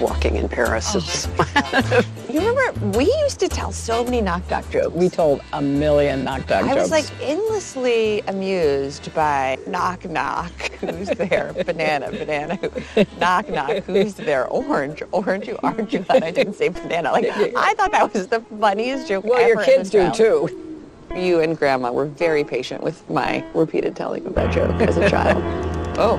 love 0.00 0.10
walking 0.10 0.36
in 0.36 0.48
Paris. 0.48 0.94
Oh. 0.94 2.02
you 2.30 2.40
remember 2.40 2.98
we 2.98 3.04
used 3.22 3.40
to 3.40 3.48
tell 3.48 3.72
so 3.72 4.04
many 4.04 4.20
knock 4.20 4.48
knock 4.50 4.68
jokes. 4.70 4.94
We 4.94 5.08
told 5.08 5.40
a 5.52 5.62
million 5.62 6.24
knock 6.24 6.48
knock 6.48 6.64
I 6.64 6.74
jokes. 6.74 6.76
I 6.76 6.80
was 6.80 6.90
like 6.90 7.22
endlessly 7.22 8.20
amused 8.22 9.12
by 9.14 9.58
knock 9.66 10.04
knock. 10.04 10.52
Who's 10.80 11.08
there? 11.08 11.52
banana, 11.66 12.10
banana. 12.10 12.58
knock 13.18 13.48
knock. 13.48 13.84
Who's 13.84 14.14
there? 14.14 14.46
Orange, 14.48 15.02
orange. 15.12 15.48
You 15.48 15.58
aren't 15.62 15.92
you 15.92 16.00
glad 16.00 16.22
I 16.22 16.30
didn't 16.30 16.54
say 16.54 16.68
banana? 16.68 17.12
Like 17.12 17.26
I 17.28 17.74
thought 17.74 17.92
that 17.92 18.12
was 18.12 18.26
the 18.28 18.40
funniest 18.40 19.08
joke 19.08 19.24
well, 19.24 19.38
ever. 19.38 19.48
your 19.48 19.64
kids 19.64 19.90
do 19.90 20.00
as 20.00 20.18
a 20.18 20.22
child. 20.22 20.48
too. 20.50 20.62
You 21.14 21.40
and 21.40 21.56
Grandma 21.56 21.92
were 21.92 22.06
very 22.06 22.44
patient 22.44 22.82
with 22.82 23.08
my 23.08 23.42
repeated 23.54 23.96
telling 23.96 24.26
of 24.26 24.34
that 24.34 24.52
joke 24.52 24.80
as 24.82 24.98
a 24.98 25.08
child. 25.08 25.42
oh, 25.98 26.18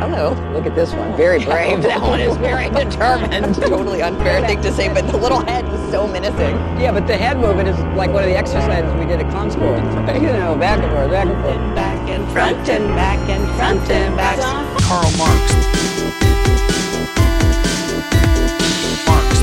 hello. 0.00 0.30
Look 0.52 0.66
at 0.66 0.74
this 0.74 0.92
one. 0.92 1.16
Very 1.16 1.44
brave. 1.44 1.82
that 1.82 2.00
one 2.00 2.20
is 2.20 2.36
very 2.36 2.68
determined. 2.84 3.54
totally 3.54 4.02
unfair 4.02 4.46
thing 4.46 4.60
to 4.62 4.72
say, 4.72 4.92
but 4.92 5.06
the 5.10 5.16
little 5.16 5.40
head 5.40 5.64
is 5.66 5.90
so 5.90 6.06
menacing. 6.06 6.56
Yeah, 6.80 6.92
but 6.92 7.06
the 7.06 7.16
head 7.16 7.38
movement 7.38 7.68
is 7.68 7.78
like 7.96 8.10
one 8.12 8.22
of 8.22 8.28
the 8.28 8.36
exercises 8.36 8.92
we 8.98 9.06
did 9.06 9.20
at 9.20 9.30
con 9.32 9.50
school. 9.50 9.76
You 10.18 10.32
know, 10.32 10.56
back 10.56 10.82
and 10.82 10.90
forth, 10.92 11.10
back 11.10 11.26
and 11.28 11.42
forth. 11.44 11.74
Back 11.76 12.08
and 12.08 12.32
front 12.32 12.68
and 12.68 12.88
back 12.96 13.18
and 13.28 13.44
front 13.56 13.90
and 13.90 14.16
back. 14.16 14.38
Karl 14.82 15.10
Marx. 15.16 16.58
Marx. 19.06 19.38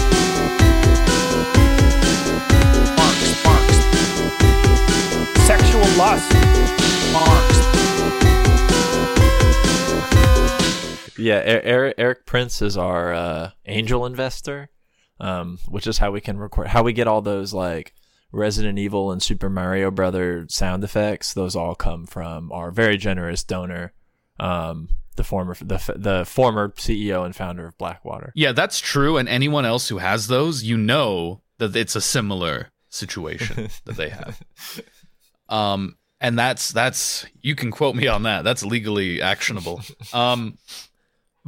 Sexual 5.45 5.85
lust. 5.97 6.31
Marx. 7.13 7.54
Marx. 11.17 11.45
Sexual 11.45 11.61
lust. 11.65 11.65
Marx. 11.65 11.65
Yeah, 11.65 11.69
Eric, 11.69 11.95
Erik 11.97 12.25
Prince 12.25 12.61
is 12.61 12.77
our 12.77 13.13
uh, 13.13 13.51
angel 13.65 14.05
investor, 14.05 14.69
um, 15.19 15.59
which 15.67 15.87
is 15.87 15.97
how 15.97 16.11
we 16.11 16.21
can 16.21 16.37
record, 16.37 16.67
how 16.67 16.83
we 16.83 16.93
get 16.93 17.07
all 17.07 17.21
those 17.21 17.53
like 17.53 17.93
Resident 18.31 18.77
Evil 18.77 19.11
and 19.11 19.21
Super 19.21 19.49
Mario 19.49 19.91
Brother 19.91 20.45
sound 20.49 20.83
effects. 20.83 21.33
Those 21.33 21.55
all 21.55 21.75
come 21.75 22.05
from 22.05 22.51
our 22.51 22.71
very 22.71 22.97
generous 22.97 23.43
donor, 23.43 23.93
um, 24.39 24.89
the 25.15 25.23
former 25.23 25.55
the 25.55 25.93
the 25.95 26.25
former 26.25 26.69
CEO 26.69 27.25
and 27.25 27.35
founder 27.35 27.67
of 27.67 27.77
Blackwater. 27.77 28.31
Yeah, 28.35 28.51
that's 28.51 28.79
true. 28.79 29.17
And 29.17 29.29
anyone 29.29 29.65
else 29.65 29.87
who 29.87 29.99
has 29.99 30.27
those, 30.27 30.63
you 30.63 30.77
know 30.77 31.41
that 31.57 31.75
it's 31.75 31.95
a 31.95 32.01
similar 32.01 32.71
situation 32.89 33.69
that 33.85 33.95
they 33.95 34.09
have. 34.09 34.41
Um, 35.47 35.97
and 36.19 36.37
that's 36.37 36.71
that's 36.71 37.25
you 37.41 37.55
can 37.55 37.71
quote 37.71 37.95
me 37.95 38.07
on 38.07 38.23
that. 38.23 38.43
That's 38.43 38.63
legally 38.63 39.21
actionable. 39.21 39.81
Um, 40.13 40.57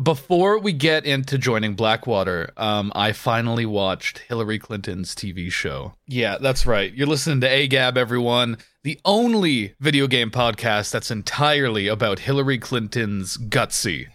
before 0.01 0.59
we 0.59 0.73
get 0.73 1.05
into 1.05 1.37
joining 1.37 1.73
Blackwater, 1.73 2.51
um, 2.57 2.91
I 2.95 3.13
finally 3.13 3.65
watched 3.65 4.19
Hillary 4.19 4.59
Clinton's 4.59 5.15
TV 5.15 5.51
show. 5.51 5.93
Yeah, 6.07 6.37
that's 6.39 6.65
right. 6.65 6.93
You're 6.93 7.07
listening 7.07 7.41
to 7.41 7.49
AGAB, 7.49 7.97
everyone. 7.97 8.57
The 8.83 8.99
only 9.05 9.73
video 9.79 10.07
game 10.07 10.29
podcast 10.29 10.91
that's 10.91 11.09
entirely 11.09 11.87
about 11.87 12.19
Hillary 12.19 12.59
Clinton's 12.59 13.37
gutsy. 13.37 14.07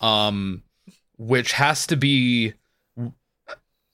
Um, 0.00 0.62
which 1.18 1.52
has 1.52 1.86
to 1.88 1.96
be 1.96 2.54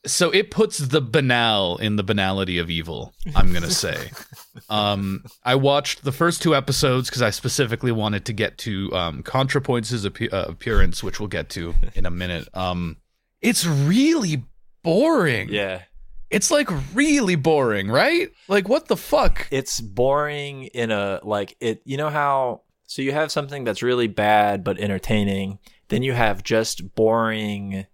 so 0.06 0.30
it 0.30 0.50
puts 0.50 0.78
the 0.78 1.00
banal 1.00 1.76
in 1.78 1.96
the 1.96 2.02
banality 2.02 2.58
of 2.58 2.70
evil 2.70 3.12
i'm 3.34 3.52
gonna 3.52 3.70
say 3.70 4.10
um 4.70 5.22
i 5.44 5.54
watched 5.54 6.04
the 6.04 6.12
first 6.12 6.42
two 6.42 6.54
episodes 6.54 7.08
because 7.08 7.22
i 7.22 7.30
specifically 7.30 7.92
wanted 7.92 8.24
to 8.24 8.32
get 8.32 8.56
to 8.58 8.92
um 8.94 9.22
contrapoints' 9.22 9.92
appe- 10.08 10.32
uh, 10.32 10.46
appearance 10.48 11.02
which 11.02 11.20
we'll 11.20 11.28
get 11.28 11.48
to 11.48 11.74
in 11.94 12.06
a 12.06 12.10
minute 12.10 12.48
um 12.54 12.96
it's 13.42 13.66
really 13.66 14.44
boring 14.82 15.48
Yeah, 15.50 15.82
it's 16.30 16.50
like 16.50 16.68
really 16.94 17.34
boring 17.36 17.88
right 17.88 18.30
like 18.48 18.68
what 18.68 18.86
the 18.88 18.96
fuck 18.96 19.46
it's 19.50 19.80
boring 19.80 20.64
in 20.64 20.90
a 20.90 21.20
like 21.22 21.56
it. 21.60 21.82
You 21.84 21.96
know 21.96 22.08
how 22.08 22.62
so 22.86 23.02
you 23.02 23.12
have 23.12 23.32
something 23.32 23.64
that's 23.64 23.82
really 23.82 24.06
bad 24.06 24.64
but 24.64 24.78
entertaining. 24.78 25.58
Then 25.88 26.02
you 26.02 26.12
have 26.12 26.42
just 26.42 26.94
boring 26.94 27.86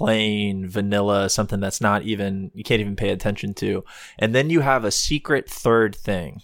plain 0.00 0.66
vanilla 0.66 1.28
something 1.28 1.60
that's 1.60 1.82
not 1.82 2.04
even 2.04 2.50
you 2.54 2.64
can't 2.64 2.80
even 2.80 2.96
pay 2.96 3.10
attention 3.10 3.52
to 3.52 3.84
and 4.18 4.34
then 4.34 4.48
you 4.48 4.60
have 4.60 4.82
a 4.82 4.90
secret 4.90 5.46
third 5.46 5.94
thing 5.94 6.40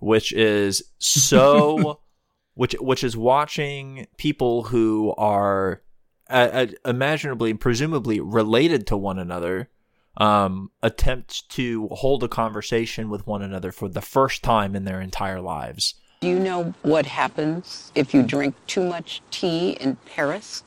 which 0.00 0.34
is 0.34 0.82
so 0.98 1.98
which 2.54 2.74
which 2.80 3.02
is 3.02 3.16
watching 3.16 4.06
people 4.18 4.64
who 4.64 5.14
are 5.16 5.80
uh, 6.28 6.50
uh, 6.52 6.66
imaginably 6.84 7.54
presumably 7.54 8.20
related 8.20 8.86
to 8.86 8.98
one 8.98 9.18
another 9.18 9.70
um 10.18 10.70
attempt 10.82 11.48
to 11.48 11.88
hold 11.88 12.22
a 12.22 12.28
conversation 12.28 13.08
with 13.08 13.26
one 13.26 13.40
another 13.40 13.72
for 13.72 13.88
the 13.88 14.02
first 14.02 14.42
time 14.42 14.76
in 14.76 14.84
their 14.84 15.00
entire 15.00 15.40
lives 15.40 15.94
Do 16.20 16.28
you 16.28 16.38
know 16.38 16.74
what 16.82 17.06
happens 17.06 17.90
if 17.94 18.12
you 18.12 18.22
drink 18.22 18.54
too 18.66 18.84
much 18.84 19.22
tea 19.30 19.70
in 19.80 19.96
Paris? 20.14 20.64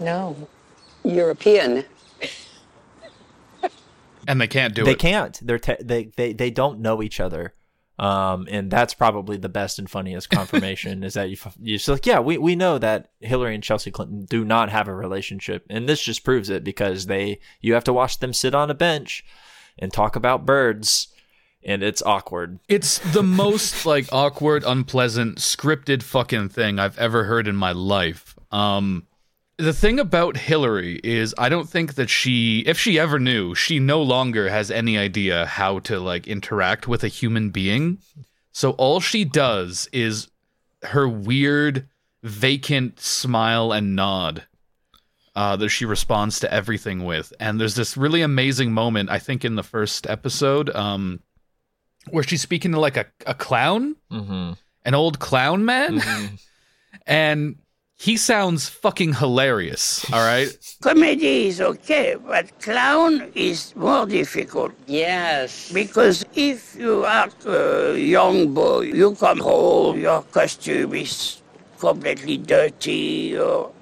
No. 0.00 0.48
European. 1.04 1.84
and 4.28 4.40
they 4.40 4.46
can't 4.46 4.74
do 4.74 4.84
they 4.84 4.92
it 4.92 4.94
They 4.94 4.98
can't 5.10 5.40
they're 5.42 5.58
te- 5.58 5.82
they, 5.82 6.04
they 6.16 6.32
they 6.32 6.50
don't 6.50 6.80
know 6.80 7.02
each 7.02 7.20
other 7.20 7.54
um 7.98 8.46
and 8.50 8.70
that's 8.70 8.94
probably 8.94 9.36
the 9.36 9.48
best 9.48 9.78
and 9.78 9.90
funniest 9.90 10.30
confirmation 10.38 11.02
is 11.02 11.14
that 11.14 11.30
you 11.30 11.36
f- 11.42 11.56
you're 11.60 11.78
just 11.78 11.88
like 11.88 12.06
yeah 12.06 12.20
we 12.20 12.38
we 12.38 12.54
know 12.54 12.78
that 12.78 13.10
Hillary 13.20 13.54
and 13.54 13.64
Chelsea 13.64 13.90
Clinton 13.90 14.24
do 14.24 14.44
not 14.44 14.70
have 14.70 14.86
a 14.88 14.94
relationship 14.94 15.64
and 15.70 15.88
this 15.88 16.02
just 16.02 16.24
proves 16.24 16.50
it 16.50 16.62
because 16.62 17.06
they 17.06 17.40
you 17.60 17.74
have 17.74 17.84
to 17.84 17.92
watch 17.92 18.20
them 18.20 18.32
sit 18.32 18.54
on 18.54 18.70
a 18.70 18.74
bench 18.74 19.24
and 19.78 19.92
talk 19.92 20.14
about 20.14 20.46
birds 20.46 21.08
and 21.64 21.82
it's 21.82 22.02
awkward 22.02 22.60
It's 22.68 22.98
the 23.12 23.22
most 23.22 23.84
like 23.86 24.06
awkward, 24.12 24.62
unpleasant, 24.64 25.38
scripted 25.38 26.02
fucking 26.04 26.50
thing 26.50 26.78
I've 26.78 26.98
ever 26.98 27.24
heard 27.24 27.48
in 27.48 27.56
my 27.56 27.72
life. 27.72 28.36
Um 28.52 29.07
the 29.58 29.72
thing 29.72 29.98
about 29.98 30.36
Hillary 30.36 31.00
is 31.02 31.34
I 31.36 31.48
don't 31.48 31.68
think 31.68 31.94
that 31.94 32.08
she 32.08 32.60
if 32.60 32.78
she 32.78 32.98
ever 32.98 33.18
knew, 33.18 33.54
she 33.54 33.80
no 33.80 34.00
longer 34.00 34.48
has 34.48 34.70
any 34.70 34.96
idea 34.96 35.46
how 35.46 35.80
to 35.80 35.98
like 35.98 36.28
interact 36.28 36.86
with 36.86 37.02
a 37.02 37.08
human 37.08 37.50
being. 37.50 37.98
So 38.52 38.70
all 38.72 39.00
she 39.00 39.24
does 39.24 39.88
is 39.92 40.30
her 40.82 41.08
weird 41.08 41.88
vacant 42.22 43.00
smile 43.00 43.72
and 43.72 43.96
nod 43.96 44.44
uh, 45.34 45.56
that 45.56 45.68
she 45.68 45.84
responds 45.84 46.40
to 46.40 46.52
everything 46.52 47.04
with. 47.04 47.32
And 47.40 47.60
there's 47.60 47.74
this 47.74 47.96
really 47.96 48.22
amazing 48.22 48.72
moment, 48.72 49.10
I 49.10 49.18
think, 49.18 49.44
in 49.44 49.56
the 49.56 49.62
first 49.62 50.06
episode, 50.08 50.70
um, 50.70 51.20
where 52.10 52.24
she's 52.24 52.42
speaking 52.42 52.72
to 52.72 52.80
like 52.80 52.96
a, 52.96 53.06
a 53.26 53.34
clown, 53.34 53.96
mm-hmm. 54.10 54.52
an 54.84 54.94
old 54.94 55.18
clown 55.18 55.64
man, 55.64 56.02
and 57.06 57.56
he 57.98 58.16
sounds 58.16 58.68
fucking 58.68 59.14
hilarious. 59.14 60.06
All 60.12 60.24
right. 60.24 60.56
Comedy 60.80 61.48
is 61.48 61.60
okay, 61.60 62.14
but 62.14 62.46
clown 62.60 63.30
is 63.34 63.74
more 63.74 64.06
difficult. 64.06 64.72
Yes. 64.86 65.72
Because 65.72 66.24
if 66.36 66.76
you 66.76 67.04
are 67.04 67.28
a 67.46 67.96
young 67.98 68.54
boy, 68.54 68.82
you 68.82 69.16
come 69.16 69.40
home, 69.40 69.98
your 69.98 70.22
costume 70.30 70.94
is 70.94 71.42
completely 71.80 72.38
dirty, 72.38 73.36
or 73.36 73.72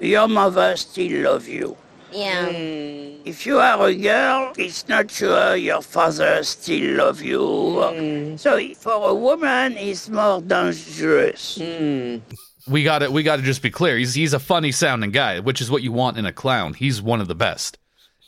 your 0.00 0.28
mother 0.28 0.76
still 0.76 1.22
love 1.22 1.48
you. 1.48 1.74
Yeah. 2.12 2.48
Mm. 2.48 3.20
If 3.24 3.46
you 3.46 3.58
are 3.58 3.88
a 3.88 3.94
girl, 3.94 4.52
it's 4.58 4.86
not 4.86 5.10
sure 5.10 5.56
your 5.56 5.80
father 5.80 6.42
still 6.42 6.96
love 6.96 7.22
you. 7.22 7.40
Mm. 7.40 8.38
So 8.38 8.60
for 8.74 9.08
a 9.08 9.14
woman, 9.14 9.78
it's 9.78 10.10
more 10.10 10.42
dangerous. 10.42 11.56
Mm. 11.56 12.20
We 12.66 12.84
got 12.84 13.00
to 13.00 13.10
we 13.10 13.22
got 13.22 13.36
to 13.36 13.42
just 13.42 13.62
be 13.62 13.70
clear. 13.70 13.96
He's 13.96 14.14
he's 14.14 14.32
a 14.32 14.38
funny 14.38 14.72
sounding 14.72 15.10
guy, 15.10 15.40
which 15.40 15.60
is 15.60 15.70
what 15.70 15.82
you 15.82 15.92
want 15.92 16.18
in 16.18 16.26
a 16.26 16.32
clown. 16.32 16.74
He's 16.74 17.02
one 17.02 17.20
of 17.20 17.28
the 17.28 17.34
best. 17.34 17.78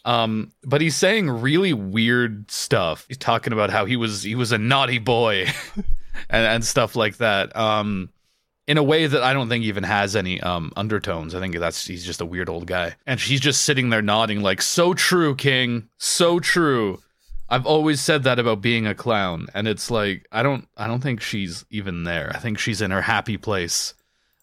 Um, 0.04 0.52
but 0.62 0.80
he's 0.80 0.96
saying 0.96 1.30
really 1.30 1.72
weird 1.72 2.50
stuff. 2.50 3.06
He's 3.08 3.16
talking 3.16 3.52
about 3.52 3.70
how 3.70 3.86
he 3.86 3.96
was 3.96 4.22
he 4.22 4.34
was 4.34 4.52
a 4.52 4.58
naughty 4.58 4.98
boy 4.98 5.46
and 6.28 6.46
and 6.46 6.64
stuff 6.64 6.96
like 6.96 7.16
that. 7.18 7.56
Um, 7.56 8.10
in 8.66 8.78
a 8.78 8.82
way 8.82 9.06
that 9.06 9.22
I 9.22 9.34
don't 9.34 9.48
think 9.48 9.64
even 9.64 9.84
has 9.84 10.16
any 10.16 10.40
um 10.40 10.72
undertones. 10.76 11.34
I 11.34 11.40
think 11.40 11.56
that's 11.58 11.86
he's 11.86 12.04
just 12.04 12.20
a 12.20 12.26
weird 12.26 12.48
old 12.48 12.66
guy. 12.66 12.96
And 13.06 13.20
she's 13.20 13.40
just 13.40 13.62
sitting 13.62 13.90
there 13.90 14.02
nodding 14.02 14.42
like, 14.42 14.60
"So 14.62 14.94
true, 14.94 15.34
King. 15.34 15.88
So 15.98 16.40
true." 16.40 17.00
I've 17.48 17.66
always 17.66 18.00
said 18.00 18.22
that 18.24 18.38
about 18.38 18.62
being 18.62 18.86
a 18.86 18.94
clown, 18.94 19.48
and 19.54 19.68
it's 19.68 19.90
like 19.90 20.26
I 20.32 20.42
don't 20.42 20.66
I 20.76 20.86
don't 20.86 21.02
think 21.02 21.20
she's 21.20 21.64
even 21.70 22.04
there. 22.04 22.32
I 22.34 22.38
think 22.38 22.58
she's 22.58 22.80
in 22.80 22.90
her 22.90 23.02
happy 23.02 23.36
place, 23.36 23.94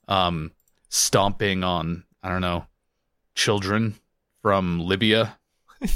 um, 0.08 0.52
stomping 0.90 1.64
on 1.64 2.04
I 2.24 2.30
don't 2.30 2.42
know 2.42 2.66
children 3.36 3.96
from 4.42 4.80
Libya. 4.80 5.38
I 5.82 5.88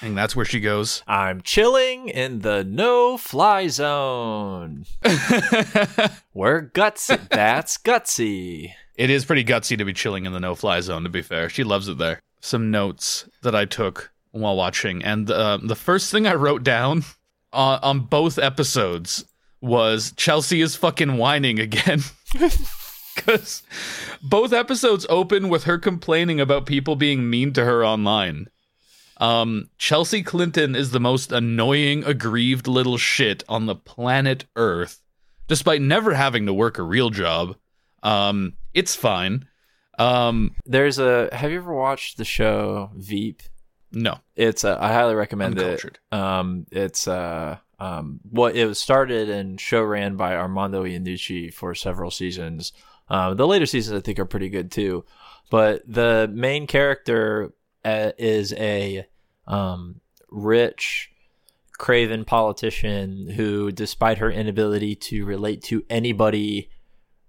think 0.00 0.14
that's 0.14 0.36
where 0.36 0.44
she 0.44 0.60
goes. 0.60 1.02
I'm 1.06 1.40
chilling 1.40 2.08
in 2.08 2.40
the 2.40 2.64
no 2.64 3.16
fly 3.16 3.68
zone. 3.68 4.84
We're 6.34 6.70
gutsy. 6.74 7.28
That's 7.28 7.78
gutsy. 7.78 8.74
It 8.96 9.10
is 9.10 9.24
pretty 9.24 9.44
gutsy 9.44 9.76
to 9.76 9.84
be 9.84 9.92
chilling 9.92 10.24
in 10.24 10.32
the 10.32 10.40
no-fly 10.40 10.80
zone. 10.80 11.02
To 11.04 11.10
be 11.10 11.22
fair, 11.22 11.48
she 11.48 11.64
loves 11.64 11.88
it 11.88 11.98
there. 11.98 12.20
Some 12.40 12.70
notes 12.70 13.28
that 13.42 13.54
I 13.54 13.66
took 13.66 14.10
while 14.30 14.56
watching, 14.56 15.02
and 15.02 15.30
uh, 15.30 15.58
the 15.62 15.76
first 15.76 16.10
thing 16.10 16.26
I 16.26 16.34
wrote 16.34 16.62
down 16.62 17.04
on, 17.52 17.78
on 17.82 18.00
both 18.00 18.38
episodes 18.38 19.24
was 19.60 20.12
Chelsea 20.16 20.60
is 20.60 20.76
fucking 20.76 21.16
whining 21.16 21.58
again. 21.58 22.02
Because 23.16 23.62
both 24.22 24.52
episodes 24.52 25.06
open 25.08 25.48
with 25.48 25.64
her 25.64 25.78
complaining 25.78 26.40
about 26.40 26.66
people 26.66 26.96
being 26.96 27.28
mean 27.28 27.52
to 27.54 27.64
her 27.64 27.84
online. 27.84 28.48
Um, 29.18 29.70
Chelsea 29.78 30.22
Clinton 30.22 30.74
is 30.74 30.90
the 30.90 31.00
most 31.00 31.32
annoying, 31.32 32.04
aggrieved 32.04 32.66
little 32.66 32.98
shit 32.98 33.42
on 33.48 33.66
the 33.66 33.74
planet 33.74 34.44
Earth, 34.54 35.00
despite 35.48 35.80
never 35.80 36.14
having 36.14 36.46
to 36.46 36.52
work 36.52 36.78
a 36.78 36.82
real 36.82 37.10
job. 37.10 37.56
Um, 38.02 38.54
it's 38.74 38.94
fine. 38.94 39.48
Um, 39.98 40.54
There's 40.66 40.98
a. 40.98 41.30
Have 41.32 41.50
you 41.50 41.58
ever 41.58 41.74
watched 41.74 42.18
the 42.18 42.24
show 42.24 42.90
Veep? 42.94 43.42
no. 43.90 44.18
It's. 44.34 44.64
Uh, 44.64 44.76
I 44.78 44.92
highly 44.92 45.14
recommend 45.14 45.58
it. 45.58 45.98
Um, 46.12 46.66
it's. 46.70 47.08
Uh, 47.08 47.58
um, 47.78 48.20
what 48.30 48.56
it 48.56 48.66
was 48.66 48.78
started 48.78 49.28
and 49.28 49.60
show 49.60 49.82
ran 49.82 50.16
by 50.16 50.34
Armando 50.34 50.84
Iannucci 50.84 51.52
for 51.52 51.74
several 51.74 52.10
seasons. 52.10 52.72
Um, 53.08 53.36
the 53.36 53.46
later 53.46 53.66
seasons 53.66 53.96
I 53.96 54.00
think 54.02 54.18
are 54.18 54.24
pretty 54.24 54.48
good 54.48 54.70
too, 54.70 55.04
but 55.50 55.82
the 55.86 56.28
main 56.32 56.66
character 56.66 57.52
uh, 57.84 58.12
is 58.18 58.52
a 58.54 59.06
um, 59.46 60.00
rich, 60.28 61.10
craven 61.78 62.24
politician 62.24 63.30
who, 63.30 63.70
despite 63.70 64.18
her 64.18 64.30
inability 64.30 64.96
to 64.96 65.24
relate 65.24 65.62
to 65.64 65.84
anybody 65.88 66.70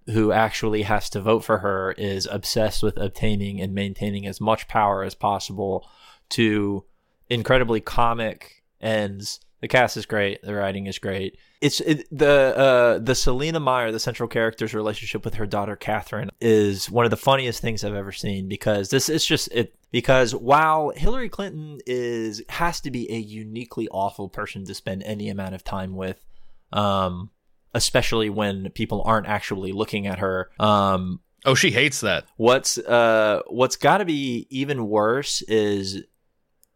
who 0.08 0.32
actually 0.32 0.84
has 0.84 1.10
to 1.12 1.22
vote 1.22 1.44
for 1.44 1.60
her, 1.60 1.92
is 1.92 2.28
obsessed 2.32 2.82
with 2.82 2.98
obtaining 2.98 3.62
and 3.62 3.74
maintaining 3.74 4.26
as 4.26 4.40
much 4.40 4.68
power 4.68 5.04
as 5.04 5.14
possible 5.14 5.88
to 6.30 6.86
incredibly 7.30 7.82
comic 7.82 8.64
ends. 8.82 9.42
The 9.62 9.68
cast 9.68 9.98
is 9.98 10.06
great. 10.06 10.42
The 10.44 10.54
writing 10.54 10.86
is 10.86 11.00
great. 11.00 11.38
It's 11.62 11.80
it, 11.82 12.08
the 12.16 12.56
uh, 12.56 13.00
the 13.00 13.16
Selina 13.16 13.60
Meyer, 13.60 13.92
the 13.92 14.00
central 14.00 14.30
character's 14.30 14.74
relationship 14.74 15.26
with 15.26 15.36
her 15.36 15.48
daughter 15.48 15.76
Catherine, 15.76 16.30
is 16.40 16.92
one 16.92 17.06
of 17.06 17.12
the 17.12 17.18
funniest 17.18 17.62
things 17.62 17.84
I've 17.84 17.96
ever 17.96 18.12
seen 18.12 18.48
because 18.48 18.90
this 18.90 19.10
is 19.10 19.26
just 19.26 19.50
it. 19.52 19.74
Because 19.90 20.36
while 20.36 20.92
Hillary 20.96 21.30
Clinton 21.30 21.80
is 21.88 22.44
has 22.50 22.80
to 22.82 22.92
be 22.92 23.12
a 23.12 23.18
uniquely 23.18 23.88
awful 23.90 24.30
person 24.30 24.66
to 24.66 24.76
spend 24.76 25.02
any 25.04 25.30
amount 25.30 25.56
of 25.56 25.64
time 25.64 25.96
with, 25.96 26.24
um, 26.72 27.32
especially 27.74 28.30
when 28.30 28.70
people 28.72 29.02
aren't 29.06 29.28
actually 29.28 29.72
looking 29.72 30.06
at 30.06 30.20
her, 30.20 30.52
um, 30.60 31.22
Oh, 31.46 31.56
she 31.56 31.72
hates 31.72 32.02
that. 32.02 32.26
What's 32.36 32.78
uh 32.78 33.42
what's 33.48 33.78
got 33.78 34.00
to 34.00 34.06
be 34.06 34.46
even 34.50 34.88
worse 34.88 35.42
is 35.44 36.04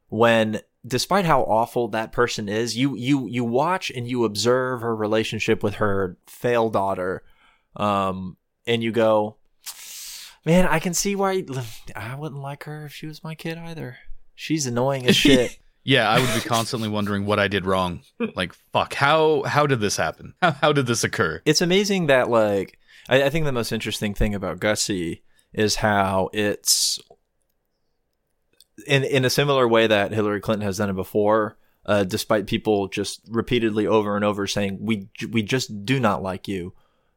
when 0.08 0.62
despite 0.86 1.26
how 1.26 1.42
awful 1.44 1.88
that 1.90 2.12
person 2.12 2.50
is, 2.50 2.76
you 2.78 2.96
you 2.96 3.28
you 3.28 3.44
watch 3.44 3.92
and 3.92 4.08
you 4.08 4.26
observe 4.26 4.82
her 4.82 4.96
relationship 4.96 5.64
with 5.64 5.76
her 5.76 6.18
failed 6.28 6.74
daughter 6.74 7.24
um 7.76 8.38
and 8.68 8.84
you 8.84 8.92
go, 8.92 9.38
"Man, 10.46 10.66
I 10.68 10.80
can 10.80 10.94
see 10.94 11.16
why 11.16 11.44
I 11.96 12.16
wouldn't 12.16 12.42
like 12.42 12.64
her 12.66 12.86
if 12.86 12.94
she 12.94 13.08
was 13.08 13.24
my 13.24 13.36
kid 13.36 13.58
either. 13.58 13.98
She's 14.36 14.66
annoying 14.68 15.08
as 15.08 15.16
shit." 15.16 15.58
Yeah, 15.84 16.08
I 16.08 16.20
would 16.20 16.32
be 16.36 16.48
constantly 16.48 16.90
wondering 16.90 17.26
what 17.26 17.40
I 17.40 17.48
did 17.48 17.66
wrong. 17.66 18.04
Like, 18.36 18.54
fuck, 18.72 18.94
how 18.94 19.42
how 19.48 19.66
did 19.66 19.80
this 19.80 19.98
happen? 19.98 20.36
How, 20.42 20.52
how 20.52 20.74
did 20.74 20.86
this 20.86 21.04
occur? 21.04 21.42
it's 21.44 21.60
amazing 21.60 22.06
that 22.06 22.30
like 22.30 22.78
I, 23.10 23.24
I 23.24 23.30
think 23.32 23.46
the 23.46 23.52
most 23.52 23.72
interesting 23.72 24.14
thing 24.14 24.36
about 24.36 24.60
Gutsy 24.60 25.22
is 25.54 25.78
how 25.78 26.30
it's 26.34 27.00
in 28.88 29.04
in 29.04 29.26
a 29.26 29.30
similar 29.30 29.68
way 29.68 29.88
that 29.88 30.12
Hillary 30.12 30.42
Clinton 30.42 30.66
has 30.66 30.78
done 30.78 30.90
it 30.90 30.96
before. 30.96 31.58
Uh, 31.84 32.04
despite 32.04 32.46
people 32.46 32.88
just 32.88 33.22
repeatedly 33.28 33.88
over 33.88 34.16
and 34.16 34.24
over 34.24 34.46
saying 34.46 34.78
we 34.80 35.10
we 35.32 35.42
just 35.42 35.84
do 35.84 36.00
not 36.00 36.22
like 36.22 36.48
you, 36.48 36.74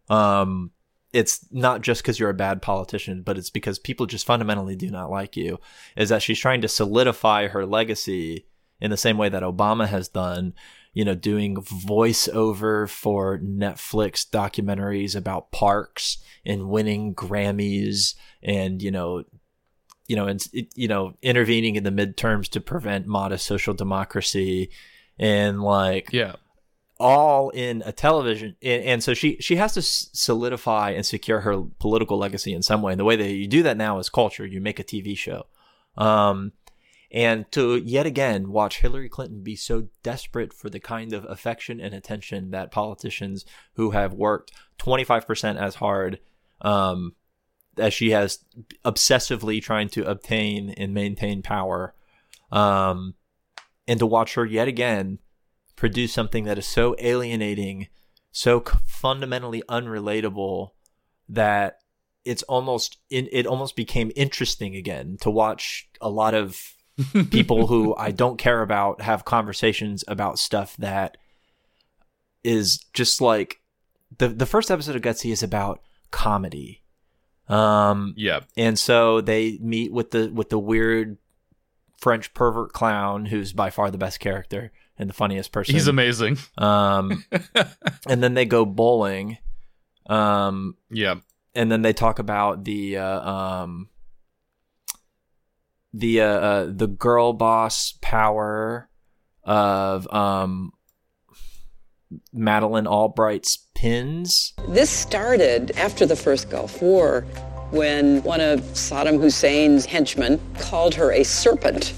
um, 0.08 0.70
it's 1.12 1.46
not 1.52 1.82
just 1.82 2.02
because 2.02 2.18
you're 2.18 2.30
a 2.30 2.34
bad 2.34 2.62
politician, 2.62 3.22
but 3.22 3.38
it's 3.38 3.50
because 3.50 3.78
people 3.78 4.06
just 4.06 4.26
fundamentally 4.26 4.74
do 4.74 4.90
not 4.90 5.10
like 5.10 5.36
you. 5.36 5.60
Is 5.96 6.08
that 6.08 6.22
she's 6.22 6.38
trying 6.38 6.62
to 6.62 6.68
solidify 6.68 7.48
her 7.48 7.66
legacy 7.66 8.46
in 8.80 8.90
the 8.90 8.96
same 8.96 9.16
way 9.16 9.28
that 9.28 9.42
Obama 9.42 9.86
has 9.86 10.08
done, 10.08 10.54
you 10.92 11.04
know, 11.04 11.14
doing 11.14 11.56
voiceover 11.56 12.88
for 12.88 13.38
Netflix 13.38 14.28
documentaries 14.28 15.14
about 15.14 15.52
parks 15.52 16.18
and 16.44 16.68
winning 16.68 17.14
Grammys 17.14 18.14
and, 18.42 18.82
you 18.82 18.90
know, 18.90 19.24
you 20.06 20.16
know, 20.16 20.26
and 20.26 20.44
you 20.74 20.88
know, 20.88 21.14
intervening 21.22 21.76
in 21.76 21.84
the 21.84 21.90
midterms 21.90 22.48
to 22.50 22.60
prevent 22.60 23.06
modest 23.06 23.46
social 23.46 23.74
democracy 23.74 24.70
and 25.18 25.62
like 25.62 26.12
Yeah. 26.12 26.34
all 27.00 27.50
in 27.50 27.82
a 27.86 27.92
television 27.92 28.56
and, 28.62 28.82
and 28.84 29.02
so 29.02 29.14
she 29.14 29.36
she 29.40 29.56
has 29.56 29.74
to 29.74 29.82
solidify 29.82 30.90
and 30.90 31.04
secure 31.06 31.40
her 31.40 31.62
political 31.78 32.18
legacy 32.18 32.52
in 32.52 32.62
some 32.62 32.82
way. 32.82 32.92
And 32.92 33.00
the 33.00 33.04
way 33.04 33.16
that 33.16 33.30
you 33.30 33.46
do 33.48 33.62
that 33.64 33.76
now 33.76 33.98
is 33.98 34.08
culture. 34.08 34.46
You 34.46 34.60
make 34.60 34.78
a 34.78 34.84
tv 34.84 35.16
show. 35.16 35.46
Um 35.96 36.52
and 37.10 37.50
to 37.52 37.76
yet 37.76 38.06
again 38.06 38.50
watch 38.50 38.80
hillary 38.80 39.08
clinton 39.08 39.42
be 39.42 39.54
so 39.54 39.86
desperate 40.02 40.52
for 40.52 40.68
the 40.68 40.80
kind 40.80 41.12
of 41.12 41.24
affection 41.28 41.80
and 41.80 41.94
attention 41.94 42.50
that 42.50 42.72
politicians 42.72 43.44
who 43.74 43.90
have 43.92 44.12
worked 44.14 44.50
25% 44.80 45.56
as 45.56 45.76
hard 45.76 46.18
um 46.60 47.14
as 47.78 47.94
she 47.94 48.10
has 48.10 48.38
obsessively 48.84 49.62
trying 49.62 49.88
to 49.88 50.08
obtain 50.08 50.70
and 50.70 50.94
maintain 50.94 51.42
power 51.42 51.94
um 52.52 53.14
and 53.86 53.98
to 53.98 54.06
watch 54.06 54.34
her 54.34 54.44
yet 54.44 54.68
again 54.68 55.18
produce 55.76 56.12
something 56.12 56.44
that 56.44 56.58
is 56.58 56.66
so 56.66 56.94
alienating, 56.98 57.88
so 58.32 58.62
fundamentally 58.86 59.62
unrelatable 59.68 60.70
that 61.28 61.78
it's 62.24 62.42
almost 62.44 62.98
in, 63.10 63.28
it 63.32 63.46
almost 63.46 63.76
became 63.76 64.10
interesting 64.16 64.74
again 64.76 65.16
to 65.20 65.30
watch 65.30 65.88
a 66.00 66.08
lot 66.08 66.34
of 66.34 66.74
people 67.30 67.66
who 67.66 67.94
I 67.96 68.12
don't 68.12 68.38
care 68.38 68.62
about 68.62 69.00
have 69.00 69.24
conversations 69.24 70.04
about 70.06 70.38
stuff 70.38 70.76
that 70.78 71.16
is 72.42 72.78
just 72.92 73.20
like 73.20 73.60
the 74.18 74.28
the 74.28 74.46
first 74.46 74.70
episode 74.70 74.96
of 74.96 75.02
Gutsy 75.02 75.32
is 75.32 75.42
about 75.42 75.80
comedy. 76.10 76.82
Um 77.48 78.14
Yeah. 78.16 78.40
and 78.56 78.78
so 78.78 79.20
they 79.20 79.58
meet 79.60 79.92
with 79.92 80.10
the 80.12 80.28
with 80.32 80.48
the 80.48 80.58
weird 80.58 81.18
French 82.00 82.32
pervert 82.34 82.72
clown 82.72 83.26
who's 83.26 83.52
by 83.52 83.70
far 83.70 83.90
the 83.90 83.98
best 83.98 84.20
character 84.20 84.72
and 84.98 85.08
the 85.08 85.14
funniest 85.14 85.52
person. 85.52 85.74
He's 85.74 85.88
amazing. 85.88 86.38
Um, 86.58 87.24
and 88.06 88.22
then 88.22 88.34
they 88.34 88.44
go 88.44 88.64
bowling. 88.64 89.38
Um, 90.06 90.76
Yeah. 90.90 91.16
and 91.54 91.70
then 91.72 91.82
they 91.82 91.92
talk 91.92 92.18
about 92.18 92.64
the 92.64 92.98
uh, 92.98 93.30
um, 93.30 93.88
the 95.92 96.20
uh, 96.20 96.26
uh, 96.26 96.66
the 96.74 96.86
girl 96.86 97.32
boss 97.32 97.94
power 98.02 98.88
of 99.44 100.12
um, 100.12 100.72
Madeleine 102.32 102.86
Albright's 102.86 103.58
pins. 103.74 104.52
This 104.68 104.90
started 104.90 105.72
after 105.76 106.06
the 106.06 106.16
first 106.16 106.50
Gulf 106.50 106.80
War 106.82 107.22
when 107.70 108.22
one 108.22 108.40
of 108.40 108.60
Saddam 108.74 109.20
Hussein's 109.20 109.84
henchmen 109.84 110.40
called 110.58 110.94
her 110.94 111.12
a 111.12 111.24
serpent. 111.24 111.92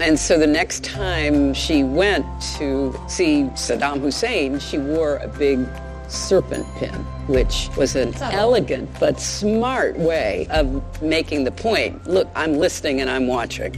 And 0.00 0.18
so 0.18 0.38
the 0.38 0.46
next 0.46 0.84
time 0.84 1.52
she 1.54 1.84
went 1.84 2.24
to 2.58 2.94
see 3.08 3.44
Saddam 3.54 4.00
Hussein, 4.00 4.58
she 4.58 4.78
wore 4.78 5.16
a 5.18 5.28
big 5.28 5.66
serpent 6.08 6.66
pin, 6.76 6.92
which 7.26 7.68
was 7.76 7.96
an 7.96 8.14
elegant 8.20 8.88
but 9.00 9.18
smart 9.20 9.96
way 9.98 10.46
of 10.50 11.00
making 11.02 11.44
the 11.44 11.50
point 11.52 12.06
look, 12.06 12.28
I'm 12.34 12.58
listening 12.58 13.00
and 13.00 13.08
I'm 13.08 13.26
watching. 13.26 13.74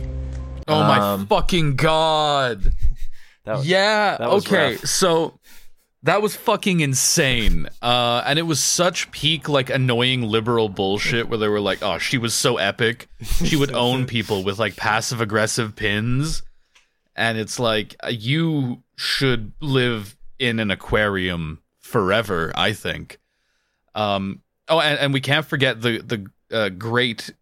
Oh 0.67 0.81
my 0.81 0.99
Um, 0.99 1.27
fucking 1.27 1.77
god. 1.77 2.73
That 3.45 3.59
was, 3.59 3.67
Yeah. 3.67 4.17
that 4.17 4.31
was 4.31 4.47
okay. 4.47 4.73
rough. 4.73 4.87
So 4.87 5.39
that 6.05 6.21
was 6.21 6.37
fucking 6.37 6.81
insane. 6.81 7.67
Uh, 7.81 8.23
and 8.27 8.39
it 8.39 8.43
was 8.43 8.63
such 8.63 9.11
peak 9.11 9.49
like 9.49 9.71
annoying 9.71 10.23
liberal 10.23 10.69
bullshit 10.69 11.29
where 11.29 11.39
they 11.39 11.49
were 11.49 11.61
like, 11.61 11.83
"Oh, 11.83 11.99
she 11.99 12.19
was 12.19 12.35
so 12.35 12.59
epic. 12.59 13.09
She 13.23 13.57
would 13.57 13.73
own 13.75 14.07
people 14.07 14.45
with 14.45 14.59
like 14.59 14.77
passive 14.77 15.21
aggressive 15.21 15.75
pins." 15.75 16.43
And 17.17 17.39
it's 17.39 17.59
like 17.59 17.97
uh, 18.05 18.09
you 18.09 18.83
should 18.97 19.53
live 19.61 20.17
in 20.39 20.61
an 20.61 20.71
aquarium 20.71 21.61
forever, 21.81 22.53
I 22.55 22.73
think. 22.73 23.19
Um 23.95 24.43
oh 24.69 24.81
and, 24.81 24.99
and 24.99 25.13
we 25.13 25.21
can't 25.21 25.47
forget 25.47 25.81
the 25.81 25.99
the 25.99 26.27
uh, 26.55 26.69
great 26.69 27.33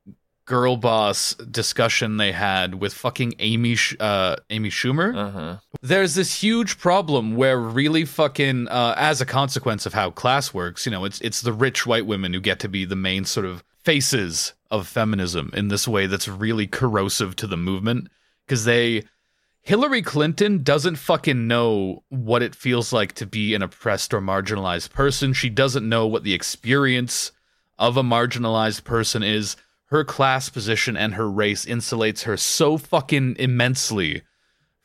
girl 0.44 0.76
boss 0.76 1.34
discussion 1.34 2.16
they 2.16 2.32
had 2.32 2.74
with 2.74 2.92
fucking 2.92 3.34
Amy 3.38 3.74
Sh- 3.74 3.96
uh 4.00 4.36
Amy 4.50 4.70
Schumer. 4.70 5.16
Uh-huh. 5.16 5.56
There's 5.80 6.14
this 6.14 6.42
huge 6.42 6.78
problem 6.78 7.36
where 7.36 7.58
really 7.58 8.04
fucking 8.04 8.68
uh 8.68 8.94
as 8.96 9.20
a 9.20 9.26
consequence 9.26 9.86
of 9.86 9.94
how 9.94 10.10
class 10.10 10.52
works, 10.52 10.86
you 10.86 10.92
know, 10.92 11.04
it's 11.04 11.20
it's 11.20 11.40
the 11.40 11.52
rich 11.52 11.86
white 11.86 12.06
women 12.06 12.32
who 12.32 12.40
get 12.40 12.60
to 12.60 12.68
be 12.68 12.84
the 12.84 12.96
main 12.96 13.24
sort 13.24 13.46
of 13.46 13.62
faces 13.78 14.54
of 14.70 14.86
feminism 14.86 15.50
in 15.54 15.68
this 15.68 15.86
way 15.86 16.06
that's 16.06 16.28
really 16.28 16.66
corrosive 16.66 17.36
to 17.36 17.46
the 17.46 17.56
movement 17.56 18.08
because 18.46 18.64
they 18.64 19.04
Hillary 19.62 20.02
Clinton 20.02 20.64
doesn't 20.64 20.96
fucking 20.96 21.46
know 21.46 22.02
what 22.08 22.42
it 22.42 22.54
feels 22.54 22.92
like 22.92 23.12
to 23.14 23.26
be 23.26 23.54
an 23.54 23.62
oppressed 23.62 24.12
or 24.12 24.20
marginalized 24.20 24.90
person. 24.90 25.32
She 25.32 25.48
doesn't 25.48 25.88
know 25.88 26.04
what 26.08 26.24
the 26.24 26.34
experience 26.34 27.30
of 27.78 27.96
a 27.96 28.02
marginalized 28.02 28.82
person 28.82 29.22
is. 29.22 29.56
Her 29.92 30.04
class 30.04 30.48
position 30.48 30.96
and 30.96 31.12
her 31.16 31.30
race 31.30 31.66
insulates 31.66 32.22
her 32.22 32.38
so 32.38 32.78
fucking 32.78 33.36
immensely 33.38 34.22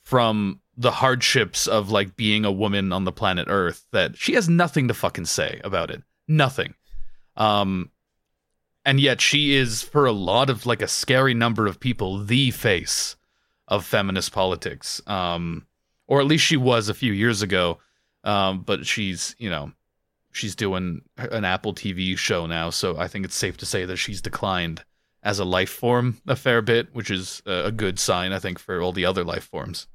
from 0.03 0.59
the 0.75 0.91
hardships 0.91 1.65
of 1.65 1.89
like 1.89 2.17
being 2.17 2.43
a 2.43 2.51
woman 2.51 2.91
on 2.91 3.05
the 3.05 3.13
planet 3.13 3.47
Earth 3.49 3.87
that 3.93 4.17
she 4.17 4.33
has 4.33 4.49
nothing 4.49 4.89
to 4.89 4.93
fucking 4.93 5.23
say 5.23 5.61
about 5.63 5.91
it. 5.91 6.03
Nothing. 6.27 6.73
Um 7.37 7.89
and 8.83 8.99
yet 8.99 9.21
she 9.21 9.55
is 9.55 9.81
for 9.81 10.05
a 10.07 10.11
lot 10.11 10.49
of 10.49 10.65
like 10.65 10.81
a 10.81 10.89
scary 10.89 11.33
number 11.33 11.67
of 11.67 11.79
people 11.79 12.21
the 12.21 12.51
face 12.51 13.15
of 13.69 13.85
feminist 13.85 14.33
politics. 14.33 15.01
Um, 15.07 15.67
or 16.07 16.19
at 16.19 16.27
least 16.27 16.43
she 16.43 16.57
was 16.57 16.89
a 16.89 16.93
few 16.93 17.13
years 17.13 17.41
ago. 17.41 17.79
Um, 18.25 18.59
but 18.59 18.85
she's, 18.85 19.37
you 19.39 19.49
know, 19.49 19.71
she's 20.33 20.53
doing 20.53 21.03
an 21.17 21.45
Apple 21.45 21.73
TV 21.73 22.17
show 22.17 22.45
now, 22.45 22.71
so 22.71 22.97
I 22.97 23.07
think 23.07 23.23
it's 23.23 23.35
safe 23.35 23.55
to 23.57 23.65
say 23.65 23.85
that 23.85 23.95
she's 23.95 24.21
declined 24.21 24.83
as 25.27 25.39
a 25.39 25.45
life 25.45 25.69
form 25.69 26.21
a 26.25 26.37
fair 26.37 26.61
bit, 26.61 26.87
which 26.93 27.11
is 27.11 27.43
a 27.45 27.71
good 27.71 27.99
sign, 27.99 28.31
I 28.31 28.39
think, 28.39 28.59
for 28.59 28.81
all 28.81 28.93
the 28.93 29.05
other 29.05 29.25
life 29.25 29.43
forms. 29.43 29.87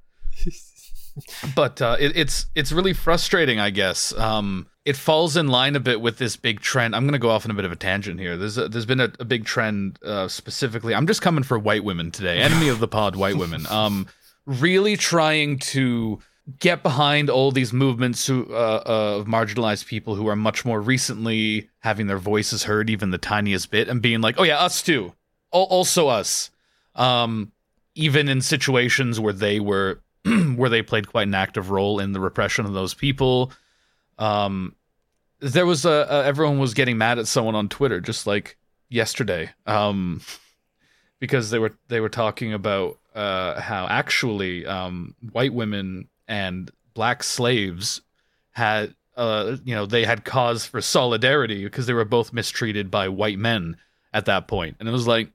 but 1.57 1.81
uh, 1.81 1.97
it, 1.99 2.17
it's 2.17 2.47
it's 2.55 2.71
really 2.71 2.93
frustrating, 2.93 3.59
I 3.59 3.71
guess. 3.71 4.17
Um, 4.17 4.67
it 4.85 4.97
falls 4.97 5.37
in 5.37 5.49
line 5.49 5.77
a 5.77 5.81
bit 5.81 6.01
with 6.01 6.19
this 6.19 6.37
big 6.37 6.61
trend. 6.61 6.95
I'm 6.95 7.05
going 7.05 7.13
to 7.13 7.19
go 7.19 7.31
off 7.31 7.45
on 7.45 7.51
a 7.51 7.55
bit 7.55 7.65
of 7.65 7.73
a 7.73 7.77
tangent 7.77 8.21
here. 8.21 8.37
There's 8.37 8.59
a, 8.59 8.69
there's 8.69 8.87
been 8.87 9.01
a, 9.01 9.13
a 9.21 9.25
big 9.25 9.45
trend 9.45 9.99
uh, 10.05 10.29
specifically. 10.29 10.95
I'm 10.95 11.07
just 11.07 11.23
coming 11.23 11.45
for 11.45 11.59
white 11.59 11.85
women 11.85 12.11
today. 12.11 12.39
Enemy 12.39 12.69
of 12.69 12.79
the 12.79 12.89
pod, 12.89 13.17
white 13.17 13.37
women. 13.37 13.67
Um, 13.73 14.07
really 14.45 14.97
trying 14.97 15.59
to 15.59 16.21
get 16.59 16.83
behind 16.83 17.31
all 17.31 17.53
these 17.53 17.73
movements 17.73 18.27
who, 18.27 18.53
uh, 18.53 18.83
of 18.85 19.27
marginalized 19.27 19.87
people 19.87 20.15
who 20.15 20.27
are 20.29 20.37
much 20.37 20.65
more 20.65 20.81
recently 20.81 21.71
having 21.79 22.07
their 22.07 22.19
voices 22.19 22.65
heard, 22.65 22.91
even 22.91 23.11
the 23.11 23.19
tiniest 23.19 23.71
bit, 23.71 23.89
and 23.89 24.03
being 24.03 24.21
like, 24.21 24.35
"Oh 24.39 24.43
yeah, 24.43 24.59
us 24.59 24.83
too, 24.83 25.15
also 25.53 26.09
us." 26.09 26.51
Um, 26.95 27.53
even 27.95 28.29
in 28.29 28.41
situations 28.41 29.21
where 29.21 29.33
they 29.33 29.61
were 29.61 30.01
where 30.57 30.71
they 30.71 30.83
played 30.83 31.09
quite 31.09 31.27
an 31.27 31.35
active 31.35 31.71
role 31.71 31.99
in 31.99 32.13
the 32.13 32.21
repression 32.21 32.65
of 32.65 32.73
those 32.73 32.95
people. 32.95 33.53
Um, 34.19 34.75
there 35.41 35.67
was 35.67 35.85
a, 35.85 36.07
a 36.09 36.25
everyone 36.25 36.59
was 36.59 36.75
getting 36.75 36.99
mad 36.99 37.19
at 37.19 37.27
someone 37.27 37.55
on 37.55 37.69
Twitter 37.69 38.01
just 38.01 38.27
like 38.27 38.57
yesterday, 38.89 39.51
um, 39.67 40.21
because 41.19 41.51
they 41.51 41.59
were 41.59 41.77
they 41.89 42.01
were 42.01 42.09
talking 42.09 42.53
about 42.53 42.99
uh, 43.15 43.61
how 43.61 43.87
actually 43.89 44.65
um, 44.67 45.15
white 45.33 45.53
women 45.53 46.09
and 46.29 46.71
black 46.95 47.25
slaves 47.25 48.01
had 48.53 48.95
uh, 49.17 49.57
you 49.65 49.75
know 49.75 49.87
they 49.87 50.05
had 50.05 50.25
cause 50.25 50.65
for 50.65 50.81
solidarity 50.81 51.65
because 51.65 51.87
they 51.87 51.93
were 51.93 52.05
both 52.05 52.33
mistreated 52.33 52.91
by 52.91 53.09
white 53.09 53.39
men 53.39 53.77
at 54.13 54.27
that 54.27 54.49
point, 54.49 54.77
and 54.81 54.89
it 54.89 54.93
was 54.93 55.07
like. 55.07 55.31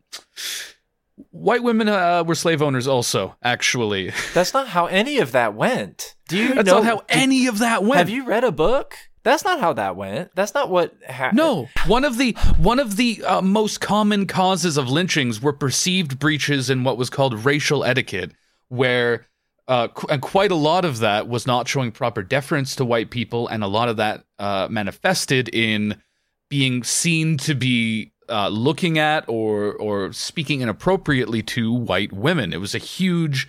White 1.31 1.63
women 1.63 1.89
uh, 1.89 2.23
were 2.23 2.35
slave 2.35 2.61
owners, 2.61 2.87
also. 2.87 3.35
Actually, 3.41 4.11
That's 4.35 4.53
not 4.53 4.67
how 4.67 4.85
any 4.85 5.17
of 5.17 5.31
that 5.31 5.55
went. 5.55 6.15
Do 6.29 6.37
you 6.37 6.53
that's 6.53 6.67
know 6.67 6.75
not 6.75 6.85
how 6.85 7.01
any 7.09 7.47
of 7.47 7.57
that 7.57 7.81
went. 7.83 7.97
Have 7.97 8.09
you 8.09 8.23
read 8.23 8.43
a 8.43 8.51
book? 8.51 8.95
That's 9.23 9.43
not 9.43 9.59
how 9.59 9.73
that 9.73 9.95
went. 9.95 10.33
That's 10.35 10.53
not 10.53 10.69
what 10.69 10.93
happened. 11.05 11.37
No, 11.37 11.67
one 11.87 12.05
of 12.05 12.17
the 12.17 12.31
one 12.57 12.79
of 12.79 12.97
the 12.97 13.23
uh, 13.25 13.41
most 13.41 13.81
common 13.81 14.27
causes 14.27 14.77
of 14.77 14.89
lynchings 14.89 15.41
were 15.41 15.53
perceived 15.53 16.19
breaches 16.19 16.69
in 16.69 16.83
what 16.83 16.97
was 16.97 17.09
called 17.09 17.43
racial 17.43 17.83
etiquette, 17.83 18.31
where 18.69 19.25
uh, 19.67 19.89
qu- 19.89 20.07
and 20.07 20.21
quite 20.21 20.51
a 20.51 20.55
lot 20.55 20.85
of 20.85 20.99
that 20.99 21.27
was 21.27 21.45
not 21.45 21.67
showing 21.67 21.91
proper 21.91 22.23
deference 22.23 22.75
to 22.77 22.85
white 22.85 23.09
people, 23.09 23.47
and 23.47 23.63
a 23.63 23.67
lot 23.67 23.89
of 23.89 23.97
that 23.97 24.23
uh, 24.39 24.67
manifested 24.69 25.49
in 25.49 26.01
being 26.49 26.83
seen 26.83 27.35
to 27.37 27.53
be 27.53 28.13
uh, 28.29 28.49
looking 28.49 28.97
at 28.97 29.27
or 29.27 29.73
or 29.73 30.13
speaking 30.13 30.61
inappropriately 30.61 31.41
to 31.43 31.73
white 31.73 32.13
women. 32.13 32.53
It 32.53 32.59
was 32.61 32.75
a 32.75 32.79
huge 32.79 33.47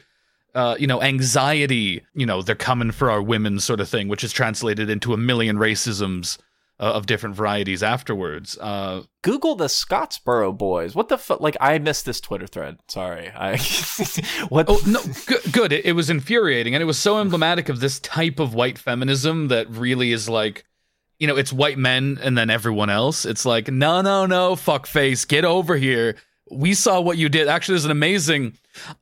uh, 0.55 0.77
you 0.79 0.87
know, 0.87 1.01
anxiety, 1.03 2.05
you 2.15 2.27
know, 2.27 2.43
they're 2.43 2.57
coming 2.57 2.91
for 2.91 3.11
our 3.11 3.23
women 3.23 3.61
sort 3.61 3.81
of 3.81 3.89
thing, 3.89 4.09
which 4.09 4.25
is 4.25 4.33
translated 4.33 4.91
into 4.91 5.13
a 5.13 5.17
million 5.17 5.57
racisms 5.57 6.39
uh, 6.81 6.85
of 6.85 7.07
different 7.07 7.37
varieties 7.37 7.83
afterwards. 7.83 8.57
Uh, 8.59 9.03
Google 9.23 9.55
the 9.55 9.67
Scottsboro 9.67 10.57
boys. 10.57 10.95
What 10.95 11.09
the 11.09 11.19
fuck? 11.19 11.41
Like, 11.41 11.57
I 11.61 11.79
missed 11.79 12.07
this 12.07 12.21
Twitter 12.21 12.47
thread. 12.47 12.79
Sorry. 12.89 13.31
I. 13.35 13.57
what? 14.49 14.67
oh, 14.69 14.81
no, 14.87 15.01
good. 15.27 15.53
good. 15.53 15.73
It, 15.73 15.87
it 15.87 15.93
was 15.93 16.11
infuriating. 16.11 16.75
And 16.75 16.83
it 16.83 16.87
was 16.87 16.99
so 16.99 17.21
emblematic 17.21 17.69
of 17.69 17.81
this 17.81 18.01
type 18.01 18.39
of 18.39 18.55
white 18.55 18.79
feminism 18.79 19.49
that 19.49 19.69
really 19.71 20.13
is 20.13 20.29
like, 20.29 20.65
you 21.19 21.27
know, 21.27 21.37
it's 21.37 21.53
white 21.53 21.79
men 21.79 22.19
and 22.23 22.37
then 22.39 22.51
everyone 22.51 22.91
else. 22.91 23.25
It's 23.25 23.45
like, 23.45 23.69
no, 23.69 24.01
no, 24.03 24.27
no, 24.27 24.57
fuck 24.57 24.87
face, 24.87 25.25
get 25.25 25.45
over 25.45 25.77
here. 25.77 26.17
We 26.51 26.75
saw 26.75 27.01
what 27.01 27.19
you 27.19 27.29
did. 27.29 27.49
Actually, 27.49 27.75
there's 27.75 27.85
an 27.85 27.91
amazing. 27.91 28.55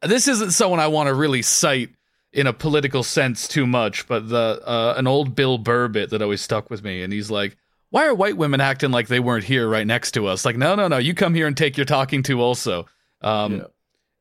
This 0.02 0.26
isn't 0.26 0.50
someone 0.50 0.80
I 0.80 0.88
want 0.88 1.08
to 1.08 1.14
really 1.14 1.42
cite 1.42 1.90
in 2.32 2.46
a 2.46 2.52
political 2.52 3.02
sense 3.02 3.46
too 3.46 3.66
much, 3.66 4.08
but 4.08 4.28
the 4.28 4.60
uh, 4.66 4.94
an 4.96 5.06
old 5.06 5.34
Bill 5.34 5.56
Burr 5.58 5.88
bit 5.88 6.10
that 6.10 6.22
always 6.22 6.40
stuck 6.40 6.70
with 6.70 6.82
me, 6.82 7.02
and 7.02 7.12
he's 7.12 7.30
like, 7.30 7.56
"Why 7.90 8.06
are 8.06 8.14
white 8.14 8.36
women 8.36 8.60
acting 8.60 8.90
like 8.90 9.06
they 9.08 9.20
weren't 9.20 9.44
here 9.44 9.68
right 9.68 9.86
next 9.86 10.10
to 10.12 10.26
us? 10.26 10.44
Like, 10.44 10.56
no, 10.56 10.74
no, 10.74 10.88
no, 10.88 10.98
you 10.98 11.14
come 11.14 11.34
here 11.34 11.46
and 11.46 11.56
take 11.56 11.76
your 11.76 11.86
talking 11.86 12.22
to 12.24 12.40
also." 12.40 12.86
Um, 13.20 13.56
Yeah. 13.56 13.64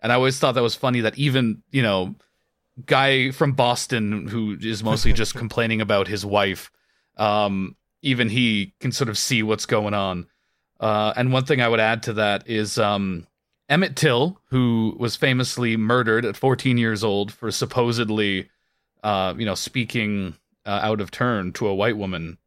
And 0.01 0.11
I 0.11 0.15
always 0.15 0.37
thought 0.37 0.51
that 0.53 0.61
was 0.61 0.75
funny 0.75 1.01
that 1.01 1.17
even 1.17 1.63
you 1.71 1.81
know, 1.81 2.13
guy 2.85 3.31
from 3.31 3.53
Boston 3.53 4.27
who 4.27 4.55
is 4.61 4.83
mostly 4.83 5.13
just 5.21 5.33
complaining 5.33 5.81
about 5.81 6.07
his 6.07 6.23
wife, 6.23 6.71
um, 7.17 7.75
even 8.05 8.29
he 8.29 8.71
can 8.79 8.91
sort 8.91 9.09
of 9.09 9.17
see 9.17 9.41
what's 9.43 9.65
going 9.65 9.95
on. 9.95 10.27
Uh, 10.79 11.11
and 11.17 11.33
one 11.33 11.43
thing 11.43 11.59
I 11.59 11.67
would 11.67 11.79
add 11.79 12.03
to 12.03 12.13
that 12.13 12.47
is 12.47 12.77
um, 12.77 13.25
Emmett 13.67 13.95
Till, 13.95 14.39
who 14.51 14.95
was 14.99 15.15
famously 15.15 15.75
murdered 15.75 16.23
at 16.23 16.37
14 16.37 16.77
years 16.77 17.03
old 17.03 17.33
for 17.33 17.49
supposedly, 17.49 18.49
uh, 19.03 19.33
you 19.35 19.45
know, 19.45 19.55
speaking 19.55 20.35
uh, 20.67 20.79
out 20.83 21.01
of 21.01 21.09
turn 21.09 21.51
to 21.53 21.67
a 21.67 21.73
white 21.73 21.97
woman. 21.97 22.37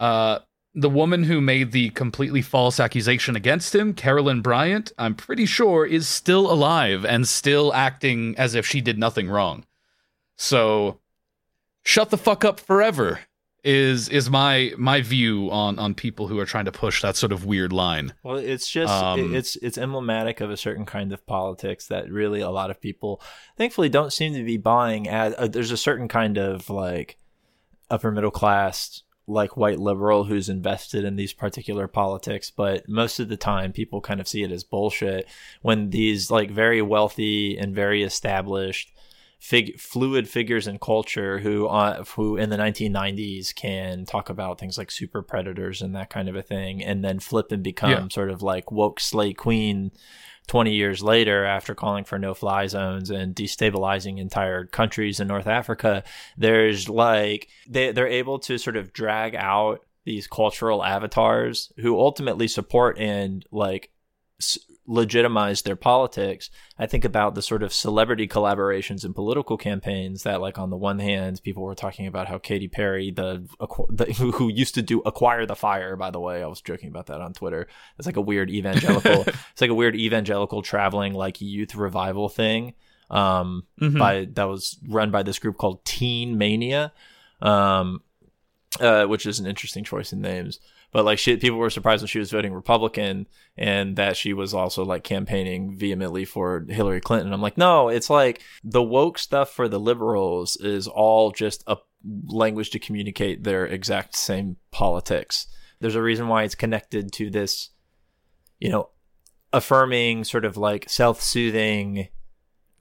Uh, 0.00 0.38
the 0.74 0.90
woman 0.90 1.24
who 1.24 1.42
made 1.42 1.72
the 1.72 1.90
completely 1.90 2.40
false 2.40 2.80
accusation 2.80 3.36
against 3.36 3.74
him, 3.74 3.92
Carolyn 3.92 4.40
Bryant, 4.40 4.92
I'm 4.98 5.14
pretty 5.14 5.44
sure 5.44 5.84
is 5.84 6.08
still 6.08 6.50
alive 6.50 7.04
and 7.04 7.28
still 7.28 7.72
acting 7.74 8.34
as 8.38 8.54
if 8.54 8.66
she 8.66 8.80
did 8.80 8.98
nothing 8.98 9.28
wrong. 9.28 9.66
So, 10.36 11.00
shut 11.82 12.08
the 12.08 12.18
fuck 12.18 12.46
up 12.46 12.60
forever 12.60 13.20
is 13.66 14.08
is 14.08 14.30
my 14.30 14.72
my 14.78 15.00
view 15.00 15.50
on 15.50 15.78
on 15.80 15.92
people 15.92 16.28
who 16.28 16.38
are 16.38 16.46
trying 16.46 16.66
to 16.66 16.72
push 16.72 17.02
that 17.02 17.16
sort 17.16 17.32
of 17.32 17.44
weird 17.44 17.72
line. 17.72 18.14
Well, 18.22 18.36
it's 18.36 18.70
just 18.70 18.92
Um, 18.92 19.34
it's 19.34 19.56
it's 19.56 19.76
emblematic 19.76 20.40
of 20.40 20.50
a 20.50 20.56
certain 20.56 20.86
kind 20.86 21.12
of 21.12 21.26
politics 21.26 21.88
that 21.88 22.08
really 22.08 22.40
a 22.40 22.50
lot 22.50 22.70
of 22.70 22.80
people, 22.80 23.20
thankfully, 23.56 23.88
don't 23.88 24.12
seem 24.12 24.34
to 24.34 24.44
be 24.44 24.56
buying. 24.56 25.08
at 25.08 25.34
uh, 25.34 25.48
there's 25.48 25.72
a 25.72 25.76
certain 25.76 26.06
kind 26.06 26.38
of 26.38 26.70
like 26.70 27.18
upper 27.90 28.12
middle 28.12 28.30
class, 28.30 29.02
like 29.26 29.56
white 29.56 29.80
liberal, 29.80 30.24
who's 30.24 30.48
invested 30.48 31.04
in 31.04 31.16
these 31.16 31.32
particular 31.32 31.88
politics, 31.88 32.52
but 32.52 32.88
most 32.88 33.18
of 33.18 33.28
the 33.28 33.36
time, 33.36 33.72
people 33.72 34.00
kind 34.00 34.20
of 34.20 34.28
see 34.28 34.44
it 34.44 34.52
as 34.52 34.62
bullshit 34.62 35.26
when 35.62 35.90
these 35.90 36.30
like 36.30 36.52
very 36.52 36.80
wealthy 36.82 37.58
and 37.58 37.74
very 37.74 38.04
established. 38.04 38.92
Fig- 39.48 39.78
fluid 39.78 40.28
figures 40.28 40.66
in 40.66 40.76
culture 40.80 41.38
who 41.38 41.68
uh, 41.68 42.02
who 42.16 42.36
in 42.36 42.50
the 42.50 42.56
1990s 42.56 43.54
can 43.54 44.04
talk 44.04 44.28
about 44.28 44.58
things 44.58 44.76
like 44.76 44.90
super 44.90 45.22
predators 45.22 45.82
and 45.82 45.94
that 45.94 46.10
kind 46.10 46.28
of 46.28 46.34
a 46.34 46.42
thing 46.42 46.82
and 46.82 47.04
then 47.04 47.20
flip 47.20 47.52
and 47.52 47.62
become 47.62 47.90
Yeah. 47.90 48.08
sort 48.10 48.30
of 48.30 48.42
like 48.42 48.72
woke 48.72 48.98
slay 48.98 49.32
queen 49.34 49.92
20 50.48 50.72
years 50.72 51.00
later 51.00 51.44
after 51.44 51.76
calling 51.76 52.02
for 52.04 52.18
no 52.18 52.34
fly 52.34 52.66
zones 52.66 53.08
and 53.10 53.36
destabilizing 53.36 54.18
entire 54.18 54.64
countries 54.66 55.20
in 55.20 55.28
North 55.28 55.46
Africa 55.46 56.02
there's 56.36 56.88
like 56.88 57.46
they 57.68 57.92
they're 57.92 58.08
able 58.08 58.40
to 58.40 58.58
sort 58.58 58.76
of 58.76 58.92
drag 58.92 59.36
out 59.36 59.78
these 60.04 60.26
cultural 60.26 60.84
avatars 60.84 61.72
who 61.78 61.98
ultimately 62.00 62.48
support 62.48 62.98
and 62.98 63.46
like 63.52 63.90
legitimize 64.86 65.62
their 65.62 65.76
politics. 65.76 66.50
I 66.78 66.86
think 66.86 67.04
about 67.04 67.34
the 67.34 67.42
sort 67.42 67.62
of 67.62 67.72
celebrity 67.72 68.28
collaborations 68.28 69.04
and 69.04 69.14
political 69.14 69.56
campaigns 69.56 70.22
that, 70.22 70.40
like, 70.40 70.58
on 70.58 70.70
the 70.70 70.76
one 70.76 70.98
hand, 70.98 71.40
people 71.42 71.62
were 71.62 71.74
talking 71.74 72.06
about 72.06 72.28
how 72.28 72.38
Katy 72.38 72.68
Perry, 72.68 73.10
the, 73.10 73.48
the 73.90 74.12
who 74.14 74.32
who 74.32 74.48
used 74.48 74.74
to 74.74 74.82
do 74.82 75.00
Acquire 75.00 75.46
the 75.46 75.56
Fire, 75.56 75.96
by 75.96 76.10
the 76.10 76.20
way, 76.20 76.42
I 76.42 76.46
was 76.46 76.60
joking 76.60 76.88
about 76.88 77.06
that 77.06 77.20
on 77.20 77.32
Twitter. 77.32 77.66
It's 77.98 78.06
like 78.06 78.16
a 78.16 78.20
weird 78.20 78.50
evangelical, 78.50 79.22
it's 79.52 79.60
like 79.60 79.70
a 79.70 79.74
weird 79.74 79.96
evangelical 79.96 80.62
traveling 80.62 81.14
like 81.14 81.40
youth 81.40 81.74
revival 81.74 82.28
thing. 82.28 82.74
Um, 83.10 83.64
by 83.98 84.26
that 84.32 84.44
was 84.44 84.78
run 84.88 85.10
by 85.10 85.22
this 85.22 85.38
group 85.38 85.56
called 85.58 85.84
Teen 85.84 86.38
Mania. 86.38 86.92
Um, 87.40 88.02
uh, 88.80 89.04
which 89.06 89.26
is 89.26 89.38
an 89.40 89.46
interesting 89.46 89.84
choice 89.84 90.12
in 90.12 90.20
names. 90.20 90.60
But 90.92 91.04
like 91.04 91.18
she, 91.18 91.36
people 91.36 91.58
were 91.58 91.70
surprised 91.70 92.02
when 92.02 92.08
she 92.08 92.18
was 92.18 92.30
voting 92.30 92.54
Republican 92.54 93.26
and 93.56 93.96
that 93.96 94.16
she 94.16 94.32
was 94.32 94.54
also 94.54 94.84
like 94.84 95.04
campaigning 95.04 95.76
vehemently 95.76 96.24
for 96.24 96.64
Hillary 96.68 97.00
Clinton. 97.00 97.32
I'm 97.32 97.42
like, 97.42 97.58
no, 97.58 97.88
it's 97.88 98.08
like 98.08 98.40
the 98.64 98.82
woke 98.82 99.18
stuff 99.18 99.50
for 99.50 99.68
the 99.68 99.80
liberals 99.80 100.56
is 100.56 100.88
all 100.88 101.32
just 101.32 101.64
a 101.66 101.76
language 102.26 102.70
to 102.70 102.78
communicate 102.78 103.44
their 103.44 103.66
exact 103.66 104.14
same 104.14 104.56
politics. 104.70 105.48
There's 105.80 105.96
a 105.96 106.02
reason 106.02 106.28
why 106.28 106.44
it's 106.44 106.54
connected 106.54 107.12
to 107.14 107.30
this, 107.30 107.70
you 108.58 108.70
know, 108.70 108.90
affirming 109.52 110.24
sort 110.24 110.44
of 110.44 110.56
like 110.56 110.88
self-soothing 110.88 112.08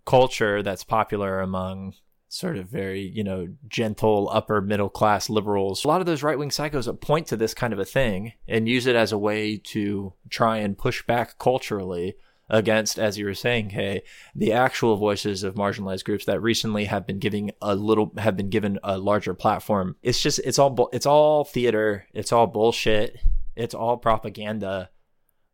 culture 0.05 0.61
that's 0.61 0.83
popular 0.83 1.41
among 1.41 1.95
sort 2.35 2.57
of 2.57 2.67
very, 2.67 2.99
you 2.99 3.23
know, 3.23 3.47
gentle 3.69 4.29
upper 4.29 4.59
middle 4.59 4.89
class 4.89 5.29
liberals. 5.29 5.85
A 5.85 5.87
lot 5.87 6.01
of 6.01 6.05
those 6.05 6.21
right 6.21 6.37
wing 6.37 6.49
psychos 6.49 6.99
point 6.99 7.27
to 7.27 7.37
this 7.37 7.53
kind 7.53 7.71
of 7.71 7.79
a 7.79 7.85
thing 7.85 8.33
and 8.45 8.67
use 8.67 8.87
it 8.87 8.95
as 8.95 9.13
a 9.13 9.17
way 9.17 9.55
to 9.55 10.11
try 10.29 10.57
and 10.57 10.77
push 10.77 11.01
back 11.03 11.39
culturally 11.39 12.15
against, 12.49 12.99
as 12.99 13.17
you 13.17 13.23
were 13.25 13.33
saying, 13.33 13.69
hey, 13.69 14.03
the 14.35 14.51
actual 14.51 14.97
voices 14.97 15.43
of 15.43 15.55
marginalized 15.55 16.03
groups 16.03 16.25
that 16.25 16.41
recently 16.41 16.85
have 16.85 17.07
been 17.07 17.19
giving 17.19 17.51
a 17.61 17.73
little, 17.73 18.11
have 18.17 18.35
been 18.35 18.49
given 18.49 18.79
a 18.83 18.97
larger 18.97 19.33
platform. 19.33 19.95
It's 20.03 20.21
just, 20.21 20.39
it's 20.39 20.59
all, 20.59 20.89
it's 20.91 21.05
all 21.05 21.45
theater. 21.45 22.05
It's 22.13 22.33
all 22.33 22.47
bullshit. 22.47 23.17
It's 23.55 23.73
all 23.73 23.95
propaganda. 23.95 24.89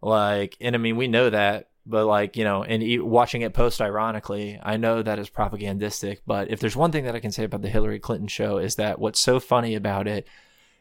Like, 0.02 0.58
and 0.60 0.74
I 0.76 0.80
mean, 0.80 0.98
we 0.98 1.08
know 1.08 1.30
that, 1.30 1.70
but 1.92 2.08
like, 2.08 2.36
you 2.38 2.44
know, 2.44 2.64
and 2.64 2.82
e- 2.82 3.00
watching 3.00 3.42
it 3.42 3.54
post 3.54 3.82
ironically, 3.82 4.60
I 4.64 4.78
know 4.78 5.04
that 5.04 5.20
is 5.20 5.30
propagandistic. 5.30 6.20
But 6.26 6.50
if 6.50 6.60
there's 6.60 6.76
one 6.76 6.92
thing 6.92 7.04
that 7.04 7.16
I 7.16 7.20
can 7.20 7.32
say 7.32 7.44
about 7.44 7.62
the 7.62 7.70
Hillary 7.70 8.00
Clinton 8.00 8.28
show 8.28 8.58
is 8.58 8.76
that 8.76 9.00
what's 9.00 9.20
so 9.20 9.40
funny 9.40 9.76
about 9.76 10.08
it 10.08 10.28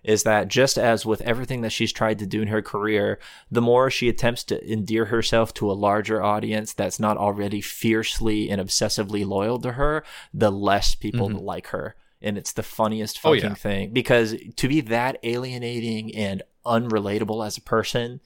is 0.03 0.23
that 0.23 0.49
just 0.49 0.79
as 0.79 1.05
with 1.05 1.21
everything 1.23 1.61
that 1.61 1.73
she's 1.73 1.93
tried 1.93 2.19
to 2.19 2.27
do 2.27 2.41
in 2.41 2.49
her 2.49 2.63
career, 2.63 3.19
the 3.51 3.61
more 3.61 3.91
she 3.91 4.09
attempts 4.09 4.45
to 4.45 4.73
endear 4.73 5.07
herself 5.07 5.53
to 5.53 5.71
a 5.71 5.75
larger 5.75 6.23
audience 6.23 6.73
that's 6.73 6.99
not 6.99 7.19
already 7.19 7.61
fiercely 7.61 8.49
and 8.49 8.61
obsessively 8.61 9.27
loyal 9.27 9.59
to 9.59 9.73
her, 9.73 10.03
the 10.33 10.51
less 10.51 10.95
people 10.95 11.29
mm-hmm. 11.29 11.45
like 11.45 11.67
her. 11.69 11.97
And 12.23 12.39
it's 12.39 12.53
the 12.53 12.63
funniest 12.63 13.19
Oh, 13.19 13.35
fucking 13.35 13.51
yeah. 13.51 13.55
thing 13.55 13.93
because 13.93 14.35
to 14.57 14.69
be 14.69 14.81
that 14.83 15.19
alienating 15.23 16.15
and 16.15 16.43
unrelatable 16.65 17.47
as 17.47 17.57
a 17.57 17.63
person 17.63 18.21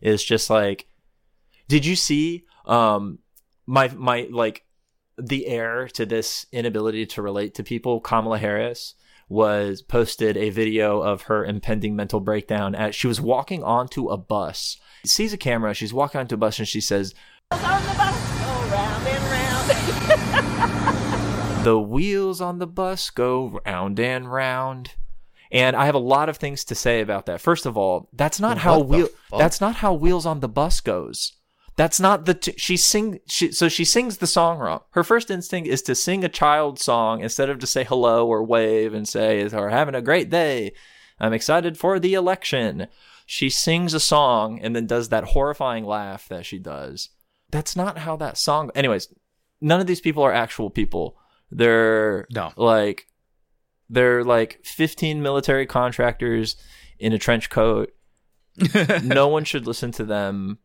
is 0.00 0.24
just 0.24 0.50
like 0.50 0.86
did 1.70 1.86
you 1.86 1.94
see 1.96 2.44
um 2.66 3.18
my 3.66 3.88
my 3.96 4.26
like 4.30 4.64
the 5.16 5.46
heir 5.46 5.86
to 5.88 6.04
this 6.04 6.46
inability 6.52 7.06
to 7.06 7.22
relate 7.22 7.54
to 7.54 7.62
people 7.62 8.00
kamala 8.00 8.38
harris 8.38 8.94
was 9.28 9.80
posted 9.80 10.36
a 10.36 10.50
video 10.50 11.00
of 11.00 11.22
her 11.22 11.44
impending 11.44 11.94
mental 11.94 12.18
breakdown 12.18 12.74
as 12.74 12.96
she 12.96 13.06
was 13.06 13.20
walking 13.20 13.62
onto 13.62 14.08
a 14.08 14.16
bus. 14.16 14.76
She 15.04 15.08
sees 15.08 15.32
a 15.32 15.36
camera 15.36 15.72
she's 15.72 15.94
walking 15.94 16.18
onto 16.20 16.34
a 16.34 16.38
bus 16.38 16.58
and 16.58 16.66
she 16.66 16.80
says 16.80 17.14
the 21.62 21.78
wheels 21.78 22.40
on 22.40 22.58
the 22.58 22.66
bus 22.66 23.10
go 23.10 23.60
round 23.64 24.00
and 24.00 24.30
round. 24.30 24.94
And 25.52 25.76
i 25.76 25.86
have 25.86 25.94
a 25.94 25.98
lot 25.98 26.28
of 26.28 26.36
things 26.36 26.64
to 26.64 26.74
say 26.74 27.00
about 27.00 27.26
that. 27.26 27.40
First 27.40 27.66
of 27.66 27.76
all 27.76 28.08
that's 28.12 28.40
not 28.40 28.58
how 28.58 28.78
What 28.80 28.88
the 28.88 28.96
wheel 28.96 29.08
fuck? 29.28 29.38
that's 29.38 29.60
not 29.60 29.76
how 29.76 29.92
wheels 29.94 30.26
on 30.26 30.40
the 30.40 30.48
bus 30.48 30.80
goes 30.80 31.34
that's 31.76 32.00
not 32.00 32.26
the 32.26 32.34
t- 32.34 32.54
she 32.56 32.76
sing 32.76 33.20
she 33.26 33.52
so 33.52 33.68
she 33.68 33.84
sings 33.84 34.18
the 34.18 34.26
song 34.26 34.58
wrong. 34.58 34.80
Her 34.90 35.04
first 35.04 35.30
instinct 35.30 35.68
is 35.68 35.82
to 35.82 35.94
sing 35.94 36.24
a 36.24 36.28
child 36.28 36.78
song 36.78 37.20
instead 37.20 37.48
of 37.48 37.58
to 37.60 37.66
say 37.66 37.84
hello 37.84 38.26
or 38.26 38.44
wave 38.44 38.92
and 38.94 39.08
say 39.08 39.48
or 39.52 39.70
having 39.70 39.94
a 39.94 40.02
great 40.02 40.28
day. 40.30 40.72
I'm 41.18 41.32
excited 41.32 41.78
for 41.78 41.98
the 41.98 42.14
election. 42.14 42.86
She 43.26 43.48
sings 43.50 43.94
a 43.94 44.00
song 44.00 44.58
and 44.60 44.74
then 44.74 44.86
does 44.86 45.08
that 45.10 45.24
horrifying 45.24 45.84
laugh 45.84 46.28
that 46.28 46.44
she 46.46 46.58
does. 46.58 47.10
That's 47.50 47.76
not 47.76 47.98
how 47.98 48.16
that 48.16 48.36
song 48.38 48.70
anyways 48.74 49.08
none 49.60 49.80
of 49.80 49.86
these 49.86 50.00
people 50.00 50.22
are 50.22 50.32
actual 50.32 50.70
people. 50.70 51.16
They're 51.50 52.26
No. 52.30 52.52
like 52.56 53.06
they're 53.88 54.22
like 54.24 54.60
15 54.64 55.20
military 55.22 55.66
contractors 55.66 56.56
in 56.98 57.12
a 57.12 57.18
trench 57.18 57.50
coat. 57.50 57.90
No 59.02 59.28
one 59.28 59.44
should 59.44 59.66
listen 59.66 59.90
to 59.92 60.04
them 60.04 60.58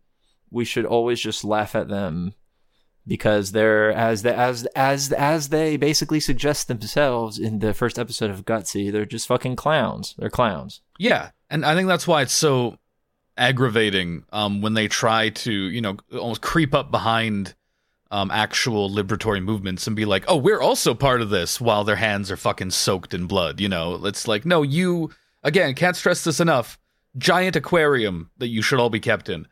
we 0.55 0.65
should 0.65 0.85
always 0.85 1.19
just 1.19 1.43
laugh 1.43 1.75
at 1.75 1.89
them 1.89 2.33
because 3.05 3.51
they're 3.51 3.91
as 3.91 4.25
as 4.25 4.65
as 4.75 5.11
as 5.11 5.49
they 5.49 5.77
basically 5.77 6.19
suggest 6.19 6.67
themselves 6.67 7.37
in 7.37 7.59
the 7.59 7.73
first 7.73 7.99
episode 7.99 8.31
of 8.31 8.45
Gutsy, 8.45 8.91
they're 8.91 9.05
just 9.05 9.27
fucking 9.27 9.57
clowns. 9.57 10.15
They're 10.17 10.29
clowns. 10.29 10.81
Yeah, 10.97 11.31
and 11.49 11.65
I 11.65 11.75
think 11.75 11.87
that's 11.87 12.07
why 12.07 12.21
it's 12.21 12.33
so 12.33 12.77
aggravating 13.37 14.23
um, 14.31 14.61
when 14.61 14.75
they 14.75 14.87
try 14.87 15.29
to, 15.29 15.51
you 15.51 15.81
know, 15.81 15.97
almost 16.17 16.41
creep 16.41 16.73
up 16.73 16.89
behind 16.89 17.53
um, 18.09 18.31
actual 18.31 18.89
liberatory 18.89 19.43
movements 19.43 19.87
and 19.87 19.95
be 19.95 20.05
like, 20.05 20.23
"Oh, 20.27 20.37
we're 20.37 20.61
also 20.61 20.93
part 20.93 21.21
of 21.21 21.29
this," 21.29 21.59
while 21.59 21.83
their 21.83 21.97
hands 21.97 22.31
are 22.31 22.37
fucking 22.37 22.71
soaked 22.71 23.13
in 23.13 23.27
blood. 23.27 23.59
You 23.59 23.69
know, 23.69 24.05
it's 24.05 24.27
like, 24.27 24.45
no, 24.45 24.63
you 24.63 25.11
again 25.43 25.75
can't 25.75 25.97
stress 25.97 26.23
this 26.23 26.39
enough. 26.39 26.79
Giant 27.17 27.55
aquarium 27.55 28.31
that 28.37 28.47
you 28.47 28.61
should 28.61 28.79
all 28.79 28.89
be 28.89 28.99
kept 28.99 29.29
in, 29.29 29.47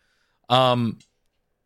um, 0.53 0.99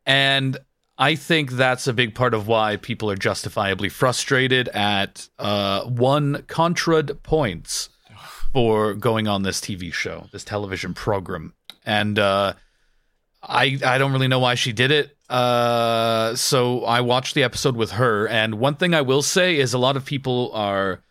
and 0.06 0.58
I 0.98 1.16
think 1.16 1.52
that's 1.52 1.88
a 1.88 1.94
big 1.94 2.16
part 2.16 2.34
of 2.34 2.48
why 2.48 2.78
people 2.78 3.12
are 3.12 3.16
justifiably 3.16 3.90
frustrated 3.90 4.70
at 4.70 5.28
uh, 5.38 5.84
one 5.84 6.44
ContraPoints 6.48 7.90
for 8.54 8.94
going 8.94 9.28
on 9.28 9.44
this 9.44 9.60
TV 9.60 9.94
show, 9.94 10.28
this 10.32 10.44
television 10.44 10.94
program. 10.94 11.54
And 11.86 12.18
uh, 12.18 12.54
I 13.44 13.78
I 13.86 13.98
don't 13.98 14.14
really 14.14 14.30
know 14.30 14.40
why 14.40 14.56
she 14.56 14.72
did 14.72 14.92
it. 14.92 15.16
Uh, 15.30 16.36
so 16.36 16.86
I 16.86 17.02
watched 17.02 17.36
the 17.36 17.44
episode 17.44 17.76
with 17.76 17.92
her, 17.92 18.28
and 18.28 18.56
one 18.56 18.76
thing 18.76 18.94
I 18.94 19.02
will 19.02 19.22
say 19.22 19.58
is 19.58 19.74
a 19.74 19.78
lot 19.78 19.98
of 19.98 20.06
people 20.06 20.52
are 20.54 21.02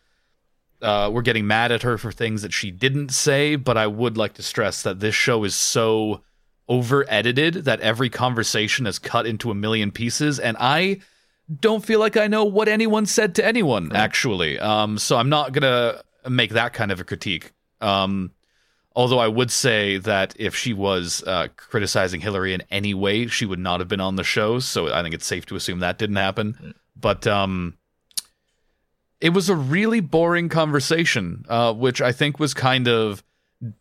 uh, 0.80 1.10
were 1.12 1.22
getting 1.22 1.46
mad 1.46 1.70
at 1.72 1.82
her 1.82 1.98
for 1.98 2.10
things 2.10 2.40
that 2.42 2.52
she 2.52 2.70
didn't 2.70 3.10
say. 3.10 3.56
But 3.56 3.76
I 3.76 3.86
would 3.86 4.16
like 4.16 4.34
to 4.34 4.42
stress 4.42 4.82
that 4.82 5.00
this 5.00 5.14
show 5.14 5.44
is 5.44 5.54
so 5.54 6.22
over 6.68 7.04
edited 7.08 7.54
that 7.66 7.80
every 7.80 8.10
conversation 8.10 8.86
is 8.86 8.98
cut 8.98 9.26
into 9.26 9.50
a 9.50 9.54
million 9.54 9.90
pieces, 9.90 10.38
and 10.38 10.56
I 10.58 11.00
don't 11.60 11.84
feel 11.84 12.00
like 12.00 12.16
I 12.16 12.26
know 12.26 12.44
what 12.44 12.68
anyone 12.68 13.06
said 13.06 13.36
to 13.36 13.44
anyone 13.44 13.94
actually. 13.94 14.58
Um, 14.58 14.98
so 14.98 15.16
I'm 15.16 15.28
not 15.28 15.52
gonna 15.52 16.02
make 16.28 16.50
that 16.50 16.72
kind 16.72 16.90
of 16.90 17.00
a 17.00 17.04
critique. 17.04 17.52
Um, 17.80 18.32
although 18.96 19.18
I 19.18 19.28
would 19.28 19.50
say 19.50 19.98
that 19.98 20.34
if 20.38 20.56
she 20.56 20.72
was 20.72 21.22
uh, 21.26 21.48
criticizing 21.56 22.20
Hillary 22.20 22.54
in 22.54 22.62
any 22.70 22.94
way, 22.94 23.26
she 23.26 23.46
would 23.46 23.58
not 23.58 23.80
have 23.80 23.88
been 23.88 24.00
on 24.00 24.16
the 24.16 24.24
show. 24.24 24.58
So 24.58 24.92
I 24.92 25.02
think 25.02 25.14
it's 25.14 25.26
safe 25.26 25.46
to 25.46 25.56
assume 25.56 25.80
that 25.80 25.98
didn't 25.98 26.16
happen. 26.16 26.74
But 26.98 27.26
um, 27.26 27.76
it 29.20 29.30
was 29.30 29.48
a 29.48 29.54
really 29.54 30.00
boring 30.00 30.48
conversation, 30.48 31.44
uh, 31.48 31.74
which 31.74 32.00
I 32.00 32.12
think 32.12 32.40
was 32.40 32.54
kind 32.54 32.88
of 32.88 33.22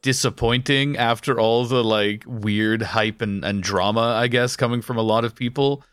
disappointing 0.01 0.97
after 0.97 1.39
all 1.39 1.65
the 1.65 1.83
like 1.83 2.23
weird 2.25 2.81
hype 2.81 3.21
and, 3.21 3.43
and 3.43 3.61
drama, 3.61 4.01
I 4.01 4.27
guess, 4.27 4.55
coming 4.55 4.81
from 4.81 4.97
a 4.97 5.01
lot 5.01 5.25
of 5.25 5.35
people. 5.35 5.83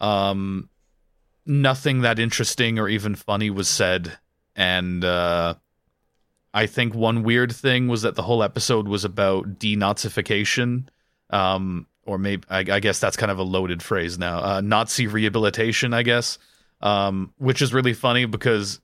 Um, 0.00 0.68
nothing 1.46 2.00
that 2.00 2.18
interesting 2.18 2.78
or 2.78 2.88
even 2.88 3.14
funny 3.14 3.50
was 3.50 3.68
said, 3.68 4.18
and 4.56 5.04
uh, 5.04 5.54
I 6.52 6.66
think 6.66 6.94
one 6.94 7.22
weird 7.22 7.54
thing 7.54 7.88
was 7.88 8.02
that 8.02 8.16
the 8.16 8.22
whole 8.22 8.42
episode 8.42 8.88
was 8.88 9.04
about 9.04 9.58
denazification, 9.58 10.88
um, 11.30 11.86
or 12.06 12.18
maybe 12.18 12.44
I, 12.50 12.58
I 12.58 12.80
guess 12.80 12.98
that's 12.98 13.16
kind 13.16 13.32
of 13.32 13.38
a 13.38 13.44
loaded 13.44 13.82
phrase 13.82 14.18
now. 14.18 14.42
Uh, 14.42 14.60
Nazi 14.60 15.06
rehabilitation, 15.06 15.94
I 15.94 16.02
guess, 16.02 16.38
um, 16.80 17.32
which 17.38 17.62
is 17.62 17.72
really 17.72 17.94
funny 17.94 18.24
because 18.24 18.80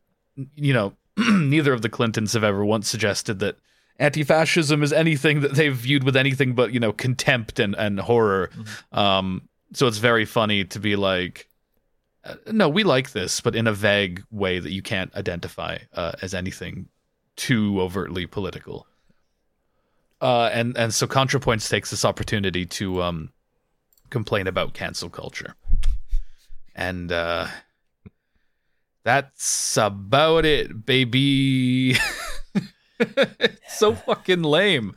you 0.55 0.73
know 0.73 0.95
neither 1.17 1.73
of 1.73 1.83
the 1.83 1.89
Clintons 1.89 2.33
have 2.33 2.45
ever 2.45 2.65
once 2.65 2.89
suggested 2.89 3.41
that 3.41 3.57
anti-fascism 4.01 4.83
is 4.83 4.93
anything 4.93 5.41
that 5.43 5.55
they've 5.55 5.77
viewed 5.77 6.03
with 6.03 6.17
anything 6.17 6.55
but 6.55 6.73
you 6.73 6.81
know 6.81 6.93
contempt 6.93 7.61
and 7.61 7.77
and 7.77 8.01
horror. 8.01 8.51
Um, 8.91 9.49
so 9.73 9.87
it's 9.87 9.99
very 9.99 10.25
funny 10.25 10.65
to 10.65 10.81
be 10.81 10.97
like, 10.97 11.49
uh, 12.25 12.35
no, 12.51 12.69
we 12.69 12.83
like 12.83 13.13
this, 13.13 13.41
but 13.41 13.55
in 13.55 13.69
a 13.69 13.73
vague 13.73 14.25
way 14.33 14.59
that 14.59 14.73
you 14.73 14.83
can't 14.83 15.15
identify 15.15 15.79
uh, 15.95 16.13
as 16.23 16.35
anything 16.35 16.89
too 17.37 17.81
overtly 17.81 18.27
political. 18.27 18.87
Uh, 20.21 20.51
and 20.53 20.77
and 20.77 20.93
so 20.93 21.07
ContraPoints 21.07 21.71
takes 21.71 21.91
this 21.91 22.05
opportunity 22.05 22.67
to 22.67 23.03
um 23.03 23.33
complain 24.09 24.47
about 24.47 24.75
cancel 24.75 25.09
culture. 25.09 25.55
And 26.75 27.13
uh 27.13 27.47
that's 29.03 29.77
about 29.77 30.45
it, 30.45 30.85
baby. 30.85 31.97
It's 33.01 33.59
so 33.79 33.95
fucking 33.95 34.43
lame. 34.43 34.97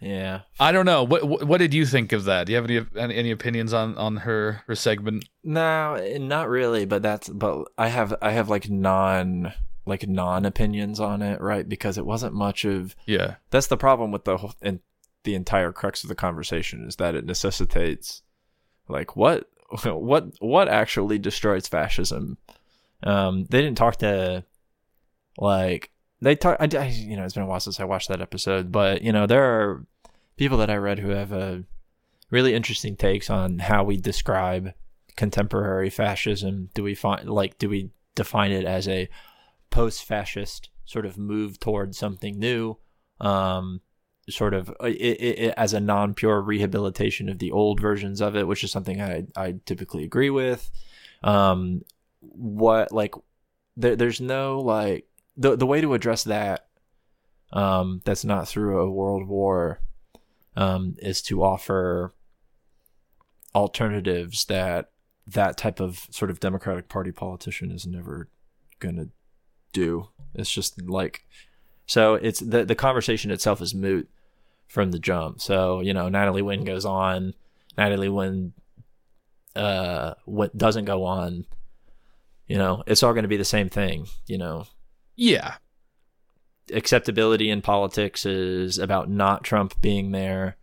Yeah. 0.00 0.40
I 0.60 0.72
don't 0.72 0.86
know. 0.86 1.02
What, 1.04 1.24
what 1.26 1.44
what 1.44 1.58
did 1.58 1.72
you 1.72 1.86
think 1.86 2.12
of 2.12 2.24
that? 2.24 2.46
Do 2.46 2.52
you 2.52 2.56
have 2.56 2.68
any 2.70 2.84
any, 2.96 3.14
any 3.16 3.30
opinions 3.30 3.72
on 3.72 3.96
on 3.96 4.18
her 4.18 4.62
her 4.66 4.74
segment? 4.74 5.26
No, 5.42 5.96
not 6.18 6.48
really, 6.48 6.84
but 6.84 7.02
that's 7.02 7.28
but 7.28 7.66
I 7.78 7.88
have 7.88 8.14
I 8.20 8.32
have 8.32 8.48
like 8.50 8.68
non 8.68 9.52
like 9.86 10.06
non 10.06 10.44
opinions 10.44 11.00
on 11.00 11.22
it, 11.22 11.40
right? 11.40 11.68
Because 11.68 11.96
it 11.98 12.06
wasn't 12.06 12.34
much 12.34 12.64
of 12.64 12.94
Yeah. 13.06 13.36
that's 13.50 13.66
the 13.68 13.76
problem 13.76 14.12
with 14.12 14.24
the 14.24 14.36
whole 14.38 14.52
and 14.60 14.80
the 15.22 15.34
entire 15.34 15.72
crux 15.72 16.02
of 16.04 16.08
the 16.08 16.14
conversation 16.14 16.84
is 16.86 16.96
that 16.96 17.14
it 17.14 17.24
necessitates 17.24 18.22
like 18.88 19.16
what 19.16 19.48
what 19.84 20.26
what 20.40 20.68
actually 20.68 21.18
destroys 21.18 21.66
fascism. 21.66 22.36
Um, 23.02 23.44
they 23.48 23.62
didn't 23.62 23.78
talk 23.78 23.96
to 23.96 24.44
like 25.38 25.90
they 26.20 26.36
talk. 26.36 26.56
I, 26.60 26.68
I- 26.78 26.86
you 26.88 27.16
know, 27.16 27.24
it's 27.24 27.34
been 27.34 27.42
a 27.42 27.46
while 27.46 27.60
since 27.60 27.80
I 27.80 27.84
watched 27.84 28.08
that 28.08 28.20
episode, 28.22 28.70
but 28.72 29.02
you 29.02 29.12
know, 29.12 29.26
there 29.26 29.44
are 29.44 29.86
people 30.36 30.58
that 30.58 30.70
I 30.70 30.76
read 30.76 30.98
who 30.98 31.10
have 31.10 31.32
a 31.32 31.64
really 32.30 32.54
interesting 32.54 32.96
takes 32.96 33.30
on 33.30 33.58
how 33.60 33.84
we 33.84 33.96
describe 33.96 34.72
contemporary 35.16 35.90
fascism. 35.90 36.70
Do 36.74 36.82
we 36.82 36.94
find 36.94 37.28
like 37.28 37.58
do 37.58 37.68
we 37.68 37.90
define 38.14 38.50
it 38.52 38.64
as 38.64 38.88
a 38.88 39.08
post-fascist 39.70 40.70
sort 40.84 41.06
of 41.06 41.18
move 41.18 41.58
towards 41.60 41.98
something 41.98 42.38
new? 42.38 42.76
Um, 43.20 43.80
sort 44.28 44.54
of 44.54 44.70
uh, 44.82 44.86
it, 44.86 44.92
it, 44.96 45.38
it, 45.38 45.54
as 45.56 45.74
a 45.74 45.80
non-pure 45.80 46.40
rehabilitation 46.40 47.28
of 47.28 47.38
the 47.38 47.52
old 47.52 47.78
versions 47.80 48.20
of 48.22 48.34
it, 48.36 48.46
which 48.46 48.64
is 48.64 48.72
something 48.72 49.00
I 49.00 49.26
I 49.36 49.56
typically 49.66 50.04
agree 50.04 50.30
with. 50.30 50.70
Um, 51.22 51.82
what 52.20 52.90
like 52.92 53.14
there, 53.76 53.96
there's 53.96 54.20
no 54.20 54.60
like 54.60 55.06
the 55.36 55.56
the 55.56 55.66
way 55.66 55.80
to 55.80 55.94
address 55.94 56.24
that 56.24 56.66
um 57.52 58.00
that's 58.04 58.24
not 58.24 58.48
through 58.48 58.78
a 58.78 58.90
world 58.90 59.26
war 59.26 59.80
um 60.56 60.94
is 60.98 61.20
to 61.22 61.42
offer 61.42 62.12
alternatives 63.54 64.44
that 64.46 64.90
that 65.26 65.56
type 65.56 65.80
of 65.80 66.06
sort 66.10 66.30
of 66.30 66.40
democratic 66.40 66.88
party 66.88 67.10
politician 67.10 67.70
is 67.70 67.86
never 67.86 68.28
going 68.78 68.96
to 68.96 69.08
do. 69.72 70.08
It's 70.34 70.52
just 70.52 70.80
like 70.82 71.24
so 71.86 72.14
it's 72.14 72.40
the 72.40 72.64
the 72.64 72.74
conversation 72.74 73.30
itself 73.30 73.60
is 73.60 73.74
moot 73.74 74.08
from 74.66 74.90
the 74.90 74.98
jump. 74.98 75.40
So 75.40 75.80
you 75.80 75.94
know 75.94 76.08
Natalie 76.08 76.42
Wynn 76.42 76.64
goes 76.64 76.84
on. 76.84 77.34
Natalie 77.76 78.08
Wynn 78.08 78.52
uh 79.56 80.14
what 80.24 80.56
doesn't 80.58 80.84
go 80.84 81.04
on 81.04 81.46
you 82.48 82.58
know 82.58 82.82
it's 82.88 83.04
all 83.04 83.12
going 83.12 83.22
to 83.22 83.28
be 83.28 83.36
the 83.36 83.44
same 83.44 83.68
thing 83.68 84.08
you 84.26 84.36
know 84.36 84.66
Yeah. 85.16 85.54
acceptability 86.72 87.50
in 87.50 87.60
politics 87.62 88.24
is 88.24 88.78
about 88.78 89.10
not 89.10 89.44
Trump 89.44 89.80
being 89.82 90.12
there. 90.12 90.56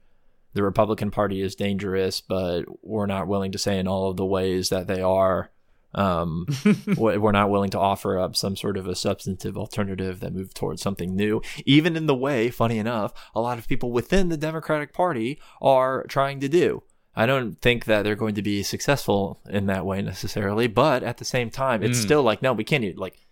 The 0.53 0.63
Republican 0.63 1.11
Party 1.11 1.41
is 1.41 1.55
dangerous, 1.55 2.21
but 2.21 2.63
we're 2.83 3.05
not 3.05 3.27
willing 3.27 3.51
to 3.53 3.57
say 3.59 3.77
in 3.79 3.87
all 3.87 4.09
of 4.09 4.17
the 4.17 4.25
ways 4.25 4.69
that 4.69 4.87
they 4.87 5.01
are. 5.01 5.51
Um, 5.93 6.47
we- 6.97 7.17
we're 7.17 7.31
not 7.31 7.49
willing 7.51 7.69
to 7.71 7.79
offer 7.79 8.17
up 8.17 8.35
some 8.35 8.55
sort 8.55 8.77
of 8.77 8.87
a 8.87 8.95
substantive 8.95 9.57
alternative 9.57 10.19
that 10.21 10.33
moves 10.33 10.53
towards 10.53 10.81
something 10.81 11.15
new. 11.15 11.41
Even 11.65 11.95
in 11.95 12.07
the 12.07 12.15
way, 12.15 12.49
funny 12.49 12.79
enough, 12.79 13.13
a 13.35 13.39
lot 13.41 13.57
of 13.59 13.67
people 13.67 13.91
within 13.91 14.29
the 14.29 14.37
Democratic 14.37 14.93
Party 14.93 15.39
are 15.61 16.03
trying 16.07 16.39
to 16.39 16.49
do. 16.49 16.83
I 17.15 17.25
don't 17.25 17.61
think 17.61 17.85
that 17.85 18.03
they're 18.03 18.15
going 18.15 18.35
to 18.35 18.41
be 18.41 18.63
successful 18.63 19.39
in 19.49 19.67
that 19.67 19.85
way 19.85 20.01
necessarily, 20.01 20.67
but 20.67 21.03
at 21.03 21.17
the 21.17 21.25
same 21.25 21.49
time, 21.49 21.83
it's 21.83 21.99
Mm. 21.99 22.03
still 22.03 22.23
like, 22.23 22.41
no, 22.41 22.53
we 22.53 22.63
can't 22.63 22.83
even, 22.85 22.97
like, 22.97 23.25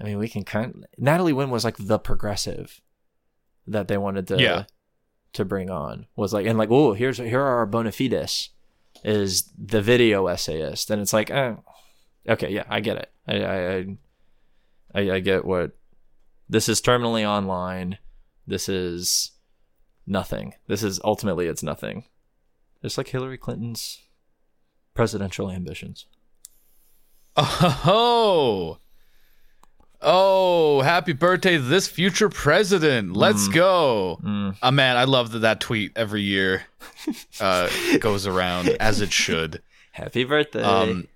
I 0.00 0.04
mean, 0.04 0.18
we 0.18 0.28
can 0.28 0.44
kind 0.44 0.86
Natalie 0.98 1.32
Wynn 1.32 1.50
was 1.50 1.64
like 1.64 1.76
the 1.78 1.98
progressive 1.98 2.80
that 3.66 3.88
they 3.88 3.96
wanted 3.98 4.26
to 4.28 4.40
Yeah. 4.40 4.64
to 5.32 5.44
bring 5.44 5.70
on 5.70 6.06
was 6.16 6.32
like 6.32 6.46
and 6.46 6.58
like 6.58 6.70
oh 6.70 6.92
here's 6.92 7.18
here 7.18 7.40
are 7.42 7.56
our 7.58 7.66
bona 7.66 7.90
fides 7.92 8.50
is 9.04 9.50
the 9.58 9.82
video 9.82 10.26
essayist 10.28 10.90
and 10.90 11.02
it's 11.02 11.12
like 11.12 11.30
eh, 11.30 11.54
okay 12.28 12.50
yeah 12.52 12.64
I 12.68 12.80
get 12.80 12.96
it 12.96 13.10
I 13.26 13.34
I, 13.42 13.74
I 13.74 13.96
I 14.94 15.10
I 15.16 15.20
get 15.20 15.44
what 15.44 15.72
this 16.48 16.68
is 16.68 16.80
terminally 16.80 17.26
online 17.28 17.98
this 18.46 18.68
is 18.68 19.32
nothing 20.06 20.54
this 20.68 20.82
is 20.82 21.00
ultimately 21.04 21.46
it's 21.48 21.62
nothing 21.62 22.04
just 22.82 22.96
like 22.96 23.08
Hillary 23.08 23.36
Clinton's 23.38 24.00
presidential 24.94 25.50
ambitions 25.50 26.06
Oh. 27.36 28.78
Oh, 30.02 30.82
happy 30.82 31.12
birthday 31.12 31.56
to 31.56 31.62
this 31.62 31.88
future 31.88 32.28
president. 32.28 33.16
Let's 33.16 33.48
go. 33.48 34.20
Uh, 34.62 34.70
man, 34.70 34.96
I 34.96 35.04
love 35.04 35.32
that 35.32 35.40
that 35.40 35.60
tweet 35.60 35.92
every 35.96 36.22
year 36.22 36.64
uh, 37.40 37.68
goes 38.00 38.26
around 38.26 38.68
as 38.80 39.00
it 39.00 39.12
should. 39.12 39.62
happy 39.92 40.24
birthday 40.24 40.62
Um, 40.62 41.08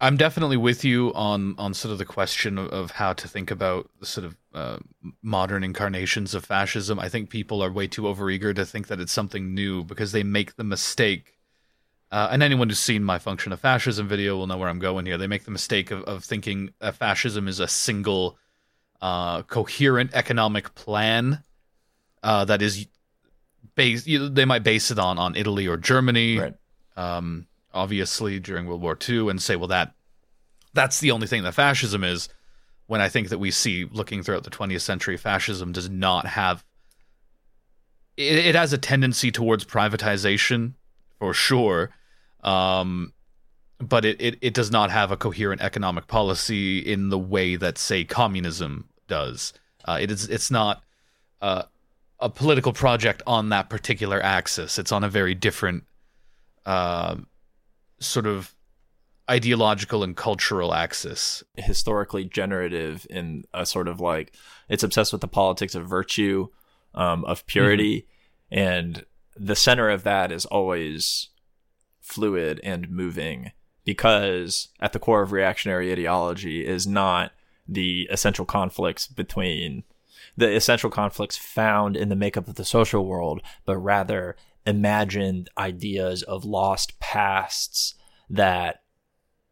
I'm 0.00 0.16
definitely 0.16 0.56
with 0.56 0.84
you 0.84 1.12
on 1.14 1.54
on 1.56 1.72
sort 1.72 1.92
of 1.92 1.98
the 1.98 2.04
question 2.04 2.58
of, 2.58 2.68
of 2.68 2.90
how 2.92 3.12
to 3.14 3.28
think 3.28 3.50
about 3.50 3.88
the 4.00 4.06
sort 4.06 4.26
of 4.26 4.36
uh, 4.52 4.78
modern 5.22 5.64
incarnations 5.64 6.34
of 6.34 6.44
fascism. 6.44 6.98
I 6.98 7.08
think 7.08 7.30
people 7.30 7.62
are 7.62 7.70
way 7.70 7.86
too 7.86 8.02
overeager 8.02 8.54
to 8.54 8.66
think 8.66 8.88
that 8.88 9.00
it's 9.00 9.12
something 9.12 9.54
new 9.54 9.84
because 9.84 10.12
they 10.12 10.22
make 10.22 10.56
the 10.56 10.64
mistake. 10.64 11.33
Uh, 12.14 12.28
and 12.30 12.44
anyone 12.44 12.68
who's 12.68 12.78
seen 12.78 13.02
my 13.02 13.18
function 13.18 13.52
of 13.52 13.58
fascism 13.58 14.06
video 14.06 14.36
will 14.36 14.46
know 14.46 14.56
where 14.56 14.68
I'm 14.68 14.78
going 14.78 15.04
here. 15.04 15.18
They 15.18 15.26
make 15.26 15.44
the 15.44 15.50
mistake 15.50 15.90
of, 15.90 16.04
of 16.04 16.22
thinking 16.22 16.70
that 16.78 16.94
fascism 16.94 17.48
is 17.48 17.58
a 17.58 17.66
single, 17.66 18.38
uh, 19.02 19.42
coherent 19.42 20.12
economic 20.14 20.76
plan 20.76 21.42
uh, 22.22 22.44
that 22.44 22.62
is 22.62 22.86
based. 23.74 24.06
You 24.06 24.28
they 24.28 24.44
might 24.44 24.62
base 24.62 24.92
it 24.92 24.98
on 25.00 25.18
on 25.18 25.34
Italy 25.34 25.66
or 25.66 25.76
Germany 25.76 26.38
right 26.38 26.54
um, 26.96 27.46
obviously 27.72 28.38
during 28.38 28.66
World 28.66 28.82
War 28.82 28.96
II 29.08 29.28
and 29.28 29.42
say, 29.42 29.56
well, 29.56 29.68
that 29.68 29.94
that's 30.72 31.00
the 31.00 31.10
only 31.10 31.26
thing 31.26 31.42
that 31.42 31.54
fascism 31.54 32.04
is. 32.04 32.28
When 32.86 33.00
I 33.00 33.08
think 33.08 33.30
that 33.30 33.38
we 33.38 33.50
see 33.50 33.86
looking 33.86 34.22
throughout 34.22 34.44
the 34.44 34.50
20th 34.50 34.82
century, 34.82 35.16
fascism 35.16 35.72
does 35.72 35.88
not 35.88 36.26
have. 36.26 36.62
It, 38.16 38.46
it 38.46 38.54
has 38.54 38.72
a 38.72 38.78
tendency 38.78 39.30
towards 39.30 39.64
privatization, 39.64 40.74
for 41.18 41.32
sure, 41.32 41.90
um, 42.44 43.12
but 43.78 44.04
it, 44.04 44.20
it 44.20 44.38
it 44.40 44.54
does 44.54 44.70
not 44.70 44.90
have 44.90 45.10
a 45.10 45.16
coherent 45.16 45.60
economic 45.60 46.06
policy 46.06 46.78
in 46.78 47.08
the 47.08 47.18
way 47.18 47.56
that 47.56 47.78
say 47.78 48.04
communism 48.04 48.88
does. 49.08 49.52
Uh, 49.84 49.98
it 50.00 50.10
is 50.10 50.28
it's 50.28 50.50
not 50.50 50.82
uh, 51.42 51.64
a 52.20 52.30
political 52.30 52.72
project 52.72 53.22
on 53.26 53.48
that 53.48 53.68
particular 53.68 54.22
axis. 54.22 54.78
It's 54.78 54.92
on 54.92 55.04
a 55.04 55.08
very 55.08 55.34
different 55.34 55.84
uh, 56.64 57.16
sort 57.98 58.26
of 58.26 58.54
ideological 59.30 60.02
and 60.02 60.16
cultural 60.16 60.74
axis. 60.74 61.42
historically 61.56 62.24
generative 62.24 63.06
in 63.10 63.44
a 63.52 63.66
sort 63.66 63.88
of 63.88 64.00
like 64.00 64.34
it's 64.68 64.82
obsessed 64.82 65.12
with 65.12 65.20
the 65.20 65.28
politics 65.28 65.74
of 65.74 65.86
virtue, 65.86 66.48
um, 66.94 67.24
of 67.24 67.46
purity, 67.46 68.06
and 68.50 69.04
the 69.36 69.56
center 69.56 69.90
of 69.90 70.04
that 70.04 70.30
is 70.30 70.46
always 70.46 71.30
fluid 72.04 72.60
and 72.62 72.90
moving 72.90 73.50
because 73.84 74.68
at 74.78 74.92
the 74.92 74.98
core 74.98 75.22
of 75.22 75.32
reactionary 75.32 75.90
ideology 75.90 76.64
is 76.66 76.86
not 76.86 77.32
the 77.66 78.06
essential 78.10 78.44
conflicts 78.44 79.06
between 79.06 79.82
the 80.36 80.54
essential 80.54 80.90
conflicts 80.90 81.36
found 81.36 81.96
in 81.96 82.08
the 82.08 82.16
makeup 82.16 82.46
of 82.46 82.56
the 82.56 82.64
social 82.64 83.06
world, 83.06 83.40
but 83.64 83.76
rather 83.78 84.36
imagined 84.66 85.48
ideas 85.56 86.22
of 86.22 86.44
lost 86.44 86.98
pasts 87.00 87.94
that 88.28 88.82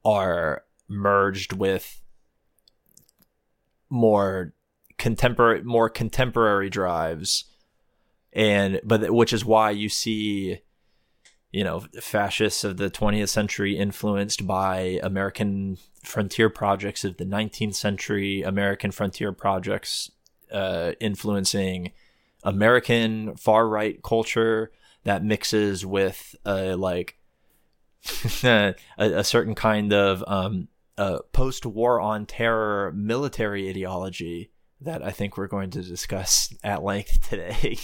are 0.04 0.64
merged 0.88 1.52
with 1.52 2.00
more 3.88 4.52
contemporary 4.98 5.62
more 5.62 5.88
contemporary 5.88 6.68
drives. 6.68 7.44
And 8.32 8.80
but 8.84 9.10
which 9.12 9.32
is 9.32 9.44
why 9.44 9.70
you 9.70 9.88
see 9.88 10.60
you 11.52 11.62
know 11.62 11.80
fascists 12.00 12.64
of 12.64 12.76
the 12.76 12.90
20th 12.90 13.28
century 13.28 13.76
influenced 13.76 14.46
by 14.46 14.98
american 15.02 15.78
frontier 16.02 16.50
projects 16.50 17.04
of 17.04 17.16
the 17.18 17.24
19th 17.24 17.74
century 17.74 18.42
american 18.42 18.90
frontier 18.90 19.32
projects 19.32 20.10
uh, 20.50 20.92
influencing 21.00 21.92
american 22.42 23.36
far 23.36 23.68
right 23.68 24.02
culture 24.02 24.72
that 25.04 25.24
mixes 25.24 25.84
with 25.84 26.34
uh, 26.44 26.76
like 26.76 27.18
a, 28.44 28.74
a 28.98 29.24
certain 29.24 29.54
kind 29.54 29.92
of 29.92 30.24
um, 30.26 30.68
uh, 30.98 31.18
post-war 31.32 32.00
on 32.00 32.26
terror 32.26 32.92
military 32.94 33.68
ideology 33.68 34.50
that 34.80 35.02
I 35.02 35.10
think 35.10 35.36
we're 35.36 35.46
going 35.46 35.70
to 35.70 35.82
discuss 35.82 36.54
at 36.62 36.82
length 36.82 37.20
today. 37.28 37.78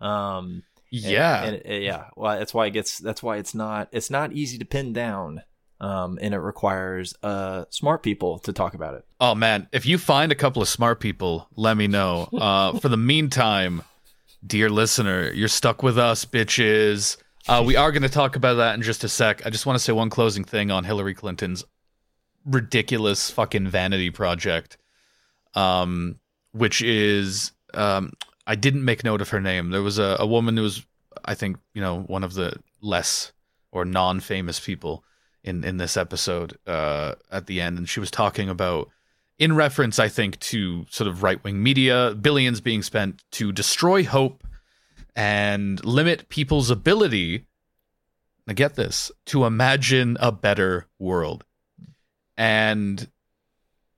um, 0.00 0.62
Yeah. 0.92 1.44
and, 1.44 1.56
and, 1.64 1.82
yeah. 1.82 2.04
Well, 2.16 2.38
that's 2.38 2.52
why 2.52 2.66
it 2.66 2.70
gets. 2.70 2.98
That's 2.98 3.22
why 3.22 3.38
it's 3.38 3.54
not. 3.54 3.88
It's 3.92 4.10
not 4.10 4.32
easy 4.32 4.58
to 4.58 4.64
pin 4.64 4.92
down. 4.92 5.42
Um, 5.80 6.16
and 6.22 6.32
it 6.32 6.38
requires 6.38 7.12
uh 7.24 7.64
smart 7.70 8.04
people 8.04 8.38
to 8.40 8.52
talk 8.52 8.74
about 8.74 8.94
it. 8.94 9.04
Oh 9.20 9.34
man, 9.34 9.66
if 9.72 9.84
you 9.84 9.98
find 9.98 10.30
a 10.30 10.36
couple 10.36 10.62
of 10.62 10.68
smart 10.68 11.00
people, 11.00 11.48
let 11.56 11.76
me 11.76 11.88
know. 11.88 12.28
Uh, 12.42 12.78
for 12.78 12.88
the 12.88 12.96
meantime, 12.96 13.82
dear 14.46 14.70
listener, 14.70 15.32
you're 15.32 15.48
stuck 15.48 15.82
with 15.82 15.98
us, 15.98 16.24
bitches. 16.24 17.16
Uh, 17.48 17.62
we 17.66 17.74
are 17.74 17.90
going 17.90 18.02
to 18.02 18.08
talk 18.08 18.36
about 18.36 18.54
that 18.54 18.74
in 18.74 18.82
just 18.82 19.02
a 19.02 19.08
sec. 19.08 19.44
I 19.44 19.50
just 19.50 19.66
want 19.66 19.76
to 19.76 19.82
say 19.82 19.92
one 19.92 20.10
closing 20.10 20.44
thing 20.44 20.70
on 20.70 20.84
Hillary 20.84 21.14
Clinton's 21.14 21.64
ridiculous 22.44 23.30
fucking 23.30 23.68
vanity 23.68 24.10
project, 24.10 24.76
um, 25.54 26.18
which 26.52 26.82
is 26.82 27.52
um, 27.74 28.12
I 28.46 28.54
didn't 28.54 28.84
make 28.84 29.04
note 29.04 29.20
of 29.20 29.30
her 29.30 29.40
name. 29.40 29.70
There 29.70 29.82
was 29.82 29.98
a, 29.98 30.16
a 30.18 30.26
woman 30.26 30.56
who 30.56 30.62
was, 30.64 30.84
I 31.24 31.34
think, 31.34 31.58
you 31.74 31.80
know, 31.80 32.00
one 32.02 32.24
of 32.24 32.34
the 32.34 32.54
less 32.80 33.32
or 33.70 33.84
non-famous 33.84 34.60
people 34.60 35.04
in 35.44 35.64
in 35.64 35.76
this 35.76 35.96
episode 35.96 36.56
uh, 36.66 37.14
at 37.30 37.46
the 37.46 37.60
end, 37.60 37.78
and 37.78 37.88
she 37.88 38.00
was 38.00 38.10
talking 38.10 38.48
about, 38.48 38.90
in 39.38 39.54
reference, 39.54 39.98
I 39.98 40.08
think, 40.08 40.38
to 40.40 40.86
sort 40.90 41.08
of 41.08 41.22
right-wing 41.22 41.62
media, 41.62 42.14
billions 42.14 42.60
being 42.60 42.82
spent 42.82 43.22
to 43.32 43.50
destroy 43.50 44.04
hope 44.04 44.44
and 45.16 45.84
limit 45.84 46.28
people's 46.28 46.70
ability. 46.70 47.46
Now 48.46 48.54
get 48.54 48.74
this 48.74 49.10
to 49.26 49.44
imagine 49.44 50.16
a 50.20 50.32
better 50.32 50.86
world, 50.98 51.44
and 52.36 53.08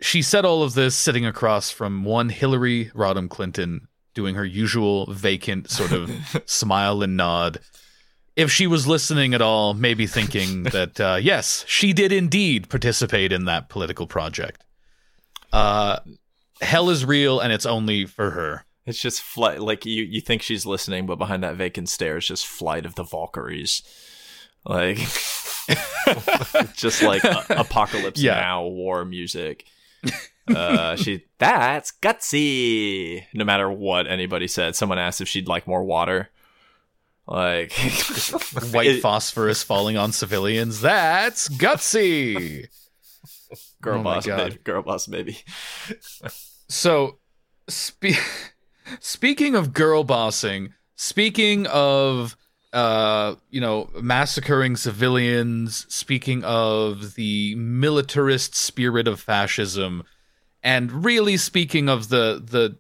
she 0.01 0.23
said 0.23 0.45
all 0.45 0.63
of 0.63 0.75
this 0.75 0.95
sitting 0.95 1.25
across 1.27 1.71
from 1.71 2.05
one 2.05 2.29
Hillary 2.29 2.91
Rodham 2.95 3.29
Clinton 3.29 3.89
doing 4.15 4.35
her 4.37 4.45
usual 4.45 5.07
vacant 5.13 5.71
sort 5.71 5.93
of 5.93 6.11
smile 6.47 7.03
and 7.03 7.17
nod. 7.17 7.59
If 8.37 8.51
she 8.51 8.67
was 8.67 8.87
listening 8.87 9.35
at 9.35 9.43
all, 9.43 9.75
maybe 9.75 10.07
thinking 10.07 10.63
that, 10.65 11.01
uh, 11.01 11.19
yes, 11.21 11.65
she 11.69 11.93
did 11.93 12.13
indeed 12.13 12.69
participate 12.69 13.33
in 13.33 13.45
that 13.45 13.69
political 13.69 14.07
project. 14.07 14.65
Uh, 15.53 16.01
hell 16.61 16.91
is 16.91 17.05
real 17.05 17.39
and 17.41 17.53
it's 17.53 17.67
only 17.67 18.07
for 18.07 18.31
her. 18.31 18.65
It's 18.87 19.01
just 19.01 19.23
flight. 19.23 19.61
Like 19.61 19.87
you, 19.87 20.03
you 20.03 20.21
think 20.21 20.43
she's 20.43 20.67
listening, 20.67 21.07
but 21.07 21.17
behind 21.17 21.43
that 21.43 21.57
vacant 21.57 21.89
stare 21.89 22.17
is 22.19 22.27
just 22.27 22.47
flight 22.47 22.85
of 22.85 22.97
the 22.97 23.05
Valkyries. 23.05 23.83
Like, 24.67 24.99
just 26.75 27.03
like 27.03 27.25
a- 27.25 27.45
apocalypse 27.51 28.21
Yeah. 28.21 28.35
now 28.35 28.65
war 28.65 29.05
music. 29.05 29.65
Uh, 30.49 30.97
she 30.97 31.25
that's 31.39 31.93
gutsy. 32.03 33.25
No 33.33 33.45
matter 33.45 33.71
what 33.71 34.07
anybody 34.07 34.47
said, 34.47 34.77
someone 34.77 34.99
asked 34.99 35.21
if 35.21 35.29
she'd 35.29 35.49
like 35.49 35.67
more 35.67 35.85
water. 35.85 36.31
Like 37.27 37.73
White 38.73 38.87
it- 38.87 39.01
phosphorus 39.03 39.63
falling 39.63 39.97
on 39.97 40.13
civilians. 40.13 40.81
That's 40.83 41.49
gutsy. 41.49 42.67
girl 43.81 44.01
Oh 44.01 44.03
boss, 44.03 44.27
baby, 44.27 44.59
girl 44.63 44.83
boss, 44.83 45.07
baby. 45.07 45.39
So, 46.69 47.19
spe- 47.69 48.19
speaking 49.01 49.55
of 49.55 49.73
girl 49.73 50.05
bossing, 50.05 50.75
speaking 50.97 51.67
of 51.69 52.37
uh, 52.75 53.37
you 53.51 53.61
know, 53.61 53.89
massacring 54.03 54.75
civilians, 54.77 55.87
speaking 55.89 56.43
of 56.45 57.15
the 57.15 57.55
militarist 57.55 58.55
spirit 58.57 59.07
of 59.07 59.21
fascism, 59.21 60.03
and 60.65 61.05
really 61.05 61.37
speaking 61.37 61.89
of 61.89 62.09
the 62.09 62.43
the 62.45 62.79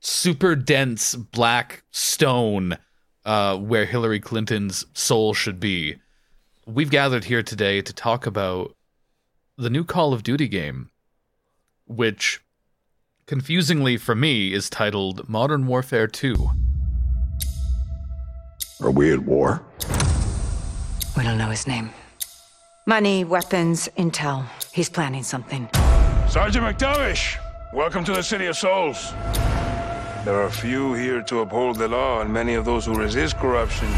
super 0.00 0.56
dense 0.56 1.14
black 1.14 1.84
stone 1.92 2.76
uh, 3.24 3.56
where 3.56 3.84
Hillary 3.84 4.18
Clinton's 4.18 4.84
soul 4.94 5.34
should 5.34 5.60
be. 5.60 5.96
We've 6.66 6.90
gathered 6.90 7.24
here 7.24 7.42
today 7.42 7.82
to 7.82 7.92
talk 7.92 8.26
about 8.26 8.74
the 9.56 9.70
new 9.70 9.84
Call 9.84 10.12
of 10.12 10.24
Duty 10.24 10.48
game, 10.48 10.90
which 11.86 12.40
confusingly 13.26 13.96
for 13.96 14.14
me 14.16 14.52
is 14.52 14.68
titled 14.68 15.28
Modern 15.28 15.66
Warfare 15.66 16.08
2. 16.08 16.50
Are 18.80 18.90
we 18.90 19.12
at 19.12 19.20
war? 19.20 19.62
We 21.16 21.22
don't 21.22 21.38
know 21.38 21.50
his 21.50 21.68
name. 21.68 21.90
Money, 22.86 23.22
weapons, 23.22 23.88
intel. 23.96 24.44
He's 24.72 24.88
planning 24.88 25.22
something. 25.22 25.68
Sergeant 26.28 26.64
MacTavish, 26.64 27.38
welcome 27.72 28.04
to 28.04 28.12
the 28.12 28.22
City 28.22 28.46
of 28.46 28.56
Souls. 28.56 29.12
There 30.24 30.40
are 30.40 30.50
few 30.50 30.94
here 30.94 31.22
to 31.22 31.40
uphold 31.40 31.76
the 31.76 31.88
law, 31.88 32.20
and 32.20 32.32
many 32.32 32.54
of 32.54 32.64
those 32.64 32.86
who 32.86 32.94
resist 32.94 33.36
corruption 33.36 33.88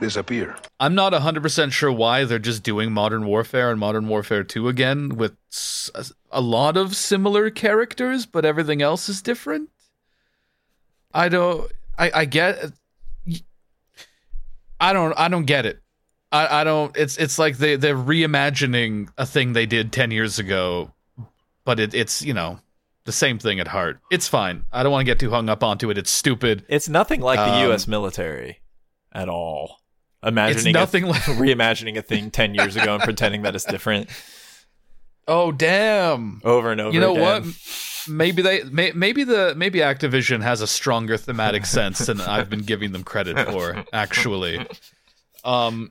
disappear. 0.00 0.56
I'm 0.78 0.94
not 0.94 1.12
100% 1.12 1.72
sure 1.72 1.90
why 1.90 2.24
they're 2.24 2.38
just 2.38 2.62
doing 2.62 2.92
Modern 2.92 3.26
Warfare 3.26 3.70
and 3.70 3.80
Modern 3.80 4.08
Warfare 4.08 4.44
2 4.44 4.68
again 4.68 5.16
with 5.16 5.34
a 6.30 6.40
lot 6.40 6.76
of 6.76 6.94
similar 6.94 7.50
characters, 7.50 8.26
but 8.26 8.44
everything 8.44 8.82
else 8.82 9.08
is 9.08 9.22
different. 9.22 9.70
I 11.12 11.28
don't 11.28 11.70
I 11.96 12.10
I 12.12 12.24
get 12.24 12.72
I 14.80 14.92
don't 14.92 15.14
I 15.16 15.28
don't 15.28 15.44
get 15.44 15.64
it. 15.64 15.80
I, 16.32 16.60
I 16.60 16.64
don't 16.64 16.96
it's 16.96 17.16
it's 17.16 17.38
like 17.38 17.58
they 17.58 17.76
they're 17.76 17.96
reimagining 17.96 19.08
a 19.16 19.24
thing 19.24 19.52
they 19.52 19.66
did 19.66 19.92
10 19.92 20.10
years 20.10 20.38
ago, 20.40 20.92
but 21.64 21.80
it, 21.80 21.94
it's, 21.94 22.22
you 22.22 22.34
know, 22.34 22.60
the 23.04 23.12
same 23.12 23.38
thing 23.38 23.60
at 23.60 23.68
heart. 23.68 24.00
It's 24.10 24.28
fine. 24.28 24.64
I 24.72 24.82
don't 24.82 24.92
want 24.92 25.02
to 25.02 25.10
get 25.10 25.18
too 25.18 25.30
hung 25.30 25.48
up 25.48 25.62
onto 25.62 25.90
it. 25.90 25.98
It's 25.98 26.10
stupid. 26.10 26.64
It's 26.68 26.88
nothing 26.88 27.20
like 27.20 27.38
the 27.38 27.52
Um, 27.54 27.62
U.S. 27.68 27.86
military 27.86 28.60
at 29.12 29.28
all. 29.28 29.78
Imagining 30.22 30.72
nothing 30.72 31.04
a, 31.04 31.08
like- 31.10 31.20
reimagining 31.22 31.98
a 31.98 32.02
thing 32.02 32.30
ten 32.30 32.54
years 32.54 32.76
ago 32.76 32.94
and 32.94 33.02
pretending 33.02 33.42
that 33.42 33.54
it's 33.54 33.64
different 33.64 34.08
Oh 35.26 35.52
damn. 35.52 36.40
over 36.44 36.70
and 36.72 36.80
over. 36.80 36.92
you 36.94 37.00
know 37.00 37.12
again. 37.12 37.22
what 37.44 38.08
maybe 38.08 38.42
they 38.42 38.62
may, 38.64 38.92
maybe 38.92 39.24
the 39.24 39.54
maybe 39.56 39.78
activision 39.78 40.42
has 40.42 40.60
a 40.60 40.66
stronger 40.66 41.16
thematic 41.16 41.64
sense 41.64 42.00
than 42.00 42.20
i've 42.20 42.50
been 42.50 42.60
giving 42.60 42.92
them 42.92 43.02
credit 43.02 43.38
for 43.50 43.82
actually 43.94 44.66
um 45.44 45.90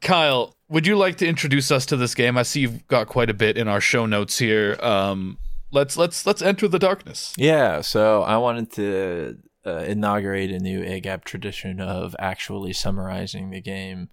kyle 0.00 0.55
would 0.68 0.86
you 0.86 0.96
like 0.96 1.16
to 1.16 1.26
introduce 1.26 1.70
us 1.70 1.86
to 1.86 1.96
this 1.96 2.14
game? 2.14 2.36
I 2.36 2.42
see 2.42 2.60
you've 2.60 2.86
got 2.88 3.06
quite 3.06 3.30
a 3.30 3.34
bit 3.34 3.56
in 3.56 3.68
our 3.68 3.80
show 3.80 4.06
notes 4.06 4.38
here. 4.38 4.78
Um 4.80 5.38
let's 5.70 5.96
let's 5.96 6.26
let's 6.26 6.42
enter 6.42 6.68
the 6.68 6.78
darkness. 6.78 7.34
Yeah, 7.36 7.80
so 7.80 8.22
I 8.22 8.36
wanted 8.38 8.72
to 8.72 9.38
uh, 9.66 9.84
inaugurate 9.86 10.50
a 10.50 10.58
new 10.58 10.80
AGAP 10.80 11.24
tradition 11.24 11.80
of 11.80 12.14
actually 12.18 12.72
summarizing 12.72 13.50
the 13.50 13.60
game 13.60 14.08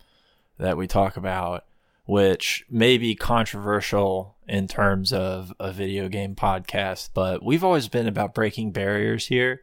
that 0.57 0.77
we 0.77 0.87
talk 0.87 1.15
about, 1.15 1.65
which 2.05 2.65
may 2.69 2.97
be 2.97 3.15
controversial 3.15 4.35
in 4.47 4.67
terms 4.67 5.13
of 5.13 5.53
a 5.59 5.71
video 5.71 6.09
game 6.09 6.35
podcast, 6.35 7.09
but 7.13 7.43
we've 7.43 7.63
always 7.63 7.87
been 7.87 8.07
about 8.07 8.33
breaking 8.33 8.71
barriers 8.71 9.27
here. 9.27 9.61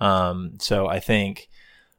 Um, 0.00 0.54
so 0.58 0.86
I 0.86 1.00
think 1.00 1.48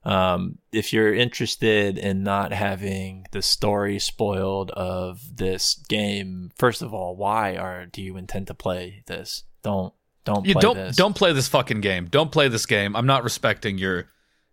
um, 0.08 0.58
if 0.72 0.93
you're 0.93 1.13
interested 1.13 1.98
in 1.98 2.24
not 2.24 2.54
having 2.54 3.26
the 3.32 3.41
story 3.41 4.00
spoiled 4.00 4.72
of 4.72 5.38
this 5.38 5.76
game, 5.89 6.52
first 6.58 6.82
of 6.82 6.93
all, 6.93 7.15
why 7.15 7.56
are 7.56 7.86
do 7.86 8.02
you 8.02 8.17
intend 8.17 8.48
to 8.48 8.54
play 8.54 9.04
this? 9.06 9.43
Don't 9.63 9.93
don't 10.28 10.46
you 10.46 10.54
don't 10.56 10.76
this. 10.76 10.96
don't 10.96 11.15
play 11.15 11.32
this 11.32 11.48
fucking 11.48 11.80
game 11.80 12.06
don't 12.06 12.34
play 12.34 12.50
this 12.50 12.65
game 12.65 12.98
i'm 12.98 13.06
not 13.06 13.24
respecting 13.24 13.78
your 13.78 14.08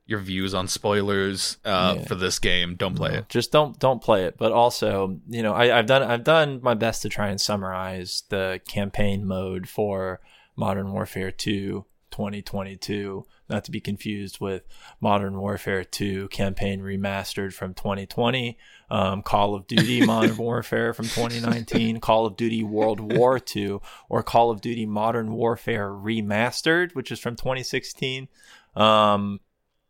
your 0.06 0.20
views 0.20 0.54
on 0.54 0.68
spoilers 0.68 1.56
uh 1.64 1.96
Yeah. 1.96 2.04
for 2.04 2.14
this 2.14 2.38
game 2.38 2.76
don't 2.76 2.94
play 2.94 3.14
it 3.16 3.28
just 3.28 3.50
don't 3.50 3.76
don't 3.80 4.00
play 4.00 4.22
it 4.24 4.36
but 4.38 4.52
also 4.52 5.18
you 5.28 5.42
know 5.42 5.52
I, 5.52 5.76
i've 5.76 5.86
done 5.86 6.02
i've 6.04 6.22
done 6.22 6.60
my 6.62 6.74
best 6.74 7.02
to 7.02 7.08
try 7.08 7.28
and 7.28 7.40
summarize 7.40 8.22
the 8.28 8.60
campaign 8.68 9.26
mode 9.26 9.68
for 9.68 10.20
modern 10.54 10.92
warfare 10.92 11.32
2 11.32 11.84
2022 12.14 13.26
not 13.50 13.64
to 13.64 13.72
be 13.72 13.80
confused 13.80 14.40
with 14.40 14.62
modern 15.00 15.36
warfare 15.36 15.82
2 15.82 16.28
campaign 16.28 16.80
remastered 16.80 17.52
from 17.52 17.74
2020 17.74 18.56
um, 18.88 19.20
call 19.20 19.56
of 19.56 19.66
duty 19.66 20.06
modern 20.06 20.36
warfare 20.36 20.94
from 20.94 21.06
2019 21.06 21.98
call 21.98 22.24
of 22.24 22.36
duty 22.36 22.62
world 22.62 23.00
war 23.00 23.40
2 23.40 23.82
or 24.08 24.22
call 24.22 24.52
of 24.52 24.60
duty 24.60 24.86
modern 24.86 25.32
warfare 25.32 25.90
remastered 25.90 26.94
which 26.94 27.10
is 27.10 27.18
from 27.18 27.34
2016 27.34 28.28
um 28.76 29.40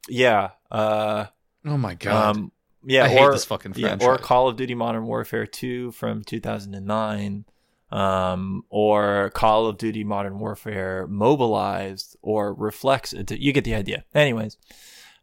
yeah 0.08 0.50
uh 0.70 1.26
oh 1.66 1.76
my 1.76 1.94
god 1.94 2.36
um, 2.36 2.52
yeah, 2.86 3.04
I 3.04 3.08
hate 3.08 3.20
or, 3.20 3.32
this 3.32 3.44
fucking 3.44 3.74
yeah, 3.76 3.96
or. 4.00 4.18
Call 4.18 4.48
of 4.48 4.56
Duty 4.56 4.74
Modern 4.74 5.06
Warfare 5.06 5.46
2 5.46 5.92
from 5.92 6.22
2009, 6.22 7.46
um, 7.94 8.64
or 8.70 9.30
Call 9.30 9.66
of 9.66 9.78
Duty 9.78 10.02
Modern 10.02 10.38
Warfare 10.38 11.06
Mobilized, 11.06 12.16
or 12.22 12.52
Reflex. 12.52 13.14
You 13.30 13.52
get 13.52 13.64
the 13.64 13.74
idea. 13.74 14.04
Anyways, 14.14 14.58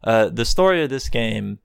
uh, 0.02 0.30
the 0.30 0.46
story 0.46 0.82
of 0.82 0.90
this 0.90 1.08
game 1.08 1.58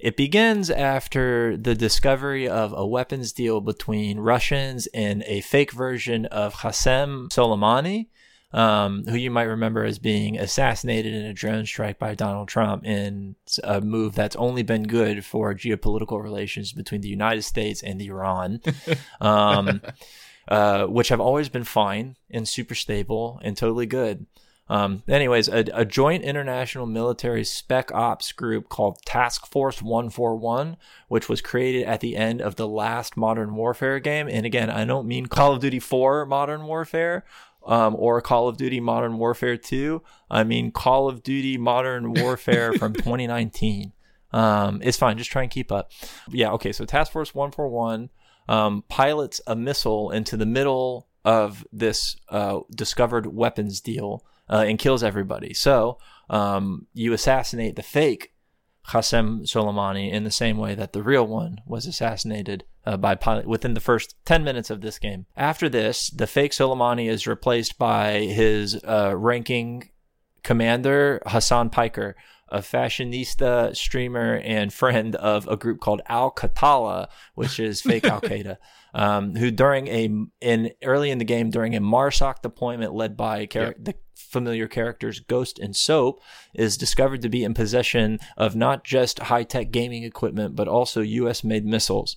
it 0.00 0.16
begins 0.16 0.70
after 0.70 1.56
the 1.56 1.74
discovery 1.74 2.48
of 2.48 2.74
a 2.76 2.86
weapons 2.86 3.32
deal 3.32 3.60
between 3.60 4.18
Russians 4.18 4.86
and 4.88 5.22
a 5.26 5.40
fake 5.42 5.72
version 5.72 6.26
of 6.26 6.54
Qasem 6.54 7.28
Soleimani. 7.28 8.08
um, 8.52 9.04
who 9.08 9.16
you 9.16 9.32
might 9.32 9.44
remember 9.44 9.84
as 9.84 9.98
being 9.98 10.38
assassinated 10.38 11.12
in 11.12 11.24
a 11.24 11.32
drone 11.32 11.66
strike 11.66 11.98
by 11.98 12.14
Donald 12.14 12.46
Trump 12.46 12.84
in 12.86 13.34
a 13.64 13.80
move 13.80 14.14
that's 14.14 14.36
only 14.36 14.62
been 14.62 14.84
good 14.84 15.24
for 15.24 15.52
geopolitical 15.54 16.22
relations 16.22 16.72
between 16.72 17.00
the 17.00 17.08
United 17.08 17.42
States 17.42 17.82
and 17.82 18.00
Iran, 18.00 18.60
um, 19.20 19.82
uh, 20.48 20.86
which 20.86 21.08
have 21.08 21.20
always 21.20 21.48
been 21.48 21.64
fine 21.64 22.16
and 22.30 22.48
super 22.48 22.74
stable 22.74 23.40
and 23.42 23.56
totally 23.56 23.86
good. 23.86 24.26
Um, 24.68 25.02
anyways, 25.06 25.48
a, 25.48 25.64
a 25.74 25.84
joint 25.84 26.24
international 26.24 26.86
military 26.86 27.44
spec 27.44 27.92
ops 27.92 28.32
group 28.32 28.68
called 28.68 28.98
Task 29.04 29.46
Force 29.46 29.82
141, 29.82 30.76
which 31.08 31.28
was 31.28 31.42
created 31.42 31.84
at 31.84 32.00
the 32.00 32.16
end 32.16 32.40
of 32.40 32.56
the 32.56 32.66
last 32.66 33.16
Modern 33.16 33.54
Warfare 33.56 34.00
game. 34.00 34.26
And 34.28 34.46
again, 34.46 34.70
I 34.70 34.84
don't 34.84 35.06
mean 35.06 35.26
Call 35.26 35.52
of 35.52 35.60
Duty 35.60 35.80
4 35.80 36.26
Modern 36.26 36.64
Warfare. 36.64 37.24
Um, 37.66 37.96
or 37.98 38.20
Call 38.20 38.46
of 38.46 38.58
Duty 38.58 38.78
Modern 38.78 39.16
Warfare 39.16 39.56
2. 39.56 40.02
I 40.30 40.44
mean, 40.44 40.70
Call 40.70 41.08
of 41.08 41.22
Duty 41.22 41.56
Modern 41.56 42.12
Warfare 42.12 42.74
from 42.74 42.92
2019. 42.92 43.94
Um, 44.34 44.80
it's 44.82 44.98
fine. 44.98 45.16
Just 45.16 45.30
try 45.30 45.40
and 45.40 45.50
keep 45.50 45.72
up. 45.72 45.90
Yeah. 46.28 46.50
Okay. 46.52 46.72
So 46.72 46.84
Task 46.84 47.10
Force 47.10 47.34
141 47.34 48.10
um, 48.48 48.84
pilots 48.88 49.40
a 49.46 49.56
missile 49.56 50.10
into 50.10 50.36
the 50.36 50.46
middle 50.46 51.08
of 51.24 51.66
this 51.72 52.16
uh, 52.28 52.60
discovered 52.74 53.26
weapons 53.26 53.80
deal 53.80 54.24
uh, 54.48 54.64
and 54.66 54.78
kills 54.78 55.02
everybody. 55.02 55.54
So 55.54 55.98
um, 56.28 56.86
you 56.92 57.12
assassinate 57.12 57.76
the 57.76 57.82
fake 57.82 58.32
Qasem 58.88 59.42
Soleimani 59.42 60.12
in 60.12 60.24
the 60.24 60.30
same 60.30 60.58
way 60.58 60.74
that 60.74 60.92
the 60.92 61.02
real 61.02 61.26
one 61.26 61.60
was 61.66 61.86
assassinated 61.86 62.64
uh, 62.84 62.98
by 62.98 63.14
pilot 63.14 63.46
within 63.46 63.72
the 63.72 63.80
first 63.80 64.14
10 64.26 64.44
minutes 64.44 64.68
of 64.68 64.82
this 64.82 64.98
game. 64.98 65.24
After 65.36 65.70
this, 65.70 66.10
the 66.10 66.26
fake 66.26 66.52
Soleimani 66.52 67.08
is 67.08 67.26
replaced 67.26 67.78
by 67.78 68.20
his 68.20 68.78
uh, 68.84 69.16
ranking 69.16 69.88
commander, 70.42 71.22
Hassan 71.26 71.70
Piker, 71.70 72.14
a 72.48 72.58
fashionista, 72.58 73.74
streamer, 73.74 74.40
and 74.44 74.72
friend 74.72 75.16
of 75.16 75.48
a 75.48 75.56
group 75.56 75.80
called 75.80 76.02
Al 76.06 76.30
Qatala, 76.30 77.08
which 77.34 77.58
is 77.58 77.80
fake 77.80 78.04
Al 78.04 78.20
Qaeda. 78.20 78.56
Um, 78.94 79.34
who 79.34 79.50
during 79.50 79.88
a 79.88 80.08
in 80.40 80.70
early 80.84 81.10
in 81.10 81.18
the 81.18 81.24
game 81.24 81.50
during 81.50 81.74
a 81.74 81.80
Marsoc 81.80 82.42
deployment 82.42 82.94
led 82.94 83.16
by 83.16 83.46
char- 83.46 83.62
Yep. 83.64 83.76
the 83.80 83.94
familiar 84.14 84.68
characters 84.68 85.18
Ghost 85.20 85.58
and 85.58 85.74
Soap 85.74 86.20
is 86.54 86.76
discovered 86.76 87.20
to 87.22 87.28
be 87.28 87.42
in 87.44 87.54
possession 87.54 88.18
of 88.36 88.54
not 88.56 88.84
just 88.84 89.18
high-tech 89.18 89.70
gaming 89.72 90.02
equipment 90.04 90.54
but 90.56 90.68
also 90.68 91.00
US 91.02 91.42
made 91.44 91.64
missiles. 91.64 92.16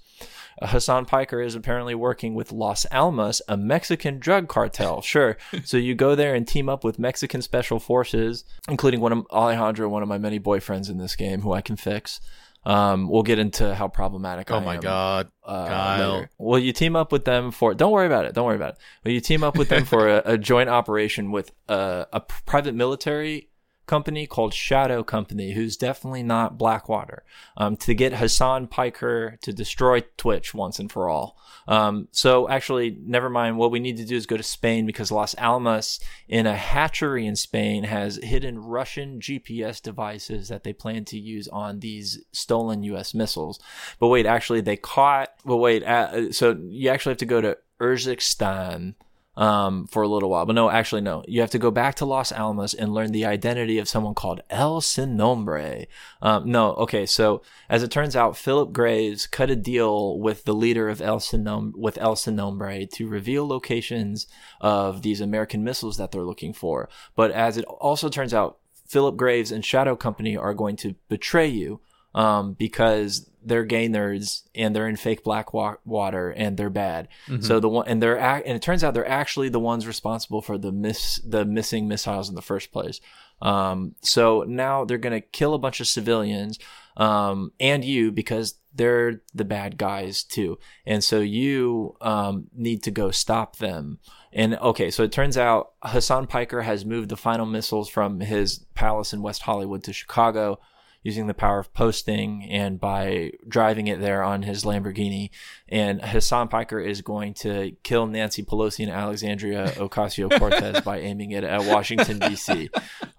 Hassan 0.61 1.05
Piker 1.05 1.41
is 1.41 1.53
apparently 1.55 1.93
working 1.95 2.33
with 2.33 2.51
Los 2.51 2.85
Alamos, 2.91 3.41
a 3.47 3.57
Mexican 3.57 4.17
drug 4.19 4.47
cartel. 4.47 5.01
Sure. 5.07 5.37
so 5.63 5.77
you 5.77 5.93
go 5.95 6.15
there 6.15 6.33
and 6.35 6.47
team 6.47 6.69
up 6.69 6.83
with 6.83 6.97
Mexican 6.99 7.41
special 7.41 7.79
forces, 7.79 8.43
including 8.69 8.99
one 8.99 9.11
of 9.11 9.25
Alejandro, 9.31 9.87
one 9.89 10.01
of 10.03 10.09
my 10.09 10.17
many 10.17 10.39
boyfriends 10.39 10.89
in 10.89 10.97
this 10.97 11.15
game, 11.15 11.41
who 11.41 11.53
I 11.53 11.61
can 11.61 11.75
fix. 11.75 12.19
Um, 12.67 13.07
we'll 13.07 13.23
get 13.23 13.39
into 13.39 13.73
how 13.73 13.87
problematic. 13.87 14.51
Oh 14.51 14.57
I 14.57 14.59
my 14.59 14.75
am 14.75 14.81
god. 14.81 15.31
uh, 15.41 15.67
Kyle. 15.67 16.13
later. 16.15 16.29
Well, 16.37 16.59
you 16.59 16.73
team 16.73 16.97
up 16.97 17.13
with 17.13 17.23
them 17.23 17.51
for. 17.51 17.73
Don't 17.73 17.93
worry 17.93 18.07
about 18.07 18.25
it. 18.25 18.33
Don't 18.33 18.45
worry 18.45 18.57
about 18.57 18.73
it. 18.73 18.77
Well, 19.05 19.13
you 19.13 19.21
team 19.21 19.41
up 19.41 19.57
with 19.57 19.69
them 19.69 19.85
for 19.85 20.09
a, 20.09 20.21
a 20.33 20.37
joint 20.37 20.69
operation 20.69 21.31
with 21.31 21.53
a, 21.69 22.07
a 22.11 22.19
private 22.19 22.75
military 22.75 23.47
company 23.87 24.27
called 24.27 24.53
Shadow 24.53 25.03
Company, 25.03 25.53
who's 25.53 25.77
definitely 25.77 26.23
not 26.23 26.57
Blackwater, 26.57 27.23
um, 27.55 27.77
to 27.77 27.93
get 27.93 28.13
Hassan 28.13 28.67
Piker 28.67 29.37
to 29.41 29.53
destroy 29.53 30.01
Twitch 30.17 30.53
once 30.53 30.77
and 30.77 30.91
for 30.91 31.09
all. 31.09 31.37
Um, 31.67 32.07
so 32.11 32.47
actually, 32.49 32.97
never 33.01 33.29
mind. 33.29 33.57
What 33.57 33.71
we 33.71 33.79
need 33.79 33.97
to 33.97 34.05
do 34.05 34.15
is 34.15 34.25
go 34.25 34.37
to 34.37 34.43
Spain 34.43 34.85
because 34.85 35.11
Los 35.11 35.35
Alamos, 35.37 35.99
in 36.27 36.45
a 36.45 36.55
hatchery 36.55 37.25
in 37.25 37.35
Spain, 37.35 37.85
has 37.85 38.19
hidden 38.21 38.59
Russian 38.59 39.19
GPS 39.19 39.81
devices 39.81 40.49
that 40.49 40.63
they 40.63 40.73
plan 40.73 41.05
to 41.05 41.19
use 41.19 41.47
on 41.47 41.79
these 41.79 42.23
stolen 42.31 42.83
U.S. 42.83 43.13
missiles. 43.13 43.59
But 43.99 44.09
wait, 44.09 44.25
actually, 44.25 44.61
they 44.61 44.77
caught. 44.77 45.29
Well, 45.43 45.59
wait. 45.59 45.83
Uh, 45.83 46.31
so 46.31 46.57
you 46.67 46.89
actually 46.89 47.11
have 47.11 47.17
to 47.19 47.25
go 47.25 47.41
to 47.41 47.57
Urzikstan 47.81 48.95
um, 49.37 49.85
for 49.87 50.01
a 50.01 50.07
little 50.07 50.29
while. 50.29 50.45
But 50.45 50.55
no, 50.55 50.69
actually, 50.69 51.01
no. 51.01 51.23
You 51.27 51.41
have 51.41 51.51
to 51.51 51.59
go 51.59 51.69
back 51.69 51.95
to 51.95 52.05
Los 52.05 52.31
Alamos 52.31 52.73
and 52.73 52.93
learn 52.93 53.11
the 53.11 53.25
identity 53.25 53.77
of 53.77 53.87
someone 53.87 54.15
called 54.15 54.41
El 54.49 54.81
Sin 54.81 55.15
Nombre. 55.15 55.85
Um, 56.21 56.51
no, 56.51 56.73
okay. 56.73 57.05
So 57.05 57.43
as 57.69 57.83
it 57.83 57.91
turns 57.91 58.15
out, 58.15 58.35
Philip 58.35 58.73
Graves 58.73 59.27
cut 59.27 59.51
a 59.51 59.55
deal 59.55 60.19
with 60.19 60.43
the 60.43 60.55
leader 60.55 60.89
of 60.89 61.01
El 61.01 61.19
Sin 61.19 61.43
Nom- 61.43 61.73
with 61.77 61.99
El 61.99 62.15
Sin 62.15 62.35
Nombre 62.35 62.87
to 62.87 63.07
reveal 63.07 63.47
locations 63.47 64.25
of 64.59 65.03
these 65.03 65.21
American 65.21 65.63
missiles 65.63 65.97
that 65.97 66.11
they're 66.11 66.23
looking 66.23 66.51
for. 66.51 66.89
But 67.15 67.31
as 67.31 67.57
it 67.57 67.65
also 67.65 68.09
turns 68.09 68.33
out, 68.33 68.57
Philip 68.87 69.17
Graves 69.17 69.51
and 69.51 69.63
Shadow 69.63 69.95
Company 69.95 70.35
are 70.35 70.53
going 70.53 70.77
to 70.77 70.95
betray 71.09 71.47
you 71.47 71.79
um, 72.15 72.53
because 72.53 73.29
they're 73.47 73.63
gay 73.65 73.87
nerds 73.87 74.43
and 74.53 74.75
they're 74.75 74.87
in 74.87 74.95
fake 74.97 75.23
black 75.23 75.53
wa- 75.53 75.77
water 75.85 76.29
and 76.31 76.57
they're 76.57 76.69
bad. 76.69 77.07
So 77.41 77.59
the 77.59 77.69
one 77.69 77.87
and 77.87 78.01
they're 78.01 78.17
ac- 78.17 78.43
and 78.45 78.55
it 78.55 78.61
turns 78.61 78.83
out 78.83 78.93
they're 78.93 79.07
actually 79.07 79.49
the 79.49 79.59
ones 79.59 79.87
responsible 79.87 80.41
for 80.41 80.57
the 80.57 80.71
miss 80.71 81.19
the 81.25 81.45
missing 81.45 81.87
missiles 81.87 82.29
in 82.29 82.35
the 82.35 82.41
first 82.41 82.71
place. 82.71 82.99
Um, 83.41 83.95
so 84.01 84.43
now 84.47 84.83
they're 84.85 84.97
gonna 84.97 85.21
kill 85.21 85.53
a 85.53 85.59
bunch 85.59 85.79
of 85.79 85.87
civilians 85.87 86.59
um, 86.97 87.51
and 87.59 87.83
you 87.85 88.11
because 88.11 88.55
they're 88.73 89.21
the 89.33 89.45
bad 89.45 89.77
guys 89.77 90.23
too. 90.23 90.59
And 90.85 91.03
so 91.03 91.19
you 91.19 91.95
um, 92.01 92.47
need 92.53 92.83
to 92.83 92.91
go 92.91 93.11
stop 93.11 93.57
them. 93.57 93.99
And 94.33 94.55
okay, 94.55 94.91
so 94.91 95.03
it 95.03 95.11
turns 95.11 95.37
out 95.37 95.71
Hassan 95.83 96.27
Piker 96.27 96.61
has 96.61 96.85
moved 96.85 97.09
the 97.09 97.17
final 97.17 97.45
missiles 97.45 97.89
from 97.89 98.19
his 98.19 98.65
palace 98.75 99.13
in 99.13 99.21
West 99.21 99.43
Hollywood 99.43 99.83
to 99.85 99.93
Chicago 99.93 100.59
using 101.03 101.27
the 101.27 101.33
power 101.33 101.59
of 101.59 101.73
posting 101.73 102.43
and 102.49 102.79
by 102.79 103.31
driving 103.47 103.87
it 103.87 104.01
there 104.01 104.23
on 104.23 104.43
his 104.43 104.63
Lamborghini. 104.63 105.29
And 105.69 106.01
Hassan 106.01 106.47
Piker 106.47 106.79
is 106.79 107.01
going 107.01 107.33
to 107.35 107.71
kill 107.83 108.07
Nancy 108.07 108.43
Pelosi 108.43 108.83
and 108.83 108.91
Alexandria 108.91 109.71
Ocasio 109.77 110.37
Cortez 110.37 110.81
by 110.81 110.99
aiming 110.99 111.31
it 111.31 111.43
at 111.43 111.65
Washington, 111.65 112.19
D.C. 112.19 112.69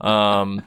Um, 0.01 0.67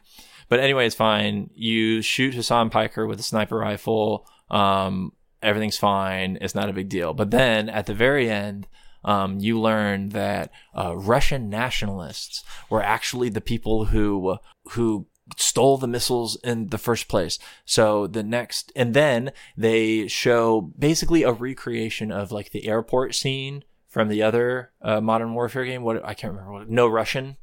but 0.49 0.59
anyway, 0.59 0.85
it's 0.85 0.95
fine. 0.95 1.49
You 1.53 2.01
shoot 2.01 2.33
Hassan 2.33 2.69
Piker 2.69 3.07
with 3.07 3.19
a 3.19 3.23
sniper 3.23 3.57
rifle. 3.57 4.27
Um, 4.49 5.13
everything's 5.41 5.77
fine. 5.77 6.37
It's 6.41 6.55
not 6.55 6.69
a 6.69 6.73
big 6.73 6.89
deal. 6.89 7.13
But 7.13 7.31
then 7.31 7.69
at 7.69 7.85
the 7.85 7.93
very 7.93 8.29
end, 8.29 8.67
um, 9.03 9.39
you 9.39 9.59
learn 9.59 10.09
that 10.09 10.51
uh, 10.77 10.95
Russian 10.95 11.49
nationalists 11.49 12.43
were 12.69 12.83
actually 12.83 13.29
the 13.29 13.41
people 13.41 13.85
who 13.85 14.37
who 14.71 15.07
stole 15.37 15.77
the 15.77 15.87
missiles 15.87 16.35
in 16.43 16.67
the 16.67 16.77
first 16.77 17.07
place. 17.07 17.37
So 17.65 18.07
the 18.07 18.23
next, 18.23 18.71
and 18.75 18.93
then 18.93 19.31
they 19.57 20.07
show 20.07 20.61
basically 20.77 21.23
a 21.23 21.31
recreation 21.31 22.11
of 22.11 22.31
like 22.31 22.51
the 22.51 22.67
airport 22.67 23.15
scene 23.15 23.63
from 23.87 24.07
the 24.07 24.23
other 24.23 24.71
uh, 24.81 25.01
Modern 25.01 25.33
Warfare 25.33 25.65
game. 25.65 25.83
What 25.83 26.03
I 26.05 26.13
can't 26.13 26.33
remember 26.33 26.53
what 26.53 26.69
No 26.69 26.87
Russian, 26.87 27.37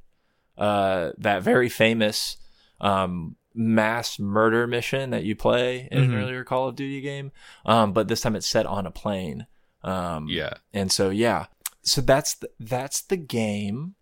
uh, 0.57 1.11
that 1.19 1.43
very 1.43 1.69
famous 1.69 2.37
um, 2.81 3.37
mass 3.55 4.19
murder 4.19 4.67
mission 4.67 5.11
that 5.11 5.25
you 5.25 5.35
play 5.35 5.89
in 5.91 5.99
an 5.99 6.11
Mhm. 6.11 6.15
earlier 6.23 6.45
Call 6.45 6.69
of 6.69 6.77
Duty 6.77 7.01
game. 7.01 7.33
Um, 7.67 7.93
but 7.93 8.09
this 8.09 8.21
time 8.21 8.37
it's 8.37 8.47
set 8.47 8.67
on 8.67 8.87
a 8.87 8.91
plane. 8.91 9.47
Um, 9.83 10.27
Yeah. 10.29 10.55
and 10.73 10.91
so 10.93 11.11
yeah, 11.11 11.47
so 11.83 12.01
that's 12.01 12.35
the, 12.35 12.51
that's 12.61 13.03
the 13.03 13.17
game. 13.17 13.95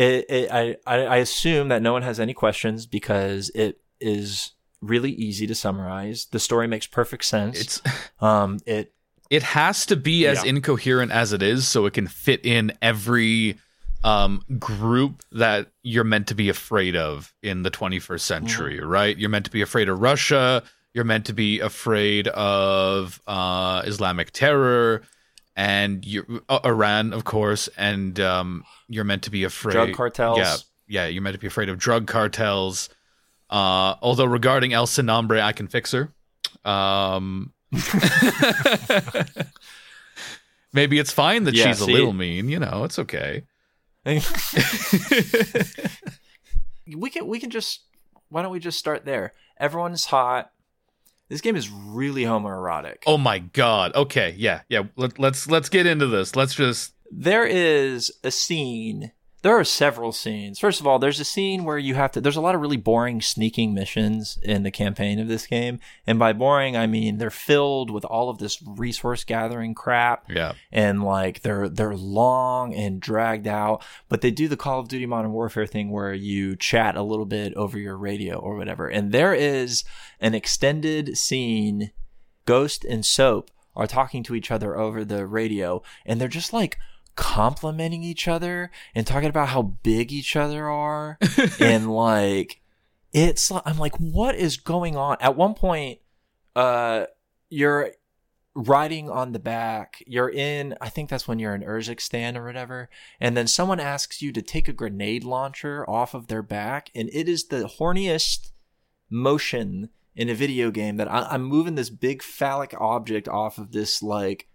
It, 0.00 0.24
it 0.30 0.50
I, 0.50 0.76
I 0.86 0.96
I 1.04 1.16
assume 1.16 1.68
that 1.68 1.82
no 1.82 1.92
one 1.92 2.02
has 2.02 2.18
any 2.18 2.32
questions 2.34 2.86
because 2.86 3.50
it 3.54 3.80
is 4.00 4.52
really 4.80 5.10
easy 5.12 5.46
to 5.46 5.54
summarize. 5.54 6.26
The 6.30 6.38
story 6.38 6.66
makes 6.66 6.86
perfect 6.86 7.24
sense. 7.24 7.60
It's 7.60 7.82
um 8.20 8.58
it 8.66 8.92
it 9.28 9.42
has 9.42 9.84
to 9.86 9.96
be 9.96 10.26
as 10.26 10.42
Yeah. 10.42 10.50
incoherent 10.50 11.12
as 11.12 11.32
it 11.32 11.42
is 11.42 11.68
so 11.68 11.86
it 11.86 11.92
can 11.92 12.06
fit 12.06 12.44
in 12.46 12.72
every 12.80 13.58
um 14.02 14.42
group 14.58 15.22
that 15.32 15.68
you're 15.82 16.04
meant 16.04 16.28
to 16.28 16.34
be 16.34 16.48
afraid 16.48 16.96
of 16.96 17.34
in 17.42 17.62
the 17.62 17.70
21st 17.70 18.20
century 18.20 18.80
right 18.80 19.18
you're 19.18 19.28
meant 19.28 19.44
to 19.44 19.50
be 19.50 19.60
afraid 19.60 19.90
of 19.90 20.00
russia 20.00 20.62
you're 20.94 21.04
meant 21.04 21.26
to 21.26 21.34
be 21.34 21.60
afraid 21.60 22.26
of 22.28 23.20
uh 23.26 23.82
islamic 23.84 24.30
terror 24.30 25.02
and 25.60 26.06
you 26.06 26.42
uh, 26.48 26.60
iran 26.64 27.12
of 27.12 27.24
course 27.24 27.68
and 27.76 28.18
um 28.18 28.64
you're 28.88 29.04
meant 29.04 29.22
to 29.24 29.30
be 29.30 29.44
afraid 29.44 29.72
Drug 29.72 29.92
cartels. 29.92 30.38
yeah 30.38 30.56
yeah 30.88 31.06
you're 31.06 31.22
meant 31.22 31.34
to 31.34 31.40
be 31.40 31.46
afraid 31.46 31.68
of 31.68 31.76
drug 31.78 32.06
cartels 32.06 32.88
uh 33.50 33.94
although 34.00 34.24
regarding 34.24 34.72
el 34.72 34.86
Sin 34.86 35.04
Nombre, 35.06 35.42
i 35.42 35.52
can 35.52 35.68
fix 35.68 35.92
her 35.92 36.12
um 36.64 37.52
Maybe 40.72 40.98
it's 41.00 41.12
fine 41.12 41.44
that 41.44 41.54
Yeah, 41.54 41.66
she's 41.66 41.78
see? 41.78 41.90
a 41.90 41.94
little 41.94 42.12
mean, 42.12 42.48
you 42.48 42.58
know, 42.60 42.84
it's 42.84 42.98
okay. 42.98 43.42
we 44.04 44.20
can 47.10 47.26
we 47.26 47.40
can 47.40 47.50
just 47.50 47.80
why 48.28 48.42
don't 48.42 48.52
we 48.52 48.60
just 48.60 48.78
start 48.78 49.04
there? 49.04 49.32
Everyone's 49.58 50.04
hot. 50.06 50.50
This 51.30 51.40
game 51.40 51.54
is 51.54 51.70
really 51.70 52.24
homoerotic. 52.24 52.96
Oh 53.06 53.16
my 53.16 53.38
god. 53.38 53.94
Okay, 53.94 54.34
yeah, 54.36 54.62
yeah. 54.68 54.82
Let, 54.96 55.18
let's 55.18 55.48
let's 55.48 55.68
get 55.68 55.86
into 55.86 56.08
this. 56.08 56.34
Let's 56.34 56.54
just 56.56 56.92
There 57.10 57.46
is 57.46 58.12
a 58.24 58.32
scene 58.32 59.12
there 59.42 59.58
are 59.58 59.64
several 59.64 60.12
scenes. 60.12 60.58
First 60.58 60.80
of 60.80 60.86
all, 60.86 60.98
there's 60.98 61.20
a 61.20 61.24
scene 61.24 61.64
where 61.64 61.78
you 61.78 61.94
have 61.94 62.12
to. 62.12 62.20
There's 62.20 62.36
a 62.36 62.40
lot 62.42 62.54
of 62.54 62.60
really 62.60 62.76
boring 62.76 63.22
sneaking 63.22 63.72
missions 63.72 64.38
in 64.42 64.64
the 64.64 64.70
campaign 64.70 65.18
of 65.18 65.28
this 65.28 65.46
game, 65.46 65.78
and 66.06 66.18
by 66.18 66.32
boring 66.32 66.76
I 66.76 66.86
mean 66.86 67.18
they're 67.18 67.30
filled 67.30 67.90
with 67.90 68.04
all 68.04 68.28
of 68.28 68.38
this 68.38 68.62
resource 68.62 69.24
gathering 69.24 69.74
crap. 69.74 70.24
Yeah. 70.28 70.52
and 70.70 71.02
like 71.02 71.40
they're 71.40 71.68
they're 71.68 71.96
long 71.96 72.74
and 72.74 73.00
dragged 73.00 73.46
out. 73.46 73.82
But 74.08 74.20
they 74.20 74.30
do 74.30 74.46
the 74.46 74.56
Call 74.56 74.80
of 74.80 74.88
Duty 74.88 75.06
Modern 75.06 75.32
Warfare 75.32 75.66
thing 75.66 75.90
where 75.90 76.12
you 76.12 76.54
chat 76.56 76.96
a 76.96 77.02
little 77.02 77.26
bit 77.26 77.54
over 77.54 77.78
your 77.78 77.96
radio 77.96 78.38
or 78.38 78.56
whatever. 78.56 78.88
And 78.88 79.12
there 79.12 79.34
is 79.34 79.84
an 80.20 80.34
extended 80.34 81.16
scene. 81.16 81.92
Ghost 82.46 82.84
and 82.84 83.06
Soap 83.06 83.50
are 83.76 83.86
talking 83.86 84.22
to 84.24 84.34
each 84.34 84.50
other 84.50 84.76
over 84.76 85.04
the 85.04 85.24
radio, 85.26 85.82
and 86.04 86.20
they're 86.20 86.26
just 86.26 86.52
like 86.52 86.78
complimenting 87.20 88.02
each 88.02 88.26
other 88.26 88.70
and 88.94 89.06
talking 89.06 89.28
about 89.28 89.50
how 89.50 89.60
big 89.60 90.10
each 90.10 90.36
other 90.36 90.68
are. 90.68 91.18
And 91.60 91.92
like 91.92 92.60
it's 93.12 93.50
i'm 93.50 93.76
like 93.76 93.96
what 93.96 94.34
is 94.34 94.56
going 94.56 94.96
on? 94.96 95.18
At 95.20 95.36
one 95.36 95.54
point 95.54 95.98
uh 96.56 97.04
you're 97.50 97.90
riding 98.54 99.10
on 99.10 99.32
the 99.32 99.38
back. 99.38 100.02
You're 100.06 100.30
in 100.30 100.74
I 100.80 100.88
think 100.88 101.10
that's 101.10 101.28
when 101.28 101.38
you're 101.38 101.54
in 101.54 101.62
Urzikstan 101.62 102.36
or 102.36 102.46
whatever. 102.46 102.88
And 103.20 103.36
then 103.36 103.46
someone 103.46 103.80
asks 103.80 104.22
you 104.22 104.32
to 104.32 104.42
take 104.42 104.66
a 104.66 104.72
grenade 104.72 105.22
launcher 105.22 105.88
off 105.88 106.14
of 106.14 106.28
their 106.28 106.42
back. 106.42 106.90
And 106.94 107.10
it 107.12 107.28
is 107.28 107.48
the 107.48 107.64
horniest 107.78 108.52
motion 109.10 109.90
in 110.16 110.30
a 110.30 110.34
video 110.34 110.70
game 110.70 110.96
that 110.96 111.10
I, 111.10 111.26
I'm 111.30 111.42
moving 111.42 111.74
this 111.74 111.90
big 111.90 112.22
phallic 112.22 112.74
object 112.80 113.28
off 113.28 113.58
of 113.58 113.72
this 113.72 114.02
like 114.02 114.49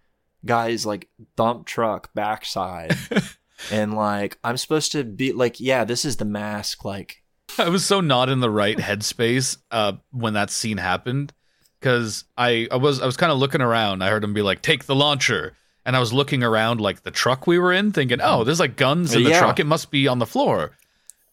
guy's 0.46 0.86
like 0.86 1.08
dump 1.36 1.66
truck 1.66 2.14
backside 2.14 2.96
and 3.72 3.94
like 3.94 4.38
i'm 4.44 4.58
supposed 4.58 4.92
to 4.92 5.04
be 5.04 5.32
like 5.34 5.60
yeah 5.60 5.84
this 5.84 6.06
is 6.06 6.18
the 6.18 6.26
mask 6.26 6.86
like 6.86 7.22
I 7.58 7.70
was 7.70 7.86
so 7.86 8.02
not 8.02 8.28
in 8.28 8.42
the 8.42 8.50
right 8.50 8.78
headspace 8.78 9.58
uh, 9.72 9.94
when 10.12 10.34
that 10.34 10.50
scene 10.50 10.78
happened 10.78 11.32
because 11.80 12.26
I, 12.38 12.68
I 12.70 12.76
was 12.76 13.00
I 13.02 13.06
was 13.06 13.16
kind 13.16 13.32
of 13.32 13.38
looking 13.38 13.62
around. 13.62 14.02
I 14.04 14.10
heard 14.10 14.24
him 14.26 14.34
be 14.34 14.42
like, 14.42 14.62
"Take 14.62 14.86
the 14.86 14.96
launcher," 14.96 15.56
and 15.86 15.96
I 15.96 16.00
was 16.00 16.12
looking 16.12 16.44
around 16.44 16.82
like 16.82 17.04
the 17.04 17.12
truck 17.12 17.48
we 17.48 17.58
were 17.60 17.72
in, 17.72 17.94
thinking, 17.94 18.20
"Oh, 18.22 18.44
there's 18.44 18.60
like 18.60 18.76
guns 18.76 19.14
in 19.16 19.24
the 19.24 19.30
Yeah. 19.30 19.40
truck. 19.40 19.60
It 19.60 19.68
must 19.68 19.90
be 19.90 20.06
on 20.08 20.20
the 20.20 20.26
floor." 20.26 20.72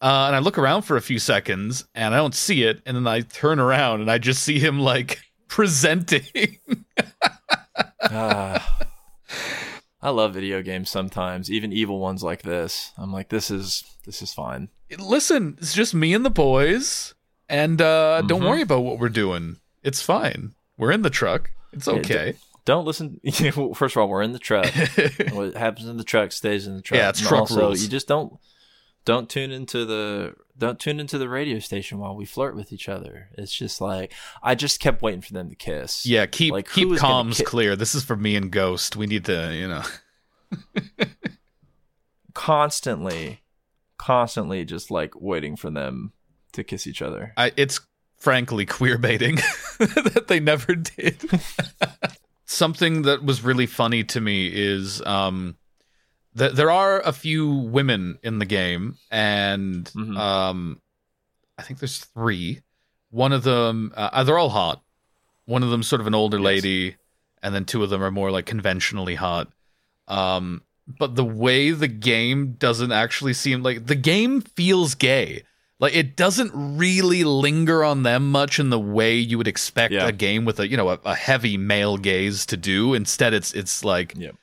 Uh, 0.01 0.27
and 0.29 0.37
I 0.37 0.39
look 0.41 0.59
around 0.59 0.83
for 0.83 0.97
a 0.97 1.01
few 1.01 1.19
seconds 1.19 1.87
and 1.95 2.15
I 2.15 2.19
don't 2.19 2.35
see 2.37 2.63
it, 2.63 2.83
and 2.87 2.95
then 2.97 3.07
I 3.09 3.23
turn 3.23 3.59
around 3.59 4.03
and 4.03 4.11
I 4.11 4.19
just 4.19 4.45
see 4.45 4.61
him 4.61 4.79
like 4.79 5.19
presenting. 5.49 6.59
ah. 8.03 8.79
I 10.03 10.11
love 10.11 10.35
video 10.35 10.63
games 10.63 10.91
sometimes 10.91 11.51
even 11.51 11.73
evil 11.73 11.99
ones 12.01 12.23
like 12.23 12.43
this 12.43 12.93
i'm 12.99 13.13
like 13.13 13.29
this 13.29 13.51
is 13.51 13.85
this 14.05 14.23
is 14.23 14.33
fine 14.35 14.69
Listen, 14.99 15.57
it's 15.59 15.73
just 15.73 15.95
me 15.95 16.13
and 16.13 16.23
the 16.23 16.29
boys, 16.29 17.15
and 17.49 17.81
uh, 17.81 18.21
don't 18.21 18.43
Mhm. 18.43 18.49
worry 18.51 18.61
about 18.61 18.83
what 18.85 18.99
we're 18.99 19.09
doing. 19.09 19.57
It's 19.83 20.03
fine. 20.03 20.53
We're 20.77 20.93
in 20.93 21.01
the 21.01 21.09
truck. 21.09 21.51
It's 21.73 21.87
Yeah, 21.87 21.95
okay. 21.95 22.35
don't 22.67 22.85
listen 22.85 23.19
first 23.75 23.97
of 23.97 24.03
all 24.03 24.09
we're 24.09 24.21
in 24.21 24.33
the 24.33 24.39
truck 24.39 24.67
what 25.33 25.57
happens 25.57 25.89
in 25.89 25.97
the 25.97 26.05
truck 26.05 26.31
stays 26.31 26.67
in 26.67 26.77
the 26.77 26.83
truck 26.83 26.99
Yeah, 26.99 27.09
it's 27.09 27.21
And 27.21 27.29
truck 27.29 27.41
also 27.41 27.61
rules. 27.69 27.83
you 27.83 27.89
just 27.89 28.07
don't 28.07 28.35
don't 29.05 29.29
tune 29.29 29.51
into 29.51 29.85
the 29.85 30.35
don't 30.57 30.79
tune 30.79 31.01
into 31.01 31.19
the 31.19 31.29
radio 31.29 31.59
station 31.59 31.99
while 31.99 32.15
we 32.15 32.25
flirt 32.25 32.55
with 32.55 32.73
each 32.73 32.89
other 32.89 33.29
it's 33.37 33.53
just 33.55 33.81
like 33.81 34.13
i 34.43 34.55
just 34.55 34.79
kept 34.81 35.03
waiting 35.03 35.21
for 35.21 35.33
them 35.33 35.49
to 35.49 35.57
kiss 35.57 36.07
Yeah, 36.07 36.27
keep 36.27 36.53
Like, 36.53 36.71
keep 36.71 36.89
comms 36.91 37.39
ki- 37.39 37.45
clear. 37.45 37.75
This 37.77 37.95
is 37.95 38.05
for 38.05 38.17
me 38.17 38.37
and 38.37 38.51
Ghost. 38.51 38.95
We 38.97 39.07
need 39.07 39.25
to, 39.27 39.55
you 39.55 39.69
know. 39.69 39.83
constantly 42.35 43.43
constantly 43.99 44.65
just 44.65 44.91
like 44.91 45.13
waiting 45.21 45.57
for 45.57 45.71
them 45.71 46.13
to 46.53 46.65
kiss 46.65 46.87
each 46.87 47.03
other 47.03 47.33
I, 47.37 47.53
it's 47.57 47.81
frankly 48.19 48.67
queer 48.67 48.99
baiting 48.99 49.37
that 49.79 50.27
they 50.29 50.39
never 50.41 50.75
did. 50.77 51.19
Something 52.45 53.03
that 53.03 53.25
was 53.25 53.43
really 53.43 53.67
funny 53.67 54.05
to 54.05 54.21
me 54.21 54.47
is 54.47 55.03
um, 55.03 55.57
there 56.35 56.71
are 56.71 57.01
a 57.01 57.13
few 57.13 57.49
women 57.51 58.19
in 58.23 58.39
the 58.39 58.47
game, 58.47 58.97
and 59.11 59.85
Mhm. 59.95 60.17
um, 60.19 60.81
I 61.59 61.63
think 61.63 61.79
there's 61.81 61.99
three. 61.99 62.61
One 63.11 63.33
of 63.33 63.43
them, 63.43 63.93
uh, 63.97 64.25
they're 64.25 64.39
all 64.39 64.51
hot. 64.51 64.83
One 65.45 65.63
of 65.63 65.71
them 65.71 65.83
sort 65.83 66.01
of 66.01 66.07
an 66.07 66.15
older 66.15 66.41
lady, 66.41 66.97
and 67.43 67.55
then 67.55 67.65
two 67.65 67.83
of 67.83 67.91
them 67.91 68.03
are 68.03 68.11
more 68.11 68.31
like 68.31 68.47
conventionally 68.47 69.17
hot. 69.17 69.49
Um, 70.09 70.63
but 70.87 71.15
the 71.15 71.25
way 71.25 71.71
the 71.71 71.89
game 71.89 72.53
doesn't 72.59 72.93
actually 72.93 73.35
seem 73.35 73.63
like 73.63 73.87
the 73.87 73.95
game 73.95 74.41
feels 74.41 74.95
gay. 74.95 75.43
Like 75.79 75.95
it 75.95 76.17
doesn't 76.17 76.53
really 76.55 77.25
linger 77.25 77.83
on 77.85 78.05
them 78.05 78.31
much 78.31 78.59
in 78.59 78.71
the 78.71 78.79
way 78.81 79.17
you 79.17 79.37
would 79.37 79.49
expect 79.49 79.93
Yeah. 79.93 80.07
a 80.07 80.13
game 80.13 80.45
with 80.45 80.61
a 80.61 80.69
you 80.69 80.77
know 80.77 80.89
a, 80.91 80.99
a 81.05 81.15
heavy 81.15 81.57
male 81.57 81.99
gaze 81.99 82.47
to 82.47 82.57
do. 82.57 82.95
Instead, 82.95 83.35
it's 83.35 83.53
it's 83.53 83.85
like 83.85 84.15
Yep. 84.17 84.37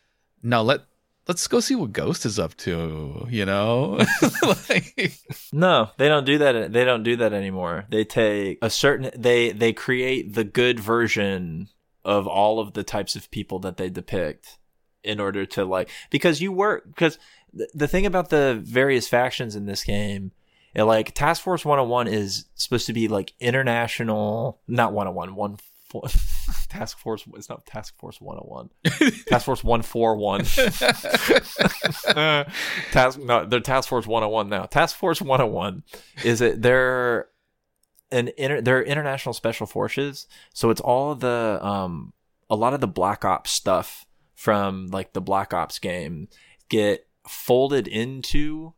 no 0.44 0.62
let 0.64 0.82
let's 1.30 1.48
go 1.48 1.62
see 1.62 1.76
what 1.76 1.94
Ghost 1.94 2.26
is 2.26 2.40
up 2.40 2.56
to. 2.58 3.26
You 3.30 3.46
know, 3.46 4.00
like, 4.70 5.14
no 5.52 5.90
they 5.98 6.08
don't 6.08 6.26
do 6.26 6.38
that 6.40 6.74
they 6.74 6.84
don't 6.84 7.04
do 7.04 7.16
that 7.18 7.34
anymore 7.34 7.86
they 7.90 8.04
take 8.04 8.58
a 8.62 8.70
certain 8.70 9.12
they 9.16 9.52
they 9.52 9.74
create 9.74 10.34
the 10.34 10.44
good 10.44 10.80
version 10.80 11.70
of 12.04 12.28
all 12.28 12.60
of 12.60 12.74
the 12.74 12.84
types 12.84 13.16
of 13.16 13.30
people 13.32 13.60
that 13.60 13.78
they 13.78 13.90
depict 13.90 14.58
in 15.04 15.20
order 15.20 15.46
to 15.46 15.66
like 15.66 15.90
because 16.10 16.42
you 16.42 16.52
work 16.52 16.86
because 16.88 17.18
the, 17.54 17.70
the 17.74 17.88
thing 17.88 18.06
about 18.06 18.30
the 18.30 18.60
various 18.64 19.08
factions 19.08 19.56
in 19.56 19.66
this 19.66 19.84
game 19.84 20.32
it, 20.74 20.84
like 20.84 21.14
task 21.14 21.42
force 21.42 21.66
101 21.66 22.08
is 22.08 22.46
supposed 22.56 22.86
to 22.88 22.94
be 22.94 23.08
like 23.08 23.34
international 23.40 24.60
not 24.68 24.94
101 24.94 25.36
one 25.36 25.52
oh 25.54 25.58
four, 25.58 25.69
task 26.70 27.00
force 27.00 27.26
it's 27.36 27.50
not 27.50 27.66
task 27.66 27.98
force 27.98 28.22
101 28.22 28.70
task 29.28 29.46
force 29.46 29.64
141 29.64 30.44
task 32.92 33.20
no 33.20 33.46
they're 33.46 33.60
task 33.60 33.90
force 33.90 34.06
101 34.06 34.50
now. 34.50 34.66
Task 34.66 34.96
force 34.96 35.22
101 35.22 35.84
is 36.24 36.42
it 36.42 36.62
they're 36.62 37.28
an 38.12 38.30
inter, 38.38 38.62
they're 38.62 38.84
international 38.84 39.34
special 39.34 39.66
forces 39.66 40.28
so 40.54 40.70
it's 40.70 40.82
all 40.82 41.16
the 41.16 41.60
um 41.62 42.14
a 42.50 42.56
lot 42.56 42.74
of 42.74 42.82
the 42.82 42.88
black 42.88 43.26
ops 43.26 43.52
stuff 43.52 44.06
from 44.36 44.88
like 44.88 45.14
the 45.14 45.22
black 45.22 45.54
ops 45.54 45.80
game 45.80 46.28
get 46.70 47.08
folded 47.28 47.88
into 47.88 48.74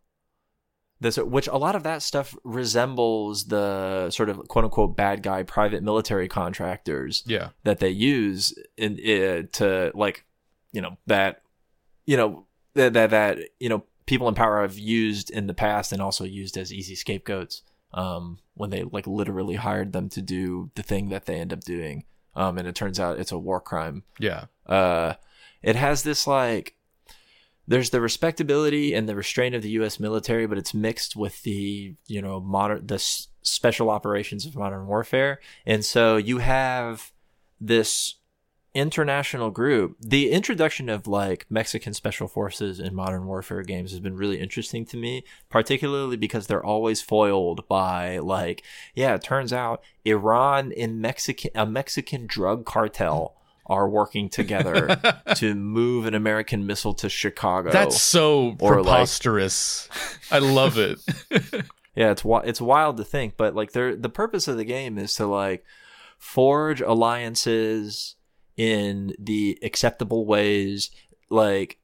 this 1.01 1.17
which 1.17 1.47
a 1.47 1.57
lot 1.57 1.75
of 1.75 1.83
that 1.83 2.01
stuff 2.01 2.35
resembles 2.43 3.45
the 3.45 4.09
sort 4.11 4.29
of 4.29 4.47
quote 4.47 4.63
unquote 4.63 4.95
bad 4.95 5.21
guy 5.23 5.43
private 5.43 5.83
military 5.83 6.27
contractors 6.27 7.23
yeah, 7.25 7.49
that 7.63 7.79
they 7.79 7.89
use 7.89 8.53
in 8.77 8.93
uh, 8.93 9.47
to 9.51 9.91
like 9.95 10.23
you 10.71 10.81
know 10.81 10.97
that 11.07 11.41
you 12.05 12.15
know 12.15 12.45
that, 12.75 12.93
that 12.93 13.09
that 13.09 13.39
you 13.59 13.67
know 13.67 13.83
people 14.05 14.27
in 14.27 14.35
power 14.35 14.61
have 14.61 14.77
used 14.77 15.29
in 15.31 15.47
the 15.47 15.53
past 15.53 15.91
and 15.91 16.01
also 16.01 16.23
used 16.23 16.55
as 16.55 16.71
easy 16.71 16.95
scapegoats 16.95 17.63
um 17.93 18.37
when 18.53 18.69
they 18.69 18.83
like 18.83 19.07
literally 19.07 19.55
hired 19.55 19.93
them 19.93 20.07
to 20.07 20.21
do 20.21 20.69
the 20.75 20.83
thing 20.83 21.09
that 21.09 21.25
they 21.25 21.35
end 21.39 21.51
up 21.51 21.61
doing. 21.61 22.05
Um 22.35 22.57
and 22.57 22.67
it 22.67 22.75
turns 22.75 22.99
out 22.99 23.19
it's 23.19 23.31
a 23.31 23.39
war 23.39 23.59
crime. 23.59 24.03
Yeah. 24.19 24.45
uh 24.67 25.15
it 25.63 25.75
has 25.75 26.03
this 26.03 26.27
like 26.27 26.75
there's 27.71 27.91
the 27.91 28.01
respectability 28.01 28.93
and 28.93 29.07
the 29.07 29.15
restraint 29.15 29.55
of 29.55 29.61
the 29.61 29.69
US 29.71 29.99
military 29.99 30.45
but 30.45 30.57
it's 30.57 30.73
mixed 30.73 31.15
with 31.15 31.41
the 31.43 31.95
you 32.07 32.21
know 32.21 32.39
modern 32.39 32.85
the 32.85 32.95
s- 32.95 33.29
special 33.41 33.89
operations 33.89 34.45
of 34.45 34.55
modern 34.55 34.87
warfare. 34.87 35.39
And 35.65 35.83
so 35.85 36.17
you 36.17 36.39
have 36.39 37.11
this 37.59 38.15
international 38.73 39.51
group. 39.51 39.97
The 39.99 40.31
introduction 40.31 40.89
of 40.89 41.07
like 41.07 41.45
mexican 41.49 41.93
special 41.93 42.27
forces 42.27 42.79
in 42.79 42.93
modern 42.93 43.25
warfare 43.25 43.63
games 43.63 43.91
has 43.91 43.99
been 43.99 44.15
really 44.15 44.39
interesting 44.39 44.85
to 44.87 44.97
me 44.97 45.23
particularly 45.49 46.17
because 46.17 46.47
they're 46.47 46.63
always 46.63 47.01
foiled 47.01 47.67
by 47.67 48.17
like 48.19 48.63
yeah 48.95 49.15
it 49.15 49.23
turns 49.23 49.51
out 49.51 49.83
iran 50.05 50.71
and 50.77 51.01
mexican 51.01 51.51
a 51.53 51.65
mexican 51.65 52.25
drug 52.25 52.65
cartel 52.65 53.40
are 53.65 53.87
working 53.89 54.29
together 54.39 54.99
to 55.35 55.55
move 55.55 56.05
an 56.05 56.13
american 56.13 56.65
missile 56.65 56.93
to 56.95 57.09
chicago 57.09 57.71
That's 57.71 58.01
so 58.01 58.55
Or, 58.59 58.75
like- 58.77 58.83
preposterous. 58.83 59.87
I 60.31 60.39
love 60.39 60.77
it. 60.77 60.99
yeah, 61.95 62.11
it's 62.11 62.23
it's 62.25 62.61
wild 62.61 62.97
to 62.97 63.03
think, 63.03 63.35
but 63.37 63.53
like 63.55 63.71
they're 63.73 63.95
the 63.95 64.09
purpose 64.09 64.47
of 64.47 64.57
the 64.57 64.63
game 64.65 64.97
is 64.97 65.13
to 65.15 65.25
like 65.27 65.65
forge 66.17 66.79
alliances 66.81 68.15
in 68.57 69.13
the 69.19 69.57
acceptable 69.63 70.25
ways, 70.25 70.89
like 71.29 71.77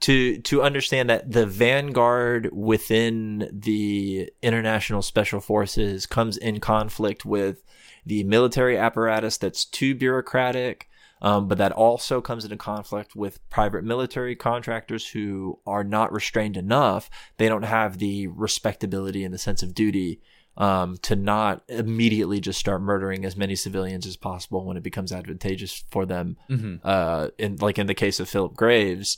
to 0.00 0.38
to 0.42 0.62
understand 0.62 1.08
that 1.08 1.30
the 1.32 1.46
vanguard 1.46 2.50
within 2.52 3.48
the 3.52 4.30
international 4.42 5.00
special 5.00 5.40
forces 5.40 6.04
comes 6.06 6.36
in 6.36 6.60
conflict 6.60 7.24
with 7.24 7.62
the 8.06 8.22
military 8.24 8.78
apparatus 8.78 9.36
that's 9.36 9.64
too 9.64 9.94
bureaucratic 9.94 10.88
Um, 11.22 11.48
but 11.48 11.56
that 11.58 11.72
also 11.72 12.20
comes 12.20 12.44
into 12.44 12.58
conflict 12.58 13.16
with 13.16 13.40
private 13.48 13.84
military 13.84 14.36
contractors 14.36 15.08
who 15.08 15.58
are 15.66 15.82
not 15.82 16.12
restrained 16.12 16.58
enough. 16.58 17.08
They 17.38 17.48
don't 17.48 17.64
have 17.64 17.96
the 17.96 18.26
respectability 18.26 19.24
and 19.24 19.32
the 19.32 19.38
sense 19.38 19.62
of 19.62 19.72
duty 19.74 20.20
um, 20.58 20.98
to 20.98 21.16
not 21.16 21.62
immediately 21.68 22.38
just 22.40 22.60
start 22.60 22.82
murdering 22.82 23.24
as 23.24 23.34
many 23.34 23.56
civilians 23.56 24.06
as 24.06 24.16
possible 24.18 24.64
when 24.66 24.76
it 24.76 24.82
becomes 24.82 25.10
advantageous 25.10 25.84
for 25.90 26.04
them. 26.06 26.36
Mhm. 26.50 26.80
Uh, 26.84 27.30
in 27.38 27.56
like 27.56 27.78
in 27.78 27.86
the 27.86 27.94
case 27.94 28.20
of 28.20 28.28
Philip 28.28 28.54
Graves, 28.54 29.16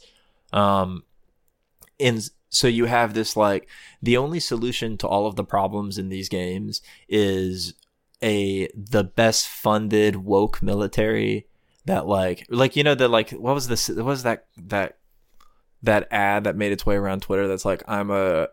um, 0.53 1.03
in 1.99 2.21
so 2.49 2.69
you 2.69 2.87
have 2.87 3.13
this 3.13 3.37
like 3.37 3.69
the 4.01 4.17
only 4.17 4.41
solution 4.41 4.97
to 4.99 5.09
all 5.09 5.27
of 5.27 5.35
the 5.35 5.45
problems 5.45 5.99
in 5.99 6.09
these 6.11 6.29
games 6.29 6.81
is 7.09 7.75
a 8.23 8.69
the 8.75 9.05
best 9.05 9.47
funded 9.49 10.17
woke 10.17 10.63
military 10.63 11.47
that 11.85 12.07
like 12.07 12.47
like 12.51 12.77
you 12.77 12.83
know 12.85 12.95
that 12.95 13.09
like 13.09 13.31
what 13.31 13.55
was 13.55 13.69
this 13.69 13.89
what 13.89 14.05
was 14.05 14.23
that 14.25 14.47
that 14.57 14.99
that 15.83 16.09
ad 16.11 16.45
that 16.45 16.57
made 16.57 16.73
its 16.73 16.85
way 16.85 16.97
around 16.97 17.23
Twitter 17.23 17.47
that's 17.47 17.65
like 17.65 17.83
I'm 17.87 18.11
a 18.11 18.49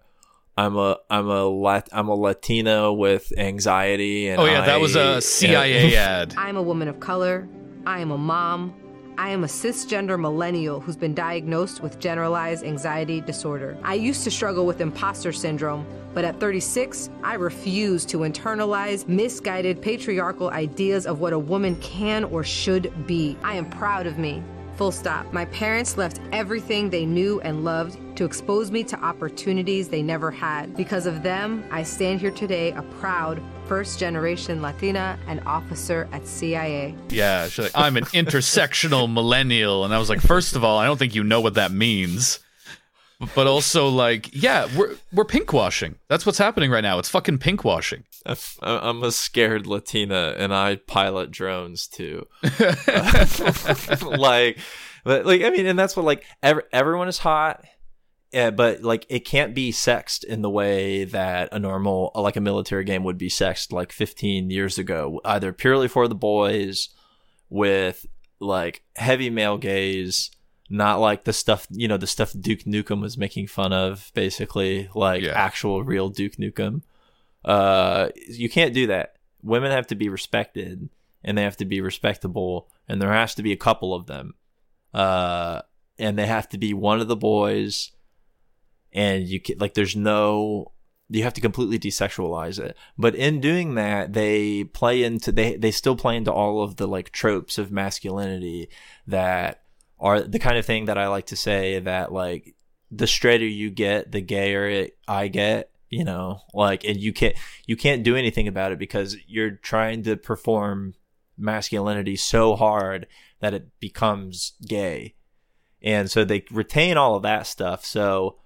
I'm 0.58 0.78
a 0.78 0.98
I'm 1.10 1.28
a 1.28 1.46
Lat- 1.46 1.90
I'm 1.92 2.08
a 2.08 2.16
Latino 2.16 2.94
with 2.94 3.34
anxiety 3.38 4.30
and 4.30 4.40
Oh 4.40 4.46
yeah, 4.46 4.66
that 4.66 4.80
was 4.80 4.96
a 4.96 5.20
CIA 5.22 5.96
ad. 5.96 6.36
I'm 6.38 6.56
a 6.56 6.62
woman 6.62 6.88
of 6.88 7.00
color. 7.00 7.48
I 7.86 8.00
am 8.00 8.12
a 8.12 8.18
mom. 8.18 8.74
I 9.18 9.30
am 9.30 9.46
a 9.46 9.48
cisgender 9.48 10.20
millennial 10.20 10.82
who's 10.82 10.98
been 10.98 11.14
diagnosed 11.14 11.82
with 11.82 12.00
generalized 12.00 12.66
anxiety 12.66 13.22
disorder. 13.22 13.78
I 13.82 13.94
used 13.94 14.26
to 14.26 14.32
struggle 14.32 14.66
with 14.66 14.82
imposter 14.82 15.32
syndrome, 15.32 15.86
but 16.14 16.26
at 16.26 16.38
36, 16.42 17.10
I 17.24 17.36
refuse 17.36 18.06
to 18.08 18.20
internalize 18.20 19.08
misguided 19.08 19.82
patriarchal 19.82 20.50
ideas 20.50 21.06
of 21.06 21.22
what 21.22 21.32
a 21.32 21.40
woman 21.40 21.78
can 21.78 22.26
or 22.26 22.44
should 22.44 23.08
be. 23.08 23.38
I 23.42 23.56
am 23.56 23.70
proud 23.70 24.06
of 24.06 24.18
me. 24.18 24.44
Full 24.76 24.92
stop. 24.92 25.32
My 25.32 25.46
parents 25.46 25.98
left 25.98 26.20
everything 26.34 26.90
they 26.90 27.06
knew 27.06 27.40
and 27.40 27.64
loved 27.64 27.98
to 28.18 28.26
expose 28.26 28.70
me 28.70 28.84
to 28.84 29.00
opportunities 29.00 29.88
they 29.88 30.02
never 30.02 30.30
had. 30.30 30.76
Because 30.76 31.06
of 31.06 31.24
them, 31.24 31.64
I 31.72 31.84
stand 31.84 32.20
here 32.20 32.32
today 32.32 32.74
a 32.74 32.82
proud 32.82 33.42
first 33.68 34.00
generation 34.00 34.62
Latina 34.62 35.18
and 35.28 35.42
officer 35.46 36.08
at 36.12 36.28
CIA. 36.28 36.96
Yeah, 37.10 37.48
she's 37.48 37.66
like, 37.66 37.72
I'm 37.76 37.98
an 37.98 38.06
intersectional 38.06 39.12
millennial, 39.12 39.86
and 39.86 39.94
I 39.94 39.98
was 39.98 40.10
like, 40.10 40.22
first 40.22 40.56
of 40.56 40.64
all, 40.64 40.78
I 40.78 40.86
don't 40.86 40.98
think 40.98 41.16
you 41.16 41.24
know 41.24 41.42
what 41.42 41.56
that 41.56 41.72
means. 41.72 42.40
But 43.34 43.48
also, 43.48 43.88
like, 43.88 44.30
yeah, 44.34 44.68
we're 44.76 44.96
we're 45.14 45.26
pinkwashing. 45.26 45.96
That's 46.10 46.26
what's 46.26 46.38
happening 46.38 46.70
right 46.70 46.82
now. 46.82 47.00
It's 47.00 47.10
fucking 47.10 47.40
pinkwashing. 47.40 48.04
I'm 48.62 49.04
a 49.04 49.12
scared 49.12 49.68
Latina 49.68 50.36
and 50.38 50.54
I 50.54 50.76
pilot 50.76 51.32
drones 51.32 51.88
too. 51.88 52.28
like, 54.02 54.58
but 55.04 55.26
like 55.26 55.44
I 55.44 55.50
mean, 55.50 55.66
and 55.66 55.80
that's 55.80 55.96
what 55.96 56.06
like 56.06 56.26
ev- 56.44 56.64
everyone 56.74 57.08
is 57.08 57.20
hot, 57.20 57.64
yeah, 58.36 58.52
but 58.52 58.82
like 58.82 59.06
it 59.08 59.22
can't 59.22 59.56
be 59.56 59.72
sexed 59.72 60.26
in 60.26 60.42
the 60.42 60.50
way 60.50 61.06
that 61.06 61.48
a 61.54 61.58
normal 61.58 62.12
like 62.16 62.36
a 62.36 62.42
military 62.42 62.84
game 62.84 63.06
would 63.06 63.18
be 63.18 63.30
sexed 63.30 63.72
like 63.72 63.94
15 63.94 64.50
years 64.50 64.78
ago, 64.78 65.22
either 65.24 65.54
purely 65.54 65.88
for 65.88 66.10
the 66.10 66.16
boys 66.16 66.90
with 67.50 68.06
like 68.42 68.84
heavy 68.98 69.30
male 69.30 69.58
gaze. 69.58 70.32
Not 70.70 71.00
like 71.00 71.24
the 71.24 71.32
stuff, 71.32 71.66
you 71.72 71.88
know, 71.88 71.96
the 71.96 72.08
stuff 72.08 72.34
Duke 72.38 72.64
Nukem 72.66 73.00
was 73.00 73.18
making 73.18 73.48
fun 73.48 73.72
of, 73.72 74.12
basically, 74.14 74.90
like 74.94 75.24
actual 75.24 75.86
real 75.86 76.10
Duke 76.10 76.36
Nukem. 76.36 76.82
Uh 77.46 78.10
you 78.28 78.50
can't 78.50 78.74
do 78.74 78.88
that. 78.88 79.16
Women 79.44 79.72
have 79.72 79.88
to 79.88 79.96
be 79.96 80.10
respected 80.10 80.90
and 81.24 81.38
they 81.38 81.44
have 81.44 81.56
to 81.58 81.66
be 81.66 81.80
respectable 81.80 82.70
and 82.90 83.02
there 83.02 83.14
has 83.14 83.34
to 83.36 83.44
be 83.44 83.54
a 83.54 83.58
couple 83.58 83.94
of 83.94 84.08
them. 84.08 84.34
Uh 84.94 85.62
and 85.98 86.20
they 86.20 86.26
have 86.26 86.50
to 86.50 86.58
be 86.58 86.74
one 86.74 87.00
of 87.00 87.08
the 87.08 87.16
boys 87.16 87.92
and 88.96 89.28
you 89.28 89.40
can 89.40 89.60
like 89.60 89.76
there's 89.76 89.96
no 89.96 90.72
you 91.10 91.22
have 91.22 91.34
to 91.36 91.42
completely 91.42 91.78
desexualize 91.78 92.58
it. 92.58 92.76
But 92.98 93.14
in 93.14 93.40
doing 93.40 93.76
that 93.76 94.14
they 94.14 94.64
play 94.64 95.04
into 95.04 95.32
they 95.32 95.58
they 95.58 95.70
still 95.70 95.96
play 95.96 96.16
into 96.16 96.34
all 96.34 96.64
of 96.64 96.78
the 96.78 96.88
like 96.88 97.12
tropes 97.12 97.60
of 97.60 97.72
masculinity 97.72 98.70
that 99.06 99.62
are 100.00 100.22
the 100.22 100.40
kind 100.40 100.58
of 100.58 100.66
thing 100.66 100.86
that 100.86 100.98
I 100.98 101.10
like 101.10 101.28
to 101.28 101.36
say 101.36 101.80
that 101.80 102.12
like 102.12 102.56
the 102.90 103.06
straighter 103.06 103.46
you 103.46 103.70
get 103.70 104.12
the 104.12 104.22
gayer 104.22 104.68
it, 104.68 104.98
I 105.08 105.28
get 105.28 105.70
you 105.90 106.04
know? 106.04 106.42
Like 106.54 106.84
and 106.86 106.98
you 106.98 107.14
can't 107.14 107.36
you 107.68 107.76
can't 107.76 108.04
do 108.04 108.16
anything 108.16 108.48
about 108.48 108.72
it 108.72 108.80
because 108.80 109.18
you're 109.28 109.52
trying 109.52 110.04
to 110.04 110.16
perform 110.16 110.96
masculinity 111.38 112.16
so 112.16 112.56
hard 112.56 113.08
that 113.42 113.54
it 113.54 113.68
becomes 113.80 114.54
gay. 114.66 115.16
And 115.82 116.10
so 116.10 116.24
they 116.24 116.46
retain 116.50 116.98
all 116.98 117.16
of 117.16 117.24
that 117.24 117.46
stuff. 117.46 117.86
So 117.86 118.38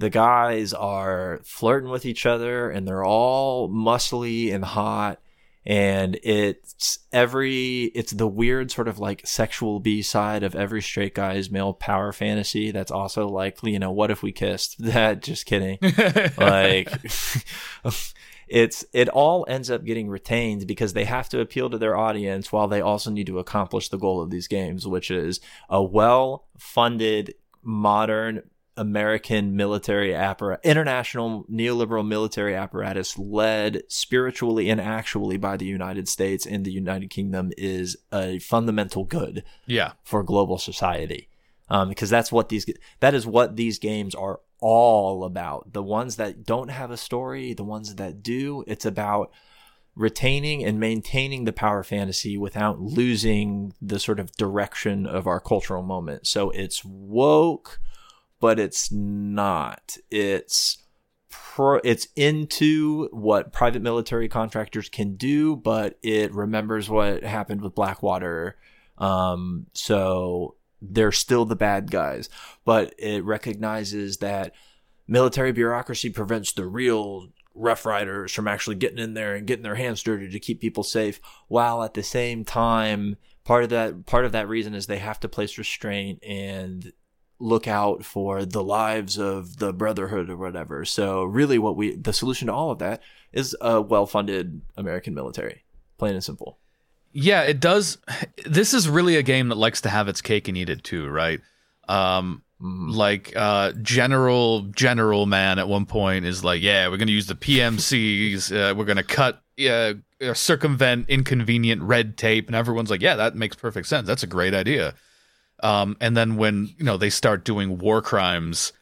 the 0.00 0.10
guys 0.10 0.72
are 0.72 1.40
flirting 1.44 1.90
with 1.90 2.06
each 2.06 2.24
other 2.24 2.70
and 2.70 2.88
they're 2.88 3.04
all 3.04 3.68
muscly 3.68 4.52
and 4.52 4.64
hot 4.64 5.20
and 5.66 6.18
it's 6.22 7.00
every 7.12 7.84
it's 7.94 8.12
the 8.12 8.26
weird 8.26 8.70
sort 8.70 8.88
of 8.88 8.98
like 8.98 9.26
sexual 9.26 9.78
b 9.78 10.00
side 10.00 10.42
of 10.42 10.54
every 10.54 10.80
straight 10.80 11.14
guy's 11.14 11.50
male 11.50 11.74
power 11.74 12.12
fantasy 12.12 12.70
that's 12.70 12.90
also 12.90 13.28
like 13.28 13.58
you 13.62 13.78
know 13.78 13.92
what 13.92 14.10
if 14.10 14.22
we 14.22 14.32
kissed? 14.32 14.76
That 14.90 15.22
just 15.22 15.46
kidding. 15.46 15.78
Like 16.38 16.88
it's 18.48 18.84
it 18.92 19.08
all 19.10 19.44
ends 19.48 19.70
up 19.70 19.84
getting 19.84 20.08
retained 20.08 20.66
because 20.66 20.94
they 20.94 21.04
have 21.04 21.28
to 21.28 21.40
appeal 21.40 21.68
to 21.70 21.78
their 21.78 21.96
audience 21.96 22.50
while 22.50 22.66
they 22.66 22.80
also 22.80 23.10
need 23.10 23.26
to 23.26 23.38
accomplish 23.38 23.90
the 23.90 23.98
goal 23.98 24.22
of 24.22 24.30
these 24.30 24.48
games 24.48 24.86
which 24.86 25.10
is 25.10 25.40
a 25.68 25.82
well 25.82 26.46
funded 26.58 27.34
modern 27.62 28.42
American 28.80 29.54
military 29.56 30.14
apparatus, 30.14 30.64
international 30.64 31.44
neoliberal 31.50 32.06
military 32.06 32.54
apparatus 32.54 33.18
led 33.18 33.82
spiritually 33.88 34.70
and 34.70 34.80
actually 34.80 35.36
by 35.36 35.56
the 35.56 35.66
United 35.66 36.08
States 36.08 36.46
and 36.46 36.64
the 36.64 36.72
United 36.72 37.10
Kingdom 37.10 37.52
is 37.58 37.96
a 38.12 38.38
fundamental 38.38 39.04
good 39.04 39.44
Yeah. 39.66 39.92
for 40.02 40.22
global 40.22 40.58
society. 40.58 41.28
Um, 41.68 41.88
because 41.90 42.10
that's 42.10 42.32
what 42.32 42.48
these, 42.48 42.66
that 42.98 43.14
is 43.14 43.26
what 43.26 43.54
these 43.56 43.78
games 43.78 44.14
are 44.14 44.40
all 44.60 45.24
about. 45.24 45.72
The 45.72 45.82
ones 45.84 46.16
that 46.16 46.44
don't 46.44 46.68
have 46.68 46.90
a 46.90 46.96
story, 46.96 47.52
the 47.54 47.64
ones 47.64 47.94
that 47.94 48.22
do, 48.22 48.64
it's 48.66 48.84
about 48.84 49.30
retaining 49.94 50.64
and 50.64 50.80
maintaining 50.80 51.44
the 51.44 51.52
power 51.52 51.82
fantasy 51.82 52.36
without 52.38 52.80
losing 52.80 53.72
the 53.80 53.98
sort 54.00 54.18
of 54.18 54.32
direction 54.36 55.06
of 55.06 55.26
our 55.26 55.38
cultural 55.40 55.82
moment. 55.82 56.26
So 56.26 56.50
it's 56.50 56.84
woke, 56.84 57.78
but 58.40 58.58
it's 58.58 58.90
not. 58.90 59.96
It's 60.10 60.78
pro, 61.28 61.80
it's 61.84 62.08
into 62.16 63.08
what 63.12 63.52
private 63.52 63.82
military 63.82 64.28
contractors 64.28 64.88
can 64.88 65.16
do, 65.16 65.56
but 65.56 65.98
it 66.02 66.34
remembers 66.34 66.88
what 66.88 67.22
happened 67.22 67.60
with 67.60 67.74
Blackwater. 67.74 68.56
Um, 68.98 69.66
so 69.74 70.56
they're 70.82 71.12
still 71.12 71.44
the 71.44 71.56
bad 71.56 71.90
guys, 71.90 72.28
but 72.64 72.94
it 72.98 73.24
recognizes 73.24 74.18
that 74.18 74.52
military 75.06 75.52
bureaucracy 75.52 76.10
prevents 76.10 76.52
the 76.52 76.66
real 76.66 77.28
rough 77.54 77.84
riders 77.84 78.32
from 78.32 78.48
actually 78.48 78.76
getting 78.76 78.98
in 78.98 79.14
there 79.14 79.34
and 79.34 79.46
getting 79.46 79.64
their 79.64 79.74
hands 79.74 80.02
dirty 80.02 80.30
to 80.30 80.38
keep 80.38 80.60
people 80.60 80.84
safe 80.84 81.20
while 81.48 81.82
at 81.82 81.94
the 81.94 82.02
same 82.02 82.44
time 82.44 83.16
part 83.44 83.64
of 83.64 83.70
that 83.70 84.06
part 84.06 84.24
of 84.24 84.32
that 84.32 84.48
reason 84.48 84.72
is 84.72 84.86
they 84.86 84.98
have 84.98 85.18
to 85.18 85.28
place 85.28 85.58
restraint 85.58 86.22
and 86.22 86.92
look 87.40 87.66
out 87.66 88.04
for 88.04 88.44
the 88.44 88.62
lives 88.62 89.18
of 89.18 89.58
the 89.58 89.72
brotherhood 89.72 90.30
or 90.30 90.36
whatever. 90.36 90.84
So 90.84 91.24
really 91.24 91.58
what 91.58 91.76
we 91.76 91.96
the 91.96 92.12
solution 92.12 92.46
to 92.46 92.52
all 92.52 92.70
of 92.70 92.78
that 92.78 93.02
is 93.32 93.56
a 93.60 93.80
well-funded 93.80 94.60
American 94.76 95.14
military. 95.14 95.64
Plain 95.98 96.14
and 96.14 96.24
simple. 96.24 96.58
Yeah, 97.12 97.42
it 97.42 97.58
does. 97.58 97.98
This 98.46 98.72
is 98.72 98.88
really 98.88 99.16
a 99.16 99.22
game 99.22 99.48
that 99.48 99.56
likes 99.56 99.80
to 99.82 99.88
have 99.88 100.06
its 100.06 100.20
cake 100.20 100.46
and 100.48 100.56
eat 100.56 100.68
it 100.68 100.84
too, 100.84 101.08
right? 101.08 101.40
Um, 101.88 102.42
like 102.60 103.32
uh, 103.34 103.72
General 103.82 104.62
General 104.62 105.26
Man 105.26 105.58
at 105.58 105.66
one 105.66 105.86
point 105.86 106.24
is 106.24 106.44
like, 106.44 106.62
yeah, 106.62 106.88
we're 106.88 106.98
gonna 106.98 107.10
use 107.10 107.26
the 107.26 107.34
PMCs. 107.34 108.52
Uh, 108.52 108.74
we're 108.74 108.84
gonna 108.84 109.02
cut, 109.02 109.42
uh, 109.60 109.94
uh, 110.20 110.34
circumvent 110.34 111.08
inconvenient 111.08 111.82
red 111.82 112.16
tape, 112.16 112.46
and 112.46 112.54
everyone's 112.54 112.90
like, 112.90 113.00
yeah, 113.00 113.16
that 113.16 113.34
makes 113.34 113.56
perfect 113.56 113.88
sense. 113.88 114.06
That's 114.06 114.22
a 114.22 114.28
great 114.28 114.54
idea. 114.54 114.94
Um, 115.62 115.96
and 116.00 116.16
then 116.16 116.36
when 116.36 116.74
you 116.78 116.84
know 116.84 116.96
they 116.96 117.10
start 117.10 117.44
doing 117.44 117.78
war 117.78 118.00
crimes, 118.02 118.72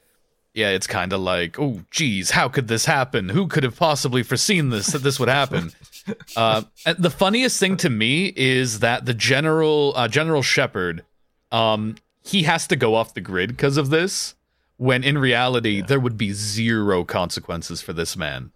yeah, 0.55 0.71
it's 0.71 0.87
kind 0.87 1.13
of 1.13 1.21
like, 1.21 1.59
oh, 1.59 1.83
geez, 1.91 2.33
how 2.33 2.49
could 2.49 2.69
this 2.69 2.85
happen? 2.85 3.29
Who 3.29 3.47
could 3.47 3.63
have 3.63 3.77
possibly 3.77 4.23
foreseen 4.23 4.71
this 4.71 4.89
that 4.89 5.03
this 5.03 5.21
would 5.21 5.29
happen? 5.29 5.73
uh, 6.37 6.63
and 6.85 6.99
the 6.99 7.11
funniest 7.11 7.61
thing 7.61 7.77
to 7.79 7.91
me 7.91 8.33
is 8.35 8.81
that 8.81 9.05
the 9.05 9.15
general 9.15 9.93
uh, 9.95 10.09
General 10.09 10.43
Shepherd, 10.43 11.05
um, 11.53 11.97
he 12.23 12.43
has 12.43 12.67
to 12.69 12.77
go 12.77 12.95
off 12.95 13.15
the 13.15 13.21
grid 13.21 13.51
because 13.51 13.77
of 13.77 13.91
this. 13.91 14.35
When 14.79 15.03
in 15.03 15.19
reality, 15.19 15.81
there 15.81 15.99
would 15.99 16.17
be 16.17 16.33
zero 16.33 17.05
consequences 17.05 17.83
for 17.83 17.93
this 17.93 18.17
man, 18.17 18.53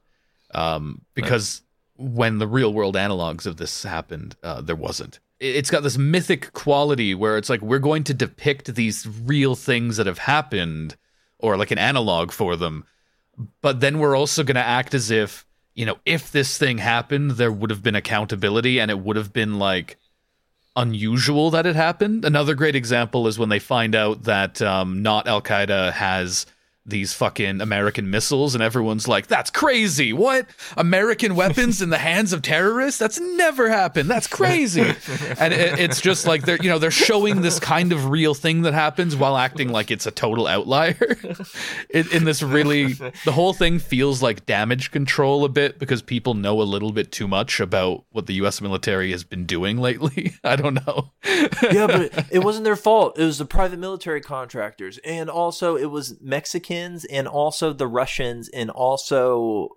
um, 0.55 1.03
because 1.15 1.63
when 1.97 2.39
the 2.39 2.47
real 2.47 2.73
world 2.73 2.95
analogs 2.95 3.45
of 3.45 3.57
this 3.57 3.83
happened, 3.83 4.37
uh, 4.43 4.61
there 4.61 4.77
wasn't. 4.77 5.19
It's 5.43 5.71
got 5.71 5.83
this 5.83 5.99
mythic 5.99 6.53
quality 6.53 7.15
where 7.15 7.37
it's 7.37 7.51
like 7.51 7.61
we're 7.61 7.81
going 7.81 8.05
to 8.05 8.15
depict 8.15 8.75
these 8.75 9.07
real 9.25 9.57
things 9.57 9.97
that 9.97 10.07
have 10.07 10.19
happened 10.19 10.97
or 11.39 11.57
like 11.57 11.73
an 11.73 11.79
analog 11.79 12.31
for 12.31 12.55
them. 12.55 12.85
But 13.61 13.81
then 13.81 13.99
we're 13.99 14.17
also 14.17 14.45
going 14.45 14.55
to 14.55 14.65
act 14.65 14.95
as 14.95 15.11
if 15.11 15.45
you 15.75 15.85
know 15.85 15.99
if 16.07 16.31
this 16.31 16.59
thing 16.59 16.79
happened 16.79 17.33
there 17.33 17.51
would 17.51 17.71
have 17.71 17.83
been 17.83 17.97
accountability 17.97 18.79
and 18.79 18.91
it 18.91 19.01
would 19.01 19.17
have 19.17 19.33
been 19.33 19.59
like 19.59 19.97
unusual 20.77 21.51
that 21.51 21.67
it 21.67 21.77
happened. 21.77 22.25
Another 22.25 22.55
great 22.55 22.77
example 22.77 23.27
is 23.27 23.39
when 23.39 23.49
they 23.49 23.59
find 23.59 23.95
out 23.95 24.23
that 24.25 24.63
um, 24.63 25.03
not 25.03 25.27
al-qaeda 25.27 25.93
has 25.93 26.47
these 26.85 27.13
fucking 27.13 27.61
American 27.61 28.11
missiles, 28.11 28.55
and 28.55 28.63
everyone's 28.63 29.07
like, 29.07 29.29
"That's 29.29 29.51
crazy! 29.51 30.13
What 30.13 30.47
American 30.77 31.35
weapons 31.35 31.81
in 31.81 31.91
the 31.91 31.99
hands 31.99 32.33
of 32.33 32.43
terrorists? 32.43 32.99
That's 32.99 33.21
never 33.21 33.69
happened. 33.69 34.11
That's 34.11 34.27
crazy!" 34.27 34.95
and 35.39 35.53
it, 35.53 35.79
it's 35.79 36.01
just 36.01 36.27
like 36.27 36.45
they're 36.45 36.57
you 36.57 36.69
know 36.69 36.79
they're 36.79 36.91
showing 36.91 37.43
this 37.43 37.61
kind 37.61 37.93
of 37.93 38.11
real 38.11 38.35
thing 38.35 38.63
that 38.63 38.75
happens 38.75 39.15
while 39.15 39.37
acting 39.37 39.69
like 39.69 39.91
it's 39.91 40.07
a 40.07 40.11
total 40.11 40.47
outlier. 40.47 41.17
in, 41.91 42.11
in 42.13 42.25
this 42.25 42.43
really, 42.43 42.95
the 43.25 43.33
whole 43.33 43.53
thing 43.53 43.79
feels 43.79 44.23
like 44.23 44.47
damage 44.47 44.91
control 44.91 45.45
a 45.45 45.49
bit 45.49 45.79
because 45.79 46.03
people 46.03 46.35
know 46.35 46.61
a 46.61 46.65
little 46.65 46.93
bit 46.93 47.13
too 47.13 47.29
much 47.29 47.61
about 47.61 48.05
what 48.11 48.27
the 48.27 48.35
U.S. 48.35 48.61
military 48.61 49.13
has 49.13 49.25
been 49.25 49.47
doing 49.47 49.79
lately. 49.79 50.35
I 50.45 50.57
don't 50.57 50.75
know. 50.75 51.13
yeah, 51.63 51.87
but 51.87 52.27
it 52.31 52.41
wasn't 52.41 52.65
their 52.65 52.77
fault. 52.77 53.19
It 53.19 53.25
was 53.25 53.39
the 53.39 53.45
private 53.45 53.79
military 53.79 54.21
contractors, 54.21 54.99
and 54.99 55.31
also 55.31 55.77
it 55.77 55.91
was 55.91 56.21
Mexicans 56.73 57.05
and 57.05 57.29
also 57.29 57.73
the 57.73 57.87
Russians 57.87 58.49
and 58.49 58.71
also 58.71 59.77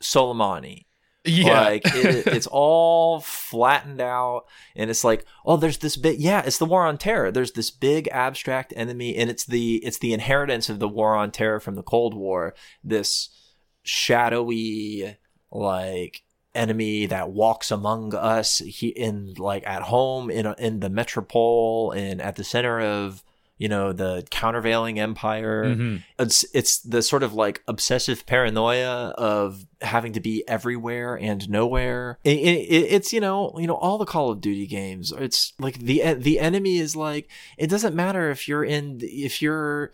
Soleimani. 0.00 0.86
Yeah. 1.24 1.60
Like 1.60 1.82
it, 1.84 2.26
it's 2.26 2.46
all 2.50 3.20
flattened 3.20 4.00
out, 4.00 4.44
and 4.74 4.88
it's 4.88 5.04
like, 5.04 5.26
oh, 5.44 5.56
there's 5.56 5.78
this 5.78 5.96
big, 5.96 6.20
yeah, 6.20 6.42
it's 6.44 6.58
the 6.58 6.64
war 6.64 6.86
on 6.86 6.96
terror. 6.96 7.30
There's 7.30 7.52
this 7.52 7.70
big 7.70 8.08
abstract 8.12 8.72
enemy, 8.76 9.16
and 9.16 9.28
it's 9.28 9.44
the 9.44 9.76
it's 9.84 9.98
the 9.98 10.14
inheritance 10.14 10.70
of 10.70 10.78
the 10.78 10.88
war 10.88 11.14
on 11.16 11.30
terror 11.30 11.60
from 11.60 11.74
the 11.74 11.82
Cold 11.82 12.14
War. 12.14 12.54
This 12.82 13.28
shadowy, 13.82 15.18
like 15.50 16.22
enemy 16.54 17.06
that 17.06 17.30
walks 17.30 17.70
among 17.70 18.14
us 18.14 18.58
he, 18.58 18.88
in 18.88 19.34
like 19.38 19.66
at 19.66 19.82
home 19.82 20.30
in 20.30 20.46
in 20.58 20.80
the 20.80 20.88
metropole 20.88 21.92
and 21.92 22.20
at 22.22 22.36
the 22.36 22.44
center 22.44 22.80
of 22.80 23.22
you 23.58 23.68
know 23.68 23.92
the 23.92 24.24
countervailing 24.30 24.98
empire. 24.98 25.64
Mhm. 25.64 26.02
it's 26.18 26.44
it's 26.54 26.78
the 26.80 27.02
sort 27.02 27.22
of 27.22 27.34
like 27.34 27.62
obsessive 27.68 28.24
paranoia 28.26 29.14
of 29.18 29.66
having 29.82 30.12
to 30.14 30.20
be 30.20 30.42
everywhere 30.48 31.16
and 31.16 31.48
nowhere. 31.50 32.18
It, 32.24 32.38
it, 32.38 32.84
it's 32.96 33.12
you 33.12 33.20
know 33.20 33.52
you 33.58 33.66
know 33.66 33.74
all 33.76 33.98
the 33.98 34.06
call 34.06 34.30
of 34.30 34.40
duty 34.40 34.66
games 34.66 35.12
it's 35.18 35.52
like 35.58 35.78
the 35.78 36.14
the 36.14 36.38
enemy 36.40 36.78
is 36.78 36.96
like 36.96 37.28
it 37.56 37.68
doesn't 37.68 37.94
matter 37.94 38.30
if 38.30 38.48
you're 38.48 38.64
in 38.64 38.98
if 39.02 39.42
you're 39.42 39.92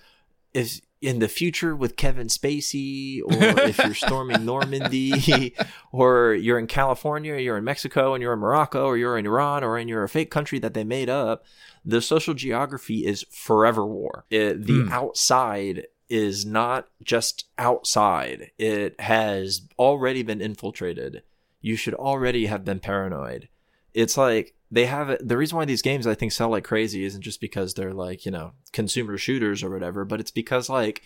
if 0.53 0.81
in 1.01 1.19
the 1.19 1.29
future 1.29 1.77
with 1.77 1.97
Kevin 1.97 2.29
Spacey, 2.29 3.21
or 3.23 3.61
if 3.69 3.77
you're 3.77 3.93
storming 3.93 4.43
Normandy, 4.47 5.55
or 5.93 6.33
you're 6.33 6.59
in 6.59 6.67
California, 6.67 7.35
or 7.35 7.39
you're 7.39 7.59
in 7.59 7.65
Mexico, 7.65 8.15
and 8.15 8.23
you're 8.23 8.33
in 8.33 8.39
Morocco, 8.39 8.87
or 8.87 8.97
you're 8.97 9.19
in 9.19 9.27
Iran, 9.27 9.63
or 9.63 9.77
in 9.79 9.87
you're 9.87 10.05
a 10.05 10.09
fake 10.09 10.31
country 10.31 10.59
that 10.61 10.73
they 10.73 10.83
made 10.83 11.11
up, 11.11 11.45
the 11.85 12.01
social 12.01 12.35
geography 12.35 13.05
is 13.07 13.25
forever 13.31 13.85
war. 13.87 14.25
It, 14.31 14.65
the 14.67 14.83
Hmm. 14.85 14.89
outside 14.89 15.87
is 16.09 16.45
not 16.47 16.89
just 17.03 17.47
outside; 17.59 18.51
it 18.59 18.99
has 19.01 19.63
already 19.79 20.23
been 20.23 20.41
infiltrated. 20.41 21.23
You 21.61 21.77
should 21.77 21.95
already 21.95 22.47
have 22.47 22.65
been 22.65 22.81
paranoid. 22.81 23.49
It's 23.95 24.17
like 24.17 24.55
they 24.71 24.87
have 24.87 25.09
it. 25.11 25.27
The 25.27 25.37
reason 25.37 25.57
why 25.57 25.65
these 25.65 25.83
games 25.83 26.07
I 26.07 26.15
think 26.15 26.33
sell 26.33 26.51
like 26.51 26.65
crazy 26.65 27.05
isn't 27.05 27.23
just 27.23 27.41
because 27.41 27.75
they're 27.75 27.95
like, 27.95 28.27
you 28.27 28.33
know, 28.33 28.53
consumer 28.73 29.17
shooters 29.19 29.63
or 29.63 29.71
whatever, 29.71 30.05
but 30.05 30.21
it's 30.21 30.31
because 30.31 30.69
like 30.69 31.03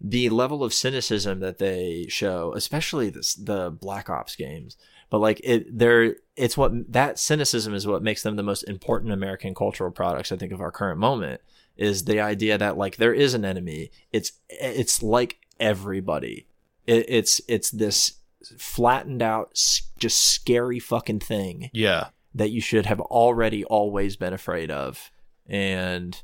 the 0.00 0.28
level 0.28 0.62
of 0.62 0.72
cynicism 0.72 1.40
that 1.40 1.58
they 1.58 2.06
show, 2.08 2.52
especially 2.54 3.10
this, 3.10 3.34
the 3.34 3.70
Black 3.70 4.08
Ops 4.08 4.36
games, 4.36 4.76
but 5.10 5.18
like 5.18 5.40
it, 5.44 5.78
they're, 5.78 6.16
it's 6.36 6.56
what 6.56 6.92
that 6.92 7.18
cynicism 7.18 7.74
is 7.74 7.86
what 7.86 8.02
makes 8.02 8.22
them 8.22 8.36
the 8.36 8.42
most 8.42 8.62
important 8.64 9.12
American 9.12 9.54
cultural 9.54 9.90
products, 9.90 10.30
I 10.32 10.36
think, 10.36 10.52
of 10.52 10.60
our 10.60 10.70
current 10.70 10.98
moment 11.00 11.40
is 11.76 12.04
the 12.04 12.20
idea 12.20 12.58
that 12.58 12.76
like 12.76 12.96
there 12.96 13.14
is 13.14 13.34
an 13.34 13.44
enemy. 13.44 13.90
It's, 14.12 14.32
it's 14.48 15.02
like 15.02 15.38
everybody. 15.60 16.46
It, 16.86 17.06
it's, 17.08 17.40
it's 17.48 17.70
this 17.70 18.18
flattened 18.56 19.22
out, 19.22 19.52
just 19.98 20.22
scary 20.22 20.78
fucking 20.78 21.20
thing 21.20 21.70
Yeah. 21.72 22.08
that 22.34 22.50
you 22.50 22.60
should 22.60 22.86
have 22.86 23.00
already 23.00 23.64
always 23.64 24.16
been 24.16 24.32
afraid 24.32 24.70
of. 24.70 25.10
And 25.46 26.20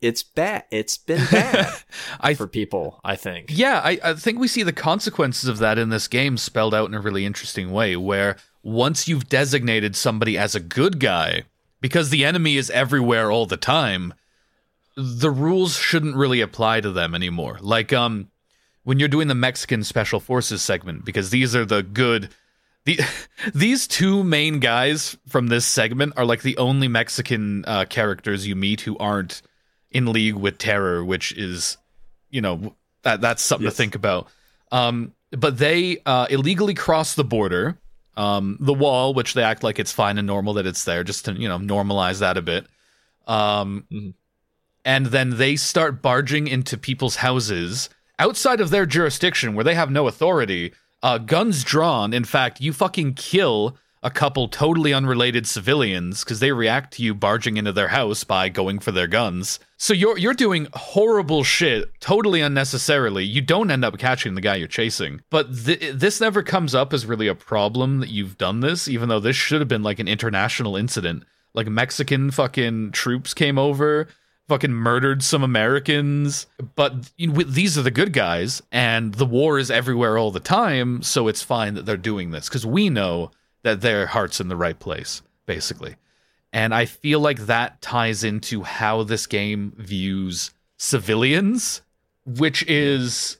it's 0.00 0.22
bad. 0.22 0.64
It's 0.70 0.96
been 0.96 1.24
bad 1.30 1.72
I 2.20 2.34
for 2.34 2.46
people, 2.46 3.00
I 3.04 3.16
think. 3.16 3.46
Yeah, 3.48 3.80
I, 3.82 3.98
I 4.02 4.14
think 4.14 4.38
we 4.38 4.48
see 4.48 4.62
the 4.62 4.72
consequences 4.72 5.48
of 5.48 5.58
that 5.58 5.78
in 5.78 5.88
this 5.88 6.08
game 6.08 6.36
spelled 6.36 6.74
out 6.74 6.88
in 6.88 6.94
a 6.94 7.00
really 7.00 7.24
interesting 7.24 7.72
way, 7.72 7.96
where 7.96 8.36
once 8.62 9.08
you've 9.08 9.28
designated 9.28 9.96
somebody 9.96 10.36
as 10.36 10.54
a 10.54 10.60
good 10.60 10.98
guy, 10.98 11.44
because 11.80 12.10
the 12.10 12.24
enemy 12.24 12.56
is 12.56 12.70
everywhere 12.70 13.30
all 13.30 13.46
the 13.46 13.56
time, 13.56 14.14
the 14.96 15.30
rules 15.30 15.76
shouldn't 15.76 16.16
really 16.16 16.40
apply 16.40 16.80
to 16.80 16.90
them 16.90 17.14
anymore. 17.14 17.58
Like, 17.60 17.92
um, 17.92 18.28
when 18.86 18.98
you're 18.98 19.08
doing 19.08 19.28
the 19.28 19.34
Mexican 19.34 19.82
Special 19.82 20.20
Forces 20.20 20.62
segment, 20.62 21.04
because 21.04 21.30
these 21.30 21.56
are 21.56 21.64
the 21.64 21.82
good. 21.82 22.30
The, 22.84 23.00
these 23.54 23.88
two 23.88 24.22
main 24.22 24.60
guys 24.60 25.16
from 25.26 25.48
this 25.48 25.66
segment 25.66 26.14
are 26.16 26.24
like 26.24 26.42
the 26.42 26.56
only 26.56 26.86
Mexican 26.86 27.64
uh, 27.66 27.84
characters 27.86 28.46
you 28.46 28.54
meet 28.54 28.82
who 28.82 28.96
aren't 28.98 29.42
in 29.96 30.12
league 30.12 30.34
with 30.34 30.58
terror, 30.58 31.04
which 31.04 31.32
is, 31.32 31.76
you 32.30 32.40
know, 32.40 32.74
that 33.02 33.20
that's 33.20 33.42
something 33.42 33.64
Yes. 33.64 33.74
to 33.74 33.76
think 33.76 33.94
about. 33.94 34.28
Um, 34.70 35.12
but 35.30 35.58
they 35.58 35.98
uh, 36.04 36.26
illegally 36.30 36.74
cross 36.74 37.14
the 37.14 37.24
border, 37.24 37.78
um, 38.16 38.56
the 38.60 38.74
wall, 38.74 39.14
which 39.14 39.34
they 39.34 39.42
act 39.42 39.62
like 39.62 39.78
it's 39.78 39.92
fine 39.92 40.18
and 40.18 40.26
normal 40.26 40.54
that 40.54 40.66
it's 40.66 40.84
there, 40.84 41.02
just 41.04 41.24
to 41.26 41.32
you 41.32 41.48
know 41.48 41.58
normalize 41.58 42.18
that 42.20 42.36
a 42.36 42.42
bit. 42.42 42.66
Um, 43.26 43.84
Mhm. 43.92 44.14
and 44.84 45.06
then 45.06 45.36
they 45.38 45.56
start 45.56 46.00
barging 46.02 46.46
into 46.46 46.76
people's 46.78 47.16
houses 47.16 47.88
outside 48.18 48.60
of 48.60 48.70
their 48.70 48.86
jurisdiction 48.86 49.54
where 49.54 49.64
they 49.64 49.74
have 49.74 49.90
no 49.90 50.06
authority. 50.08 50.72
Uh, 51.02 51.18
guns 51.18 51.62
drawn. 51.64 52.12
In 52.14 52.24
fact, 52.24 52.60
you 52.60 52.72
fucking 52.72 53.14
kill 53.14 53.76
a 54.06 54.10
couple 54.10 54.46
totally 54.46 54.94
unrelated 54.94 55.48
civilians 55.48 56.22
because 56.22 56.38
they 56.38 56.52
react 56.52 56.92
to 56.94 57.02
you 57.02 57.12
barging 57.12 57.56
into 57.56 57.72
their 57.72 57.88
house 57.88 58.22
by 58.22 58.48
going 58.48 58.78
for 58.78 58.92
their 58.92 59.08
guns. 59.08 59.58
So 59.78 59.92
you're 59.92 60.16
you're 60.16 60.32
doing 60.32 60.68
horrible 60.74 61.42
shit 61.42 61.90
totally 61.98 62.40
unnecessarily. 62.40 63.24
You 63.24 63.40
don't 63.40 63.68
end 63.68 63.84
up 63.84 63.98
catching 63.98 64.36
the 64.36 64.40
guy 64.40 64.54
you're 64.54 64.68
chasing. 64.68 65.22
But 65.28 65.52
th- 65.64 65.94
this 65.94 66.20
never 66.20 66.44
comes 66.44 66.72
up 66.72 66.92
as 66.92 67.04
really 67.04 67.26
a 67.26 67.34
problem 67.34 67.98
that 67.98 68.08
you've 68.08 68.38
done 68.38 68.60
this, 68.60 68.86
even 68.86 69.08
though 69.08 69.18
this 69.18 69.34
should 69.34 69.60
have 69.60 69.66
been 69.66 69.82
like 69.82 69.98
an 69.98 70.06
international 70.06 70.76
incident. 70.76 71.24
Like 71.52 71.66
Mexican 71.66 72.30
fucking 72.30 72.92
troops 72.92 73.34
came 73.34 73.58
over, 73.58 74.06
fucking 74.46 74.72
murdered 74.72 75.24
some 75.24 75.42
Americans. 75.42 76.46
But 76.76 77.10
you 77.16 77.26
know, 77.26 77.42
these 77.42 77.76
are 77.76 77.82
the 77.82 77.90
good 77.90 78.12
guys, 78.12 78.62
and 78.70 79.14
the 79.14 79.26
war 79.26 79.58
is 79.58 79.68
everywhere 79.68 80.16
all 80.16 80.30
the 80.30 80.38
time. 80.38 81.02
So 81.02 81.26
it's 81.26 81.42
fine 81.42 81.74
that 81.74 81.86
they're 81.86 81.96
doing 81.96 82.30
this 82.30 82.48
because 82.48 82.64
we 82.64 82.88
know 82.88 83.32
that 83.66 83.80
their 83.80 84.06
heart's 84.06 84.40
in 84.40 84.46
the 84.46 84.56
right 84.56 84.78
place, 84.78 85.22
basically. 85.44 85.96
And 86.52 86.72
I 86.72 86.84
feel 86.84 87.18
like 87.18 87.46
that 87.46 87.82
ties 87.82 88.22
into 88.22 88.62
how 88.62 89.02
this 89.02 89.26
game 89.26 89.72
views 89.76 90.52
civilians, 90.76 91.82
which 92.24 92.62
is, 92.68 93.38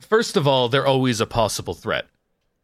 first 0.00 0.38
of 0.38 0.48
all, 0.48 0.70
they're 0.70 0.86
always 0.86 1.20
a 1.20 1.26
possible 1.26 1.74
threat. 1.74 2.06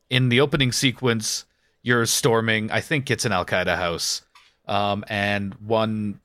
In 0.09 0.31
the 0.31 0.41
opening 0.41 0.73
sequence, 0.73 1.45
you're 1.83 2.07
storming, 2.07 2.71
I 2.71 2.81
think 2.81 3.11
it's 3.11 3.27
an 3.27 3.33
Al 3.33 3.45
Qaeda 3.45 3.77
house, 3.77 4.23
um, 4.67 5.05
and 5.09 5.53
one, 5.57 6.21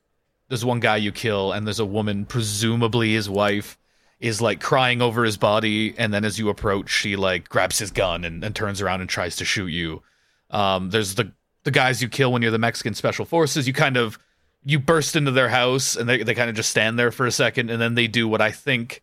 there's 0.48 0.64
one 0.64 0.80
guy 0.80 0.96
you 0.96 1.12
kill, 1.12 1.52
and 1.52 1.66
there's 1.66 1.78
a 1.78 1.84
woman, 1.84 2.24
presumably 2.24 3.12
his 3.12 3.28
wife, 3.28 3.76
is 4.18 4.40
like 4.40 4.62
crying 4.62 5.02
over 5.02 5.24
his 5.24 5.36
body, 5.36 5.94
and 5.98 6.14
then 6.14 6.24
as 6.24 6.38
you 6.38 6.48
approach, 6.48 6.88
she 6.88 7.16
like 7.16 7.50
grabs 7.50 7.80
his 7.80 7.90
gun 7.90 8.24
and, 8.24 8.42
and 8.42 8.56
turns 8.56 8.80
around 8.80 9.02
and 9.02 9.10
tries 9.10 9.36
to 9.36 9.44
shoot 9.44 9.66
you. 9.66 10.02
Um, 10.50 10.90
there's 10.90 11.14
the 11.14 11.32
the 11.64 11.70
guys 11.70 12.02
you 12.02 12.08
kill 12.08 12.32
when 12.32 12.42
you're 12.42 12.50
the 12.50 12.58
Mexican 12.58 12.94
Special 12.94 13.24
Forces. 13.24 13.66
You 13.66 13.72
kind 13.72 13.96
of 13.96 14.18
you 14.64 14.78
burst 14.78 15.16
into 15.16 15.30
their 15.30 15.48
house 15.48 15.96
and 15.96 16.08
they 16.08 16.22
they 16.22 16.34
kind 16.34 16.50
of 16.50 16.56
just 16.56 16.70
stand 16.70 16.98
there 16.98 17.10
for 17.10 17.26
a 17.26 17.32
second, 17.32 17.70
and 17.70 17.80
then 17.80 17.94
they 17.94 18.06
do 18.06 18.28
what 18.28 18.40
I 18.40 18.50
think 18.50 19.02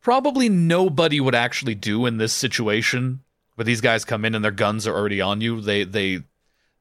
probably 0.00 0.48
nobody 0.48 1.18
would 1.20 1.34
actually 1.34 1.74
do 1.74 2.06
in 2.06 2.18
this 2.18 2.32
situation. 2.32 3.20
But 3.56 3.66
these 3.66 3.80
guys 3.80 4.04
come 4.04 4.24
in 4.24 4.34
and 4.34 4.44
their 4.44 4.52
guns 4.52 4.86
are 4.86 4.94
already 4.94 5.20
on 5.20 5.40
you. 5.40 5.60
They 5.60 5.84
they 5.84 6.22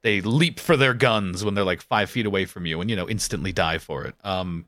they 0.01 0.21
leap 0.21 0.59
for 0.59 0.77
their 0.77 0.93
guns 0.93 1.43
when 1.43 1.53
they're 1.53 1.63
like 1.63 1.81
five 1.81 2.09
feet 2.09 2.25
away 2.25 2.45
from 2.45 2.65
you, 2.65 2.81
and 2.81 2.89
you 2.89 2.95
know 2.95 3.09
instantly 3.09 3.51
die 3.51 3.77
for 3.77 4.05
it. 4.05 4.15
Um, 4.23 4.65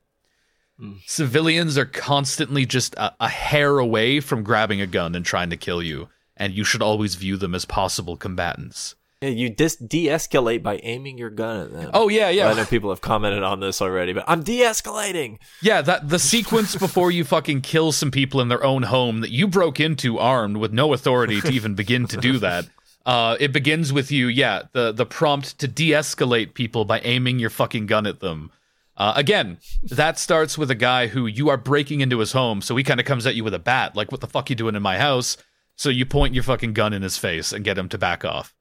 civilians 1.06 1.78
are 1.78 1.86
constantly 1.86 2.66
just 2.66 2.96
a, 2.96 3.14
a 3.20 3.28
hair 3.28 3.80
away 3.80 4.20
from 4.20 4.44
grabbing 4.44 4.82
a 4.82 4.88
gun 4.88 5.16
and 5.16 5.26
trying 5.26 5.50
to 5.50 5.58
kill 5.58 5.82
you, 5.82 6.10
and 6.38 6.54
you 6.54 6.64
should 6.64 6.82
always 6.82 7.16
view 7.16 7.38
them 7.38 7.56
as 7.56 7.66
possible 7.66 8.18
combatants. 8.18 8.96
Yeah, 9.22 9.30
you 9.30 9.50
dis- 9.50 9.78
de-escalate 9.78 10.62
by 10.62 10.78
aiming 10.84 11.18
your 11.18 11.30
gun 11.30 11.62
at 11.62 11.72
them. 11.72 11.92
Oh 11.94 12.10
yeah, 12.10 12.30
yeah. 12.30 12.50
I 12.50 12.54
know 12.54 12.66
people 12.66 12.90
have 12.90 13.02
commented 13.02 13.44
on 13.44 13.60
this 13.62 13.82
already, 13.82 14.14
but 14.14 14.26
I'm 14.28 14.44
de-escalating. 14.44 15.38
Yeah, 15.62 15.82
that 15.82 16.10
the 16.10 16.20
sequence 16.20 16.76
before 16.76 17.12
you 17.12 17.24
fucking 17.24 17.62
kill 17.62 17.92
some 17.92 18.12
people 18.12 18.42
in 18.42 18.50
their 18.50 18.64
own 18.64 18.84
home 18.84 19.22
that 19.22 19.32
you 19.32 19.48
broke 19.48 19.80
into 19.80 20.20
armed 20.20 20.58
with 20.58 20.74
no 20.74 20.94
authority 20.94 21.40
to 21.42 21.50
even 21.50 21.76
begin 21.76 22.08
to 22.08 22.18
do 22.18 22.38
that. 22.40 22.68
Uh, 23.06 23.38
it 23.40 23.54
begins 23.54 23.94
with 23.94 24.12
you, 24.12 24.28
yeah, 24.28 24.64
the 24.74 24.92
the 24.92 25.06
prompt 25.06 25.60
to 25.60 25.68
de-escalate 25.68 26.54
people 26.54 26.86
by 26.86 27.00
aiming 27.02 27.40
your 27.40 27.52
fucking 27.52 27.86
gun 27.86 28.06
at 28.08 28.20
them. 28.20 28.52
Uh, 28.98 29.14
again, 29.16 29.58
that 29.84 30.18
starts 30.18 30.58
with 30.58 30.72
a 30.72 30.76
guy 30.76 31.08
who 31.08 31.28
you 31.28 31.48
are 31.50 31.58
breaking 31.58 32.02
into 32.02 32.20
his 32.20 32.32
home, 32.32 32.62
so 32.62 32.76
he 32.76 32.84
kind 32.84 33.00
of 33.00 33.06
comes 33.06 33.28
at 33.28 33.36
you 33.36 33.44
with 33.44 33.54
a 33.54 33.60
bat, 33.60 33.96
like, 33.96 34.12
"What 34.12 34.22
the 34.22 34.28
fuck 34.28 34.50
you 34.50 34.56
doing 34.56 34.76
in 34.76 34.82
my 34.82 34.98
house?" 34.98 35.38
So 35.76 35.90
you 35.90 36.06
point 36.06 36.34
your 36.34 36.44
fucking 36.44 36.74
gun 36.74 36.94
in 36.94 37.02
his 37.02 37.18
face 37.18 37.52
and 37.54 37.64
get 37.64 37.78
him 37.78 37.90
to 37.90 37.98
back 37.98 38.26
off. 38.26 38.55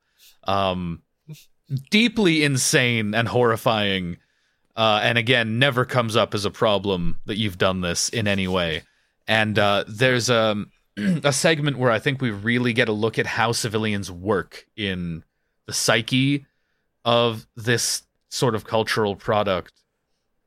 Um, 0.46 1.02
deeply 1.90 2.44
insane 2.44 3.14
and 3.14 3.28
horrifying. 3.28 4.18
Uh, 4.76 5.00
and 5.02 5.18
again, 5.18 5.58
never 5.58 5.84
comes 5.84 6.16
up 6.16 6.34
as 6.34 6.44
a 6.44 6.50
problem 6.50 7.20
that 7.26 7.36
you've 7.36 7.58
done 7.58 7.80
this 7.80 8.08
in 8.08 8.26
any 8.26 8.48
way. 8.48 8.82
And 9.26 9.58
uh, 9.58 9.84
there's 9.86 10.28
a, 10.28 10.64
a 10.96 11.32
segment 11.32 11.78
where 11.78 11.90
I 11.90 11.98
think 11.98 12.20
we 12.20 12.30
really 12.30 12.72
get 12.72 12.88
a 12.88 12.92
look 12.92 13.18
at 13.18 13.26
how 13.26 13.52
civilians 13.52 14.10
work 14.10 14.66
in 14.76 15.24
the 15.66 15.72
psyche 15.72 16.46
of 17.04 17.46
this 17.56 18.02
sort 18.28 18.54
of 18.54 18.64
cultural 18.64 19.16
product, 19.16 19.72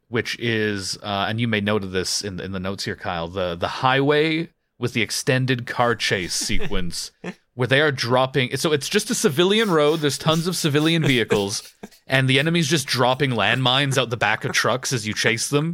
which 0.10 0.38
is, 0.40 0.98
uh, 1.02 1.26
and 1.30 1.40
you 1.40 1.48
may 1.48 1.62
note 1.62 1.90
this 1.92 2.24
in 2.24 2.40
in 2.40 2.52
the 2.52 2.60
notes 2.60 2.86
here, 2.86 2.96
Kyle, 2.96 3.28
the 3.28 3.56
the 3.56 3.68
highway 3.68 4.50
with 4.78 4.94
the 4.94 5.02
extended 5.02 5.66
car 5.66 5.96
chase 5.96 6.34
sequence 6.34 7.12
where 7.58 7.68
they 7.68 7.82
are 7.82 7.92
dropping. 7.92 8.56
So 8.56 8.72
it's 8.72 8.88
just 8.88 9.10
a 9.10 9.16
civilian 9.16 9.72
road. 9.72 10.00
There's 10.00 10.20
tons 10.20 10.46
of 10.46 10.56
civilian 10.56 11.02
vehicles, 11.02 11.74
and 12.08 12.30
the 12.30 12.38
enemy's 12.38 12.68
just 12.68 12.86
dropping 12.86 13.32
landmines 13.32 13.98
out 13.98 14.12
the 14.12 14.16
back 14.16 14.46
of 14.46 14.52
trucks 14.52 14.94
as 14.94 15.08
you 15.08 15.16
chase 15.16 15.50
them. 15.50 15.74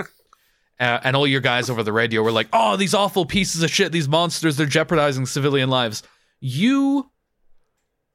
Uh, 0.79 1.01
and 1.03 1.13
all 1.13 1.27
your 1.27 1.41
guys 1.41 1.69
over 1.69 1.83
the 1.83 1.91
radio 1.91 2.23
were 2.23 2.31
like, 2.31 2.47
"Oh, 2.53 2.77
these 2.77 2.93
awful 2.93 3.25
pieces 3.25 3.63
of 3.63 3.69
shit! 3.69 3.91
These 3.91 4.07
monsters! 4.07 4.55
They're 4.55 4.65
jeopardizing 4.65 5.25
civilian 5.25 5.69
lives." 5.69 6.03
You 6.39 7.11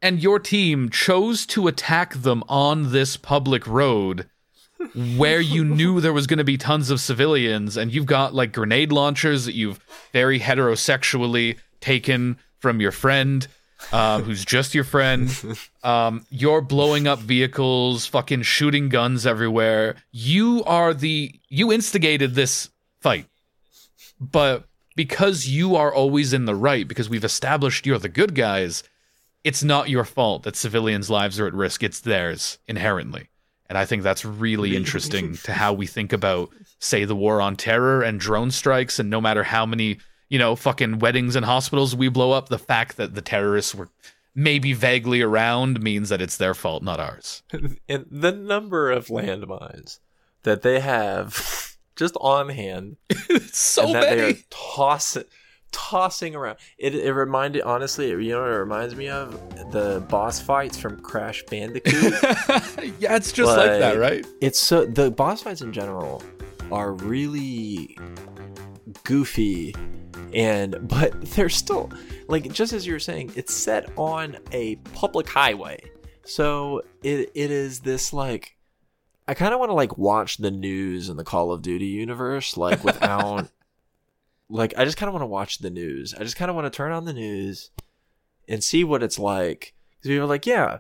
and 0.01 0.23
your 0.23 0.39
team 0.39 0.89
chose 0.89 1.45
to 1.49 1.69
attack 1.69 2.15
them 2.15 2.45
on 2.49 2.91
this 2.93 3.19
public 3.19 3.67
road 3.67 4.31
where 4.95 5.43
you 5.43 5.63
knew 5.77 6.01
there 6.01 6.15
was 6.15 6.27
going 6.27 6.39
to 6.39 6.45
be 6.45 6.57
tons 6.57 6.89
of 6.89 7.01
civilians 7.01 7.77
and 7.77 7.93
you've 7.93 8.07
got 8.07 8.35
like 8.35 8.53
grenade 8.53 8.93
launchers 8.93 9.45
that 9.45 9.55
you've 9.55 9.81
very 10.13 10.41
heterosexually 10.41 11.59
taken 11.81 12.39
from 12.61 12.81
your 12.81 12.93
friend 12.93 13.47
um, 13.93 14.23
who's 14.23 14.45
just 14.45 14.75
your 14.75 14.85
friend. 14.85 15.31
Um, 15.83 16.27
you're 16.31 16.61
blowing 16.61 17.07
up 17.07 17.19
vehicles 17.19 18.07
fucking 18.07 18.43
shooting 18.43 18.89
guns 18.89 19.27
everywhere. 19.27 19.97
You 20.11 20.65
are 20.65 20.93
the 20.93 21.33
you 21.49 21.73
instigated 21.73 22.35
this 22.35 22.71
fight. 23.01 23.27
But 24.21 24.65
because 24.97 25.47
you 25.47 25.77
are 25.77 25.95
always 25.95 26.33
in 26.33 26.45
the 26.45 26.55
right 26.55 26.87
because 26.87 27.09
we've 27.09 27.25
established 27.25 27.87
you're 27.87 27.99
the 27.99 28.09
good 28.09 28.35
guys 28.35 28.83
it's 29.45 29.65
not 29.65 29.89
your 29.89 30.05
fault 30.05 30.43
that 30.43 30.57
civilians 30.57 31.09
lives 31.09 31.39
are 31.41 31.47
at 31.47 31.55
risk. 31.55 31.83
It's 31.83 32.01
theirs 32.01 32.59
inherently. 32.67 33.31
And 33.69 33.77
I 33.77 33.85
think 33.85 34.03
that's 34.03 34.25
really 34.25 34.77
interesting 34.77 35.37
to 35.45 35.53
how 35.53 35.73
we 35.73 35.87
think 35.87 36.13
about, 36.13 36.51
say, 36.81 37.05
the 37.05 37.15
war 37.15 37.41
on 37.41 37.57
terror 37.57 38.03
and 38.03 38.19
drone 38.19 38.51
strikes. 38.51 38.99
And 38.99 39.11
no 39.11 39.21
matter 39.21 39.43
how 39.43 39.67
many, 39.67 39.99
you 40.29 40.39
know, 40.39 40.57
fucking 40.57 40.99
weddings 40.99 41.37
and 41.37 41.45
hospitals 41.45 41.97
we 41.97 42.09
blow 42.09 42.33
up, 42.33 42.49
the 42.49 42.59
fact 42.59 42.97
that 42.97 43.15
the 43.15 43.23
terrorists 43.23 43.75
were 43.75 43.89
maybe 44.35 44.73
vaguely 44.73 45.23
around 45.23 45.83
means 45.83 46.11
that 46.11 46.21
it's 46.21 46.37
their 46.37 46.55
fault, 46.55 46.83
not 46.83 47.01
ours. 47.01 47.43
and 47.89 48.07
the 48.11 48.33
number 48.33 48.91
of 48.91 49.09
landmines 49.09 50.01
that 50.43 50.63
they 50.63 50.81
have 50.81 51.77
just 51.97 52.17
on 52.21 52.49
hand, 52.49 52.97
so 53.53 53.87
and 53.87 53.95
that 53.95 54.11
they 54.11 54.17
many. 54.17 54.33
are 54.33 54.37
tossing, 54.51 55.25
tossing 55.73 56.37
around. 56.37 56.59
It, 56.77 56.95
it 56.95 57.13
reminded, 57.13 57.63
honestly, 57.63 58.11
you 58.11 58.33
know 58.33 58.43
what 58.43 58.51
it 58.51 58.59
reminds 58.59 58.95
me 58.95 59.09
of? 59.09 59.33
The 59.73 60.05
boss 60.09 60.41
fights 60.41 60.79
from 60.79 61.01
Crash 61.01 61.43
Bandicoot. 61.45 62.13
yeah, 63.01 63.17
it's 63.17 63.33
just 63.33 63.57
like, 63.57 63.81
that, 63.81 63.99
right? 63.99 64.27
It's 64.41 64.59
so 64.59 64.85
the 64.85 65.11
boss 65.11 65.43
fights 65.43 65.63
in 65.63 65.73
general 65.73 66.23
are 66.71 66.93
really 66.93 67.97
goofy 69.05 69.75
and 70.33 70.77
but 70.89 71.21
they're 71.33 71.49
still 71.49 71.91
like 72.29 72.53
just 72.53 72.73
as 72.73 72.87
you 72.87 72.93
were 72.93 72.99
saying 72.99 73.33
it's 73.35 73.55
set 73.55 73.91
on 73.97 74.37
a 74.53 74.77
public 74.95 75.29
highway. 75.29 75.81
So 76.25 76.83
it 77.03 77.31
it 77.35 77.51
is 77.51 77.81
this 77.81 78.13
like 78.13 78.57
i 79.27 79.35
kind 79.35 79.53
of 79.53 79.61
want 79.61 79.71
to 79.71 79.75
like 79.75 79.99
watch 79.99 80.39
the 80.39 80.51
news 80.51 81.09
in 81.09 81.17
the 81.17 81.25
call 81.25 81.53
of 81.53 81.61
duty 81.61 81.87
universe 81.87 82.57
like 82.57 82.83
without 82.83 83.51
like 84.49 84.73
i 84.79 84.85
just 84.87 84.97
kind 84.97 85.09
of 85.09 85.13
want 85.15 85.23
to 85.23 85.27
watch 85.27 85.59
the 85.59 85.71
news. 85.71 86.15
I 86.15 86.25
just 86.25 86.37
kind 86.37 86.51
of 86.51 86.55
want 86.55 86.71
to 86.71 86.77
turn 86.77 86.93
on 86.93 87.05
the 87.05 87.13
news 87.13 87.71
and 88.49 88.65
see 88.65 88.85
what 88.85 89.03
it's 89.03 89.19
like. 89.19 89.75
Because 89.91 90.09
people 90.09 90.25
are 90.25 90.29
like 90.29 90.47
yeah 90.47 90.79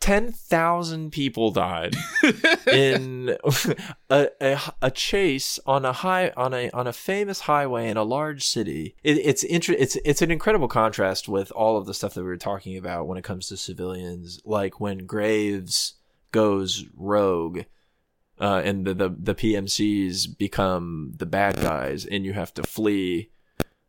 10,000 0.00 1.10
people 1.10 1.50
died 1.50 1.94
in 2.72 3.36
a, 4.10 4.28
a, 4.40 4.60
a 4.82 4.90
chase 4.90 5.58
on 5.66 5.84
a 5.84 5.92
high 5.92 6.30
on 6.36 6.52
a 6.52 6.70
on 6.70 6.86
a 6.86 6.92
famous 6.92 7.40
highway 7.40 7.88
in 7.88 7.96
a 7.96 8.02
large 8.02 8.46
city. 8.46 8.94
It, 9.02 9.18
it's 9.18 9.42
inter- 9.42 9.76
it's 9.78 9.96
it's 10.04 10.22
an 10.22 10.30
incredible 10.30 10.68
contrast 10.68 11.28
with 11.28 11.50
all 11.52 11.76
of 11.76 11.86
the 11.86 11.94
stuff 11.94 12.14
that 12.14 12.22
we 12.22 12.28
were 12.28 12.36
talking 12.36 12.76
about 12.76 13.06
when 13.06 13.18
it 13.18 13.24
comes 13.24 13.48
to 13.48 13.56
civilians, 13.56 14.40
like 14.44 14.78
when 14.78 15.06
Graves 15.06 15.94
goes 16.32 16.84
rogue. 16.94 17.62
Uh, 18.40 18.62
and 18.64 18.84
the, 18.84 18.94
the 18.94 19.08
the 19.08 19.34
PMCs 19.34 20.38
become 20.38 21.12
the 21.16 21.26
bad 21.26 21.56
guys, 21.56 22.04
and 22.04 22.24
you 22.24 22.34
have 22.34 22.54
to 22.54 22.62
flee. 22.62 23.30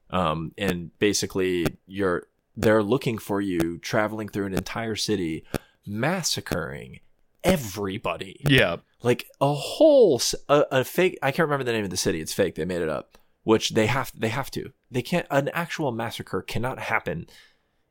Um, 0.09 0.53
and 0.57 0.97
basically, 0.97 1.67
you're 1.85 2.23
they're 2.59 2.83
looking 2.83 3.17
for 3.17 3.39
you, 3.39 3.77
traveling 3.77 4.27
through 4.27 4.47
an 4.47 4.53
entire 4.53 4.95
city, 4.95 5.45
massacring 5.89 6.99
everybody. 7.43 8.41
Yeah. 8.47 8.77
Like 9.01 9.25
a 9.41 9.53
whole 9.53 10.21
a 10.47 10.83
fake 10.83 11.17
I 11.21 11.31
can't 11.31 11.47
remember 11.47 11.63
the 11.63 11.71
name 11.71 11.83
of 11.83 11.89
the 11.89 11.97
city. 11.97 12.21
It's 12.21 12.33
fake. 12.33 12.55
They 12.55 12.65
made 12.65 12.81
it 12.81 12.89
up. 12.89 13.17
Which 13.43 13.69
they 13.69 13.87
have 13.87 14.11
they 14.15 14.27
have 14.29 14.51
to. 14.51 14.71
They 14.91 15.01
can't 15.01 15.25
an 15.31 15.49
actual 15.53 15.91
massacre 15.91 16.41
cannot 16.41 16.79
happen 16.79 17.27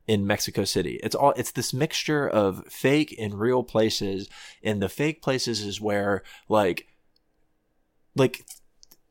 in 0.06 0.26
Mexico 0.26 0.64
City. 0.64 1.00
It's 1.02 1.14
all 1.14 1.32
it's 1.36 1.52
this 1.52 1.72
mixture 1.72 2.28
of 2.28 2.66
fake 2.68 3.14
and 3.18 3.34
real 3.34 3.62
places 3.62 4.28
and 4.62 4.82
the 4.82 4.88
fake 4.88 5.22
places 5.22 5.60
is 5.60 5.80
where 5.80 6.22
like 6.48 6.86
like 8.14 8.44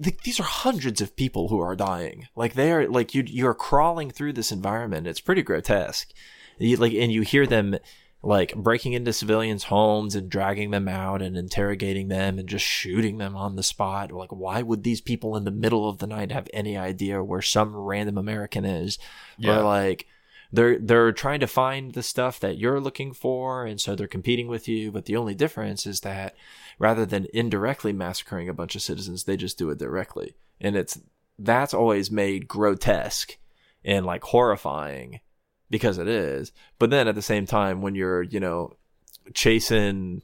th- 0.03 0.17
these 0.23 0.39
are 0.39 0.43
hundreds 0.43 1.01
of 1.01 1.15
people 1.15 1.47
who 1.47 1.59
are 1.59 1.75
dying. 1.75 2.27
Like 2.35 2.53
they 2.53 2.71
are 2.71 2.87
like 2.87 3.15
you 3.15 3.23
you're 3.25 3.55
crawling 3.55 4.11
through 4.11 4.33
this 4.33 4.51
environment. 4.51 5.07
It's 5.07 5.19
pretty 5.19 5.41
grotesque. 5.41 6.11
You, 6.59 6.77
like 6.77 6.93
and 6.93 7.11
you 7.11 7.21
hear 7.21 7.47
them 7.47 7.77
like 8.23 8.55
breaking 8.55 8.93
into 8.93 9.13
civilians' 9.13 9.65
homes 9.65 10.15
and 10.15 10.29
dragging 10.29 10.71
them 10.71 10.87
out 10.87 11.21
and 11.21 11.37
interrogating 11.37 12.07
them 12.07 12.39
and 12.39 12.49
just 12.49 12.65
shooting 12.65 13.17
them 13.17 13.35
on 13.35 13.55
the 13.55 13.63
spot. 13.63 14.11
Like 14.11 14.31
why 14.31 14.61
would 14.61 14.83
these 14.83 15.01
people 15.01 15.35
in 15.35 15.43
the 15.43 15.51
middle 15.51 15.87
of 15.87 15.99
the 15.99 16.07
night 16.07 16.31
have 16.31 16.49
any 16.53 16.77
idea 16.77 17.23
where 17.23 17.41
some 17.41 17.75
random 17.75 18.17
American 18.17 18.65
is? 18.65 18.97
Yeah. 19.37 19.59
Or 19.59 19.63
like 19.63 20.07
they're 20.51 20.79
they're 20.79 21.11
trying 21.11 21.39
to 21.41 21.47
find 21.47 21.93
the 21.93 22.03
stuff 22.03 22.39
that 22.39 22.57
you're 22.57 22.79
looking 22.79 23.13
for 23.13 23.65
and 23.65 23.81
so 23.81 23.95
they're 23.95 24.07
competing 24.07 24.47
with 24.47 24.67
you 24.67 24.91
but 24.91 25.05
the 25.05 25.15
only 25.15 25.35
difference 25.35 25.85
is 25.85 26.01
that 26.01 26.35
rather 26.79 27.05
than 27.05 27.27
indirectly 27.33 27.91
massacring 27.91 28.47
a 28.47 28.53
bunch 28.53 28.75
of 28.75 28.81
citizens 28.81 29.23
they 29.23 29.35
just 29.35 29.57
do 29.57 29.69
it 29.69 29.77
directly 29.77 30.35
and 30.61 30.75
it's 30.75 30.99
that's 31.37 31.73
always 31.73 32.09
made 32.09 32.47
grotesque 32.47 33.37
and 33.83 34.05
like 34.05 34.23
horrifying 34.23 35.19
because 35.69 35.97
it 35.97 36.07
is 36.07 36.51
but 36.79 36.89
then 36.89 37.07
at 37.07 37.15
the 37.15 37.21
same 37.21 37.45
time 37.45 37.81
when 37.81 37.95
you're 37.95 38.23
you 38.23 38.39
know 38.39 38.73
chasing 39.33 40.21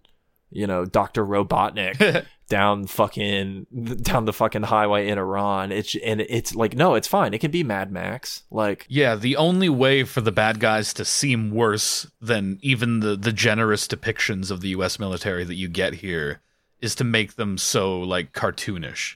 you 0.49 0.67
know 0.67 0.85
Dr. 0.85 1.25
Robotnik 1.25 2.25
down 2.49 2.85
fucking 2.85 3.65
down 4.01 4.25
the 4.25 4.33
fucking 4.33 4.63
highway 4.63 5.07
in 5.07 5.17
Iran 5.17 5.71
it's 5.71 5.95
and 6.03 6.21
it's 6.21 6.55
like 6.55 6.75
no 6.75 6.95
it's 6.95 7.07
fine 7.07 7.33
it 7.33 7.39
can 7.39 7.51
be 7.51 7.63
Mad 7.63 7.91
Max 7.91 8.43
like 8.51 8.85
Yeah, 8.89 9.15
the 9.15 9.35
only 9.37 9.69
way 9.69 10.03
for 10.03 10.21
the 10.21 10.31
bad 10.31 10.59
guys 10.59 10.93
to 10.95 11.05
seem 11.05 11.51
worse 11.51 12.07
than 12.21 12.59
even 12.61 12.99
the 12.99 13.15
the 13.15 13.33
generous 13.33 13.87
depictions 13.87 14.51
of 14.51 14.61
the 14.61 14.69
US 14.69 14.99
military 14.99 15.43
that 15.43 15.55
you 15.55 15.67
get 15.67 15.95
here 15.95 16.41
is 16.79 16.95
to 16.95 17.03
make 17.03 17.35
them 17.35 17.57
so 17.57 17.99
like 17.99 18.33
cartoonish. 18.33 19.15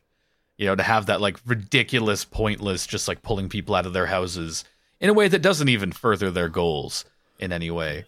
You 0.58 0.66
know, 0.66 0.76
to 0.76 0.84
have 0.84 1.06
that 1.06 1.22
like 1.22 1.38
ridiculous 1.46 2.26
pointless 2.26 2.88
just 2.88 3.08
like 3.08 3.22
pulling 3.22 3.50
people 3.50 3.76
out 3.76 3.86
of 3.86 3.94
their 3.94 4.08
houses 4.08 4.64
in 5.00 5.10
a 5.10 5.14
way 5.14 5.28
that 5.28 5.42
doesn't 5.42 5.70
even 5.70 5.92
further 5.92 6.32
their 6.32 6.50
goals 6.50 7.06
in 7.40 7.52
any 7.52 7.72
way. 7.72 8.06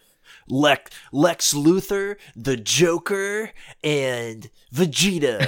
Lex 0.47 0.91
Lex 1.11 1.53
Luthor, 1.53 2.15
the 2.35 2.57
Joker, 2.57 3.51
and 3.83 4.49
Vegeta 4.73 5.41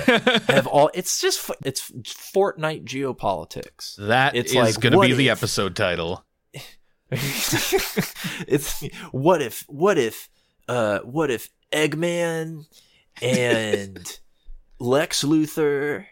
have 0.50 0.68
all. 0.68 0.92
It's 0.94 1.20
just 1.20 1.50
it's 1.66 1.90
Fortnite 1.92 2.86
geopolitics. 2.86 3.96
That 3.96 4.36
It's 4.36 4.52
is 4.52 4.56
like, 4.56 4.80
going 4.80 4.94
to 4.94 5.02
be 5.02 5.14
the 5.14 5.30
episode 5.30 5.76
title. 5.76 6.24
it's 7.12 8.84
what 9.12 9.42
if 9.42 9.66
what 9.68 9.98
if 9.98 10.30
uh, 10.68 11.00
what 11.00 11.32
if 11.32 11.50
Eggman 11.72 12.66
and 13.22 14.20
Lex 14.80 15.24
Luthor 15.24 16.06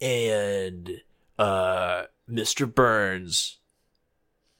and 0.00 1.00
uh, 1.38 2.04
Mr. 2.30 2.72
Burns 2.72 3.57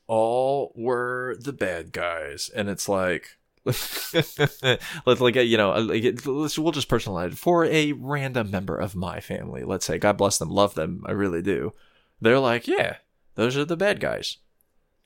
all 0.09 0.73
were 0.75 1.37
the 1.39 1.53
bad 1.53 1.93
guys, 1.93 2.51
and 2.55 2.69
it's 2.69 2.89
like. 2.89 3.37
let's 3.65 5.21
like 5.21 5.35
you 5.35 5.59
know 5.59 5.73
let's, 5.77 6.59
we'll 6.59 6.73
just 6.73 6.89
personalize 6.89 7.33
it. 7.33 7.39
For 7.39 7.67
a 7.67 7.93
random 7.93 8.51
member 8.51 8.79
of 8.79 8.97
my 8.97 9.21
family 9.21 9.63
let's 9.63 9.85
say 9.85 9.99
god 9.99 10.17
bless 10.17 10.39
them 10.39 10.49
love 10.49 10.75
them 10.75 11.03
i 11.07 11.11
really 11.11 11.43
do 11.43 11.75
they're 12.19 12.39
like 12.39 12.67
yeah 12.67 12.97
those 13.35 13.59
are 13.59 13.67
the 13.67 13.77
bad 13.77 14.01
guys. 14.01 14.39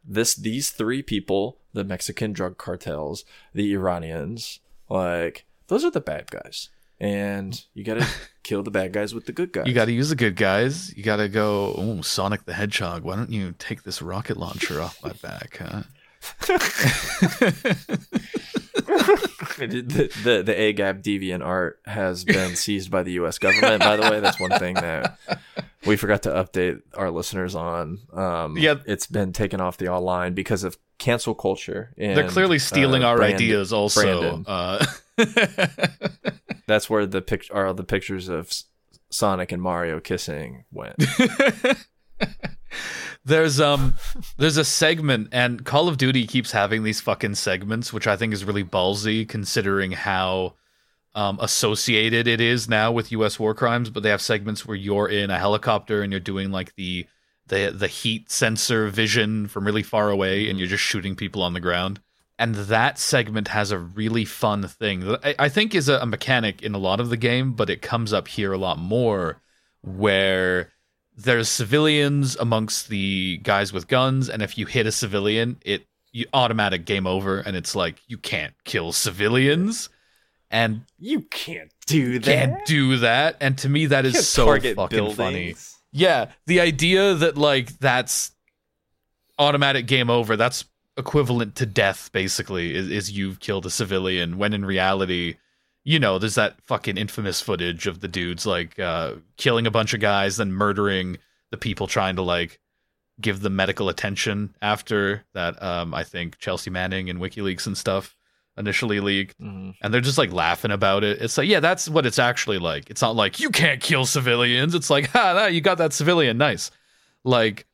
This 0.04 0.36
these 0.36 0.70
three 0.70 1.02
people 1.02 1.58
the 1.72 1.82
mexican 1.82 2.32
drug 2.32 2.56
cartels 2.56 3.24
the 3.52 3.72
iranians 3.72 4.60
like 4.88 5.44
those 5.66 5.84
are 5.84 5.90
the 5.90 6.00
bad 6.00 6.30
guys 6.30 6.68
and 7.02 7.60
you 7.74 7.82
gotta 7.84 8.06
kill 8.44 8.62
the 8.62 8.70
bad 8.70 8.92
guys 8.92 9.12
with 9.14 9.26
the 9.26 9.32
good 9.32 9.52
guys 9.52 9.66
You 9.66 9.74
got 9.74 9.84
to 9.86 9.92
use 9.92 10.08
the 10.08 10.16
good 10.16 10.36
guys. 10.36 10.96
You 10.96 11.02
got 11.02 11.16
to 11.16 11.28
go, 11.28 11.74
oh, 11.76 12.00
Sonic 12.02 12.44
the 12.44 12.52
Hedgehog. 12.54 13.02
Why 13.02 13.16
don't 13.16 13.30
you 13.30 13.54
take 13.58 13.82
this 13.82 14.00
rocket 14.00 14.36
launcher 14.36 14.80
off 14.80 14.98
my 15.02 15.12
back, 15.12 15.58
huh? 15.60 15.82
the, 19.58 20.10
the 20.24 20.42
the 20.42 20.52
AGAB 20.54 21.02
deviant 21.02 21.44
art 21.44 21.80
has 21.84 22.24
been 22.24 22.56
seized 22.56 22.90
by 22.90 23.02
the 23.02 23.12
U.S. 23.12 23.38
government. 23.38 23.80
By 23.82 23.96
the 23.96 24.10
way, 24.10 24.20
that's 24.20 24.38
one 24.40 24.50
thing 24.58 24.74
that 24.74 25.18
we 25.86 25.96
forgot 25.96 26.22
to 26.22 26.30
update 26.30 26.80
our 26.94 27.10
listeners 27.10 27.54
on. 27.54 27.98
Um, 28.12 28.56
Yeah. 28.56 28.76
it's 28.86 29.06
been 29.06 29.32
taken 29.32 29.60
off 29.60 29.76
the 29.78 29.88
online 29.88 30.34
because 30.34 30.64
of 30.64 30.76
cancel 30.98 31.34
culture. 31.34 31.92
And, 31.98 32.16
They're 32.16 32.28
clearly 32.28 32.58
stealing 32.58 33.02
uh, 33.02 33.08
our 33.08 33.16
Brand- 33.16 33.34
ideas 33.34 33.72
also. 33.72 34.44
Uh, 34.46 34.84
That's 36.66 36.88
where 36.88 37.06
the 37.06 37.22
pic- 37.22 37.50
are 37.52 37.72
the 37.72 37.84
pictures 37.84 38.28
of 38.28 38.52
Sonic 39.10 39.52
and 39.52 39.62
Mario 39.62 40.00
kissing 40.00 40.64
went. 40.70 40.96
there's 43.24 43.60
um 43.60 43.94
there's 44.36 44.56
a 44.56 44.64
segment 44.64 45.28
and 45.32 45.64
Call 45.64 45.88
of 45.88 45.96
Duty 45.96 46.26
keeps 46.26 46.52
having 46.52 46.82
these 46.82 47.00
fucking 47.00 47.34
segments 47.34 47.92
which 47.92 48.06
I 48.06 48.16
think 48.16 48.32
is 48.32 48.44
really 48.44 48.64
ballsy 48.64 49.28
considering 49.28 49.92
how 49.92 50.54
um 51.14 51.38
associated 51.40 52.26
it 52.26 52.40
is 52.40 52.68
now 52.68 52.90
with 52.90 53.12
US 53.12 53.38
war 53.38 53.54
crimes 53.54 53.90
but 53.90 54.02
they 54.02 54.10
have 54.10 54.22
segments 54.22 54.66
where 54.66 54.76
you're 54.76 55.08
in 55.08 55.30
a 55.30 55.38
helicopter 55.38 56.02
and 56.02 56.12
you're 56.12 56.20
doing 56.20 56.50
like 56.50 56.74
the 56.74 57.06
the 57.48 57.70
the 57.70 57.88
heat 57.88 58.30
sensor 58.30 58.88
vision 58.88 59.46
from 59.46 59.66
really 59.66 59.82
far 59.82 60.10
away 60.10 60.48
and 60.48 60.58
you're 60.58 60.68
just 60.68 60.84
shooting 60.84 61.14
people 61.14 61.42
on 61.42 61.52
the 61.52 61.60
ground 61.60 62.00
and 62.42 62.54
that 62.54 62.98
segment 62.98 63.48
has 63.48 63.70
a 63.70 63.78
really 63.78 64.24
fun 64.24 64.66
thing 64.66 65.00
that 65.00 65.24
I, 65.24 65.46
I 65.46 65.48
think 65.48 65.74
is 65.74 65.88
a, 65.88 65.98
a 65.98 66.06
mechanic 66.06 66.62
in 66.62 66.74
a 66.74 66.78
lot 66.78 67.00
of 67.00 67.10
the 67.10 67.16
game 67.16 67.52
but 67.52 67.70
it 67.70 67.82
comes 67.82 68.12
up 68.12 68.28
here 68.28 68.52
a 68.52 68.58
lot 68.58 68.78
more 68.78 69.40
where 69.82 70.72
there's 71.16 71.48
civilians 71.48 72.36
amongst 72.36 72.88
the 72.88 73.38
guys 73.38 73.72
with 73.72 73.88
guns 73.88 74.28
and 74.28 74.42
if 74.42 74.56
you 74.56 74.66
hit 74.66 74.86
a 74.86 74.92
civilian 74.92 75.56
it 75.62 75.86
you 76.12 76.26
automatic 76.34 76.84
game 76.84 77.06
over 77.06 77.40
and 77.40 77.56
it's 77.56 77.74
like 77.74 78.00
you 78.06 78.18
can't 78.18 78.54
kill 78.64 78.92
civilians. 78.92 79.88
And 80.50 80.82
you 80.98 81.22
can't 81.22 81.72
do 81.86 82.18
that. 82.18 82.24
can't 82.24 82.66
do 82.66 82.98
that. 82.98 83.38
And 83.40 83.56
to 83.58 83.68
me 83.70 83.86
that 83.86 84.04
is 84.04 84.28
so 84.28 84.60
fucking 84.60 85.14
funny. 85.14 85.54
Yeah 85.90 86.30
the 86.46 86.60
idea 86.60 87.14
that 87.14 87.38
like 87.38 87.78
that's 87.78 88.32
automatic 89.38 89.86
game 89.86 90.10
over 90.10 90.36
that's 90.36 90.64
equivalent 90.96 91.54
to 91.56 91.66
death 91.66 92.10
basically 92.12 92.74
is, 92.74 92.90
is 92.90 93.10
you've 93.12 93.40
killed 93.40 93.64
a 93.64 93.70
civilian 93.70 94.36
when 94.36 94.52
in 94.52 94.64
reality 94.64 95.36
you 95.84 95.98
know 95.98 96.18
there's 96.18 96.34
that 96.34 96.60
fucking 96.62 96.98
infamous 96.98 97.40
footage 97.40 97.86
of 97.86 98.00
the 98.00 98.08
dudes 98.08 98.44
like 98.44 98.78
uh 98.78 99.14
killing 99.38 99.66
a 99.66 99.70
bunch 99.70 99.94
of 99.94 100.00
guys 100.00 100.36
then 100.36 100.52
murdering 100.52 101.16
the 101.50 101.56
people 101.56 101.86
trying 101.86 102.16
to 102.16 102.22
like 102.22 102.60
give 103.20 103.40
them 103.40 103.56
medical 103.56 103.88
attention 103.88 104.54
after 104.60 105.24
that 105.32 105.60
um 105.62 105.94
i 105.94 106.04
think 106.04 106.36
chelsea 106.38 106.68
manning 106.70 107.08
and 107.08 107.18
wikileaks 107.20 107.66
and 107.66 107.78
stuff 107.78 108.14
initially 108.58 109.00
leaked. 109.00 109.40
Mhm. 109.40 109.74
and 109.80 109.94
they're 109.94 110.02
just 110.02 110.18
like 110.18 110.30
laughing 110.30 110.72
about 110.72 111.04
it. 111.04 111.22
It's 111.22 111.38
like 111.38 111.48
yeah 111.48 111.60
that's 111.60 111.88
what 111.88 112.04
it's 112.04 112.18
actually 112.18 112.58
like. 112.58 112.90
It's 112.90 113.00
not 113.00 113.16
like 113.16 113.40
you 113.40 113.48
can't 113.48 113.80
kill 113.80 114.04
civilians. 114.04 114.74
It's 114.74 114.90
like 114.90 115.06
ha 115.08 115.32
nah, 115.32 115.46
you 115.46 115.62
got 115.62 115.78
that 115.78 115.94
civilian. 115.94 116.36
Nice. 116.36 116.70
Like 117.24 117.66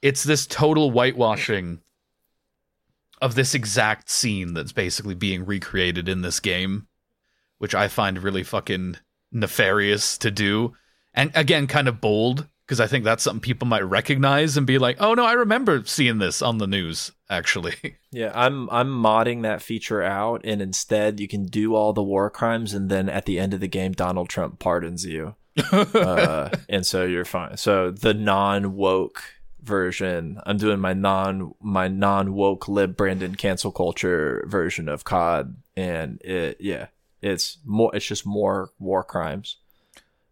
it's 0.00 0.24
this 0.24 0.46
total 0.46 0.90
whitewashing 0.90 1.80
of 3.22 3.36
this 3.36 3.54
exact 3.54 4.10
scene 4.10 4.52
that's 4.52 4.72
basically 4.72 5.14
being 5.14 5.46
recreated 5.46 6.08
in 6.08 6.22
this 6.22 6.40
game, 6.40 6.88
which 7.58 7.72
I 7.72 7.86
find 7.86 8.18
really 8.18 8.42
fucking 8.42 8.96
nefarious 9.30 10.18
to 10.18 10.30
do. 10.32 10.74
And 11.14 11.30
again, 11.36 11.68
kind 11.68 11.86
of 11.86 12.00
bold, 12.00 12.48
because 12.66 12.80
I 12.80 12.88
think 12.88 13.04
that's 13.04 13.22
something 13.22 13.40
people 13.40 13.68
might 13.68 13.84
recognize 13.84 14.56
and 14.56 14.66
be 14.66 14.76
like, 14.76 14.96
oh 14.98 15.14
no, 15.14 15.24
I 15.24 15.34
remember 15.34 15.84
seeing 15.86 16.18
this 16.18 16.42
on 16.42 16.58
the 16.58 16.66
news, 16.66 17.12
actually. 17.30 17.76
Yeah, 18.10 18.32
I'm 18.34 18.68
I'm 18.70 18.88
modding 18.88 19.42
that 19.42 19.62
feature 19.62 20.02
out, 20.02 20.40
and 20.44 20.60
instead 20.60 21.20
you 21.20 21.28
can 21.28 21.44
do 21.46 21.76
all 21.76 21.92
the 21.92 22.02
war 22.02 22.28
crimes, 22.28 22.74
and 22.74 22.90
then 22.90 23.08
at 23.08 23.26
the 23.26 23.38
end 23.38 23.54
of 23.54 23.60
the 23.60 23.68
game, 23.68 23.92
Donald 23.92 24.30
Trump 24.30 24.58
pardons 24.58 25.06
you, 25.06 25.36
uh, 25.72 26.50
and 26.68 26.84
so 26.84 27.04
you're 27.04 27.24
fine. 27.24 27.56
So 27.56 27.92
the 27.92 28.14
non 28.14 28.74
woke 28.74 29.22
version, 29.62 30.40
I'm 30.44 30.56
doing 30.58 30.80
my 30.80 30.92
non 30.92 31.54
my 31.60 31.88
non 31.88 32.34
woke 32.34 32.68
lib 32.68 32.96
Brandon 32.96 33.34
cancel 33.34 33.72
culture 33.72 34.44
version 34.48 34.88
of 34.88 35.04
COD, 35.04 35.56
and 35.76 36.20
it 36.22 36.56
yeah, 36.60 36.86
it's 37.20 37.58
more 37.64 37.94
it's 37.94 38.06
just 38.06 38.26
more 38.26 38.70
war 38.78 39.02
crimes, 39.04 39.56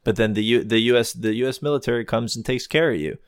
but 0.05 0.16
then 0.16 0.35
the 0.35 0.45
U, 0.45 0.64
the 0.64 0.81
U.S. 0.81 1.12
the 1.12 1.35
U.S. 1.37 1.62
military 1.62 2.05
comes 2.05 2.37
and 2.37 2.45
takes 2.45 2.66
care 2.66 2.91
of 2.91 3.01
you, 3.01 3.18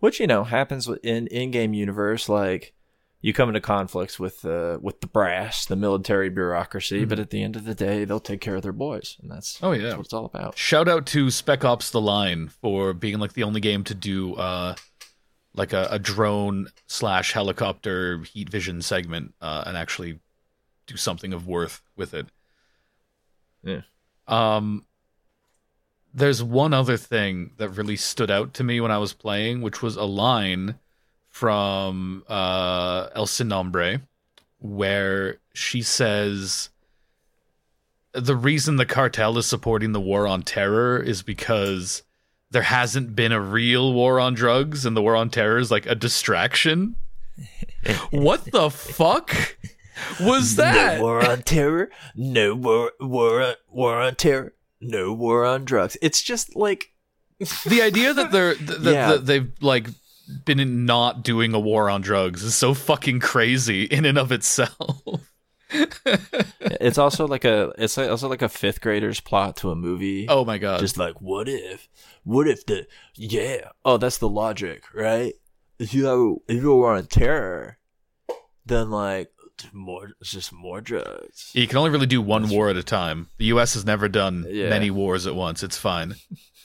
which 0.00 0.20
you 0.20 0.26
know 0.26 0.44
happens 0.44 0.88
in 1.02 1.26
in 1.28 1.50
game 1.50 1.74
universe 1.74 2.28
like 2.28 2.74
you 3.20 3.32
come 3.32 3.48
into 3.48 3.60
conflicts 3.60 4.20
with 4.20 4.44
uh, 4.44 4.78
with 4.80 5.00
the 5.00 5.08
brass, 5.08 5.66
the 5.66 5.74
military 5.74 6.30
bureaucracy, 6.30 7.04
but 7.04 7.18
at 7.18 7.30
the 7.30 7.42
end 7.42 7.56
of 7.56 7.64
the 7.64 7.74
day, 7.74 8.04
they'll 8.04 8.20
take 8.20 8.40
care 8.40 8.54
of 8.54 8.62
their 8.62 8.70
boys, 8.72 9.16
and 9.20 9.28
that's 9.28 9.58
Oh, 9.60 9.72
yeah. 9.72 9.82
that's 9.82 9.96
what 9.96 10.04
it's 10.06 10.12
all 10.14 10.24
about. 10.26 10.56
Shout 10.56 10.86
out 10.88 11.04
to 11.06 11.28
Spec 11.32 11.64
Ops: 11.64 11.90
The 11.90 12.00
Line 12.00 12.46
for 12.46 12.92
being 12.92 13.18
like 13.18 13.32
the 13.32 13.42
only 13.42 13.60
game 13.60 13.82
to 13.84 13.94
do 13.94 14.34
uh, 14.36 14.76
like 15.54 15.72
a, 15.72 15.88
a 15.90 15.98
drone 15.98 16.68
slash 16.86 17.32
helicopter 17.32 18.22
heat 18.22 18.48
vision 18.48 18.82
segment 18.82 19.34
uh, 19.40 19.64
and 19.66 19.76
actually 19.76 20.20
do 20.86 20.96
something 20.96 21.32
of 21.32 21.46
worth 21.46 21.82
with 21.96 22.14
it. 22.14 22.26
Yeah. 23.62 23.82
Um, 24.26 24.84
there's 26.14 26.42
one 26.42 26.72
other 26.72 26.96
thing 26.96 27.52
that 27.58 27.70
really 27.70 27.96
stood 27.96 28.30
out 28.30 28.54
to 28.54 28.64
me 28.64 28.80
when 28.80 28.90
I 28.90 28.98
was 28.98 29.12
playing, 29.12 29.62
which 29.62 29.82
was 29.82 29.96
a 29.96 30.04
line 30.04 30.78
from 31.28 32.24
uh, 32.28 33.08
El 33.14 33.26
Sin 33.26 33.48
Nombre, 33.48 34.02
where 34.58 35.38
she 35.54 35.82
says 35.82 36.70
the 38.12 38.36
reason 38.36 38.76
the 38.76 38.86
cartel 38.86 39.38
is 39.38 39.46
supporting 39.46 39.92
the 39.92 40.00
war 40.00 40.26
on 40.26 40.42
terror 40.42 40.98
is 40.98 41.22
because 41.22 42.02
there 42.50 42.62
hasn't 42.62 43.14
been 43.14 43.32
a 43.32 43.40
real 43.40 43.92
war 43.92 44.18
on 44.18 44.34
drugs 44.34 44.86
and 44.86 44.96
the 44.96 45.02
war 45.02 45.14
on 45.16 45.30
terror 45.30 45.58
is 45.58 45.70
like 45.70 45.86
a 45.86 45.94
distraction. 45.94 46.96
what 48.10 48.44
the 48.50 48.70
fuck 48.70 49.56
was 50.20 50.56
that? 50.56 50.98
No 50.98 51.02
war 51.02 51.24
on 51.28 51.42
terror. 51.42 51.90
No 52.16 52.54
war 52.54 52.92
war 53.00 53.42
on, 53.42 53.54
war 53.68 54.00
on 54.00 54.14
terror. 54.14 54.54
No 54.80 55.12
war 55.12 55.44
on 55.44 55.64
drugs. 55.64 55.96
It's 56.02 56.22
just 56.22 56.56
like 56.56 56.92
the 57.66 57.82
idea 57.82 58.14
that 58.14 58.32
they're 58.32 58.54
th- 58.56 58.68
that, 58.80 58.92
Yeah. 58.92 59.08
that 59.12 59.26
they've 59.26 59.50
like 59.60 59.88
been 60.44 60.84
not 60.84 61.22
doing 61.22 61.54
a 61.54 61.60
war 61.60 61.88
on 61.88 62.00
drugs 62.02 62.42
is 62.42 62.54
so 62.54 62.74
fucking 62.74 63.20
crazy 63.20 63.84
in 63.84 64.04
and 64.04 64.18
of 64.18 64.30
itself. 64.32 65.02
it's 66.80 66.98
also 66.98 67.26
like 67.26 67.44
a 67.44 67.72
it's 67.78 67.96
like- 67.96 68.08
also 68.10 68.28
like 68.28 68.42
a 68.42 68.48
fifth 68.48 68.80
grader's 68.80 69.20
plot 69.20 69.56
to 69.58 69.70
a 69.70 69.74
movie. 69.76 70.26
oh 70.28 70.44
my 70.44 70.58
god. 70.58 70.80
just 70.80 70.96
like 70.98 71.20
what 71.20 71.48
if 71.48 71.88
what 72.24 72.48
if 72.48 72.64
the 72.66 72.86
yeah 73.14 73.68
oh 73.84 73.96
that's 73.98 74.18
the 74.18 74.28
logic 74.28 74.82
right 74.94 75.34
if 75.78 75.92
you 75.94 76.06
have 76.06 76.36
if 76.56 76.62
you 76.62 76.74
were 76.74 76.92
on 76.94 77.06
terror 77.06 77.78
then 78.66 78.90
like 78.90 79.30
more 79.72 80.10
it's 80.20 80.30
just 80.30 80.52
more 80.52 80.80
drugs 80.80 81.50
you 81.54 81.66
can 81.66 81.78
only 81.78 81.90
really 81.90 82.06
do 82.06 82.22
one 82.22 82.48
war 82.48 82.70
at 82.70 82.76
a 82.76 82.82
time. 82.82 83.26
The 83.38 83.46
US 83.46 83.74
has 83.74 83.84
never 83.84 84.08
done 84.08 84.46
Yeah. 84.48 84.68
many 84.70 84.90
wars 84.90 85.26
at 85.26 85.34
once. 85.34 85.62
It's 85.64 85.76
fine. 85.76 86.14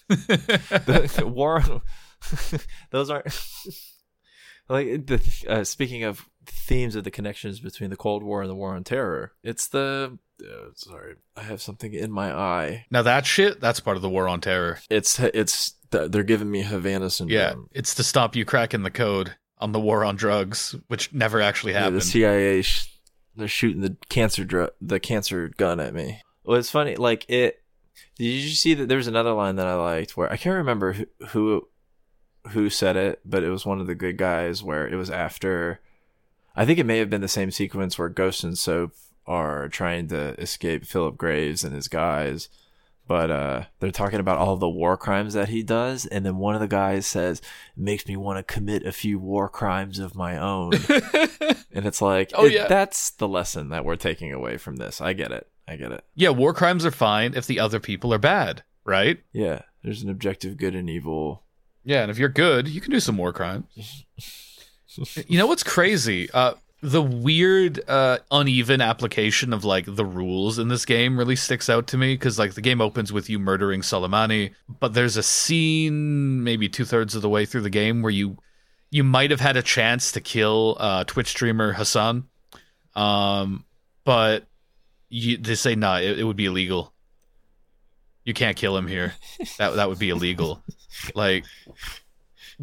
the, 0.09 1.11
the 1.17 1.25
war 1.41 1.63
those 2.91 3.09
aren't 3.09 3.25
like 4.69 5.05
the 5.07 5.45
uh, 5.49 5.63
speaking 5.63 6.03
of 6.03 6.23
themes 6.45 6.95
of 6.95 7.03
the 7.03 7.11
connections 7.11 7.59
between 7.59 7.89
the 7.89 7.95
cold 7.97 8.23
war 8.23 8.41
and 8.41 8.49
the 8.49 8.55
war 8.55 8.73
on 8.75 8.83
terror 8.83 9.31
it's 9.43 9.67
the 9.67 10.17
uh, 10.43 10.67
sorry 10.75 11.15
i 11.37 11.41
have 11.41 11.61
something 11.61 11.93
in 11.93 12.11
my 12.11 12.33
eye 12.33 12.85
Now 12.91 13.01
that 13.03 13.25
shit, 13.25 13.59
that's 13.61 13.79
part 13.79 13.95
of 13.97 14.01
the 14.01 14.09
war 14.09 14.27
on 14.27 14.41
terror. 14.41 14.79
it's 14.89 15.19
it's 15.19 15.75
they're 15.91 16.23
giving 16.23 16.49
me 16.49 16.61
havana 16.63 17.09
syndrome 17.09 17.37
Yeah, 17.39 17.53
it's 17.71 17.93
to 17.95 18.03
stop 18.03 18.35
you 18.35 18.45
cracking 18.45 18.83
the 18.83 18.91
code 18.91 19.35
on 19.59 19.71
the 19.71 19.79
war 19.79 20.03
on 20.03 20.15
drugs, 20.17 20.75
which 20.87 21.13
never 21.13 21.39
actually 21.39 21.71
Yeah, 21.73 21.81
the 21.81 21.85
happened. 21.85 22.03
CIA 22.03 22.61
sh- 22.63 22.89
they're 23.35 23.47
shooting 23.47 23.81
the 23.81 23.95
cancer 24.09 24.43
dr- 24.43 24.71
the 24.81 24.99
cancer 24.99 25.49
gun 25.55 25.79
at 25.79 25.93
me. 25.93 26.21
Well, 26.43 26.57
it's 26.59 26.69
funny. 26.69 26.95
Like 26.97 27.29
it. 27.29 27.61
Did 28.17 28.25
you 28.25 28.49
see 28.49 28.73
that 28.73 28.87
there 28.89 28.97
was 28.97 29.07
another 29.07 29.31
line 29.33 29.55
that 29.55 29.67
I 29.67 29.75
liked 29.75 30.17
where 30.17 30.29
I 30.31 30.35
can't 30.37 30.57
remember 30.57 30.93
who 30.93 31.05
who, 31.29 31.67
who 32.49 32.69
said 32.69 32.95
it, 32.97 33.21
but 33.23 33.43
it 33.43 33.49
was 33.49 33.65
one 33.65 33.79
of 33.79 33.87
the 33.87 33.95
good 33.95 34.17
guys 34.17 34.61
where 34.63 34.87
it 34.87 34.95
was 34.95 35.09
after. 35.09 35.79
I 36.55 36.65
think 36.65 36.79
it 36.79 36.85
may 36.85 36.99
have 36.99 37.09
been 37.09 37.21
the 37.21 37.27
same 37.27 37.51
sequence 37.51 37.97
where 37.97 38.09
Ghost 38.09 38.43
and 38.43 38.57
Soap 38.57 38.93
are 39.25 39.69
trying 39.69 40.07
to 40.09 40.39
escape 40.39 40.85
Philip 40.85 41.17
Graves 41.17 41.63
and 41.63 41.73
his 41.73 41.87
guys, 41.87 42.49
but 43.07 43.31
uh, 43.31 43.63
they're 43.79 43.91
talking 43.91 44.19
about 44.19 44.37
all 44.37 44.55
the 44.57 44.69
war 44.69 44.95
crimes 44.97 45.33
that 45.33 45.49
he 45.49 45.63
does, 45.63 46.05
and 46.05 46.25
then 46.25 46.37
one 46.37 46.55
of 46.55 46.61
the 46.61 46.67
guys 46.67 47.05
says, 47.07 47.41
"Makes 47.75 48.07
me 48.07 48.15
want 48.17 48.37
to 48.45 48.53
commit 48.53 48.85
a 48.85 48.91
few 48.91 49.17
war 49.19 49.49
crimes 49.49 49.99
of 49.99 50.15
my 50.15 50.37
own," 50.37 50.73
and 51.71 51.85
it's 51.85 52.01
like, 52.01 52.31
Oh, 52.35 52.45
it- 52.45 52.53
yeah. 52.53 52.67
that's 52.67 53.09
the 53.11 53.27
lesson 53.27 53.69
that 53.69 53.83
we're 53.85 53.95
taking 53.95 54.31
away 54.31 54.57
from 54.57 54.75
this. 54.77 55.01
I 55.01 55.13
get 55.13 55.31
it. 55.31 55.47
I 55.67 55.75
get 55.77 55.91
it. 55.91 56.03
Yeah, 56.15 56.29
war 56.29 56.53
crimes 56.53 56.85
are 56.85 56.91
fine 56.91 57.33
if 57.35 57.47
the 57.47 57.59
other 57.59 57.79
people 57.79 58.13
are 58.13 58.17
bad, 58.19 58.63
right? 58.85 59.21
Yeah, 59.31 59.61
there's 59.83 60.03
an 60.03 60.09
objective 60.09 60.57
good 60.57 60.75
and 60.75 60.89
evil. 60.89 61.43
Yeah, 61.85 62.01
and 62.03 62.11
if 62.11 62.17
you're 62.17 62.29
good, 62.29 62.67
you 62.67 62.79
can 62.81 62.91
do 62.91 62.99
some 62.99 63.17
war 63.17 63.33
crimes. 63.33 64.05
you 65.27 65.37
know 65.37 65.47
what's 65.47 65.63
crazy? 65.63 66.29
Uh, 66.31 66.53
the 66.81 67.01
weird, 67.01 67.81
uh, 67.87 68.17
uneven 68.29 68.81
application 68.81 69.53
of 69.53 69.63
like 69.63 69.85
the 69.87 70.05
rules 70.05 70.59
in 70.59 70.67
this 70.67 70.85
game 70.85 71.17
really 71.17 71.35
sticks 71.35 71.69
out 71.69 71.87
to 71.87 71.97
me 71.97 72.13
because 72.13 72.37
like 72.37 72.55
the 72.55 72.61
game 72.61 72.81
opens 72.81 73.13
with 73.13 73.29
you 73.29 73.39
murdering 73.39 73.81
Soleimani, 73.81 74.53
but 74.79 74.93
there's 74.93 75.15
a 75.15 75.23
scene 75.23 76.43
maybe 76.43 76.67
two 76.67 76.83
thirds 76.83 77.15
of 77.15 77.21
the 77.21 77.29
way 77.29 77.45
through 77.45 77.61
the 77.61 77.69
game 77.69 78.01
where 78.01 78.11
you 78.11 78.37
you 78.91 79.03
might 79.03 79.31
have 79.31 79.39
had 79.39 79.57
a 79.57 79.63
chance 79.63 80.11
to 80.11 80.21
kill 80.21 80.77
uh, 80.79 81.03
Twitch 81.05 81.29
streamer 81.29 81.71
Hassan, 81.71 82.27
um, 82.95 83.65
but 84.03 84.45
you, 85.09 85.37
they 85.37 85.55
say 85.55 85.75
nah, 85.75 85.97
it, 85.97 86.19
it 86.19 86.23
would 86.25 86.35
be 86.35 86.45
illegal. 86.45 86.93
You 88.25 88.33
can't 88.33 88.57
kill 88.57 88.75
him 88.75 88.87
here. 88.87 89.13
That 89.57 89.75
that 89.75 89.89
would 89.89 89.99
be 89.99 90.09
illegal. 90.09 90.63
Like, 91.15 91.45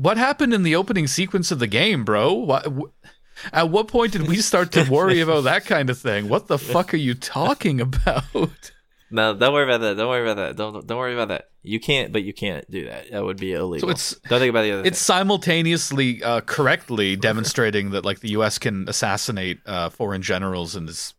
what 0.00 0.16
happened 0.16 0.54
in 0.54 0.62
the 0.62 0.76
opening 0.76 1.06
sequence 1.06 1.50
of 1.50 1.58
the 1.58 1.66
game, 1.66 2.04
bro? 2.04 2.32
What, 2.32 2.66
wh- 2.66 3.08
at 3.52 3.70
what 3.70 3.88
point 3.88 4.12
did 4.12 4.28
we 4.28 4.36
start 4.36 4.72
to 4.72 4.84
worry 4.90 5.20
about 5.20 5.44
that 5.44 5.64
kind 5.64 5.90
of 5.90 5.98
thing? 5.98 6.28
What 6.28 6.46
the 6.46 6.58
fuck 6.72 6.92
are 6.94 6.98
you 6.98 7.14
talking 7.14 7.80
about? 7.80 8.24
No, 9.12 9.34
don't 9.34 9.52
worry 9.52 9.64
about 9.64 9.80
that. 9.80 9.96
Don't 9.96 10.08
worry 10.08 10.22
about 10.22 10.36
that. 10.36 10.54
Don't 10.56 10.86
don't 10.86 10.96
worry 10.98 11.14
about 11.14 11.28
that. 11.28 11.46
You 11.64 11.80
can't, 11.80 12.12
but 12.12 12.22
you 12.22 12.32
can't 12.32 12.64
do 12.70 12.84
that. 12.84 13.10
That 13.10 13.24
would 13.24 13.38
be 13.38 13.52
illegal. 13.54 13.88
So 13.88 13.90
it's- 13.90 14.14
don't 14.28 14.38
think 14.38 14.50
about 14.50 14.62
the 14.62 14.70
other. 14.70 14.82
It's 14.84 15.00
simultaneously 15.00 16.22
uh, 16.22 16.42
correctly 16.42 17.16
demonstrating 17.16 17.90
that 17.90 18.04
like 18.04 18.20
the 18.20 18.28
U.S. 18.30 18.58
can 18.58 18.88
assassinate 18.88 19.58
uh, 19.66 19.88
foreign 19.90 20.22
generals 20.22 20.76
and 20.76 20.86
there's 20.86 21.14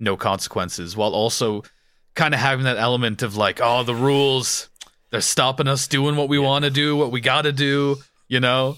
no 0.00 0.16
consequences, 0.16 0.96
while 0.96 1.12
also 1.12 1.62
kind 2.16 2.34
of 2.34 2.40
having 2.40 2.64
that 2.64 2.78
element 2.78 3.22
of 3.22 3.36
like, 3.36 3.60
oh, 3.62 3.84
the 3.84 3.94
rules 3.94 4.68
they're 5.10 5.20
stopping 5.20 5.68
us 5.68 5.86
doing 5.86 6.16
what 6.16 6.28
we 6.28 6.40
want 6.40 6.64
to 6.64 6.70
do, 6.72 6.96
what 6.96 7.12
we 7.12 7.20
got 7.20 7.42
to 7.42 7.52
do, 7.52 7.96
you 8.28 8.40
know? 8.40 8.76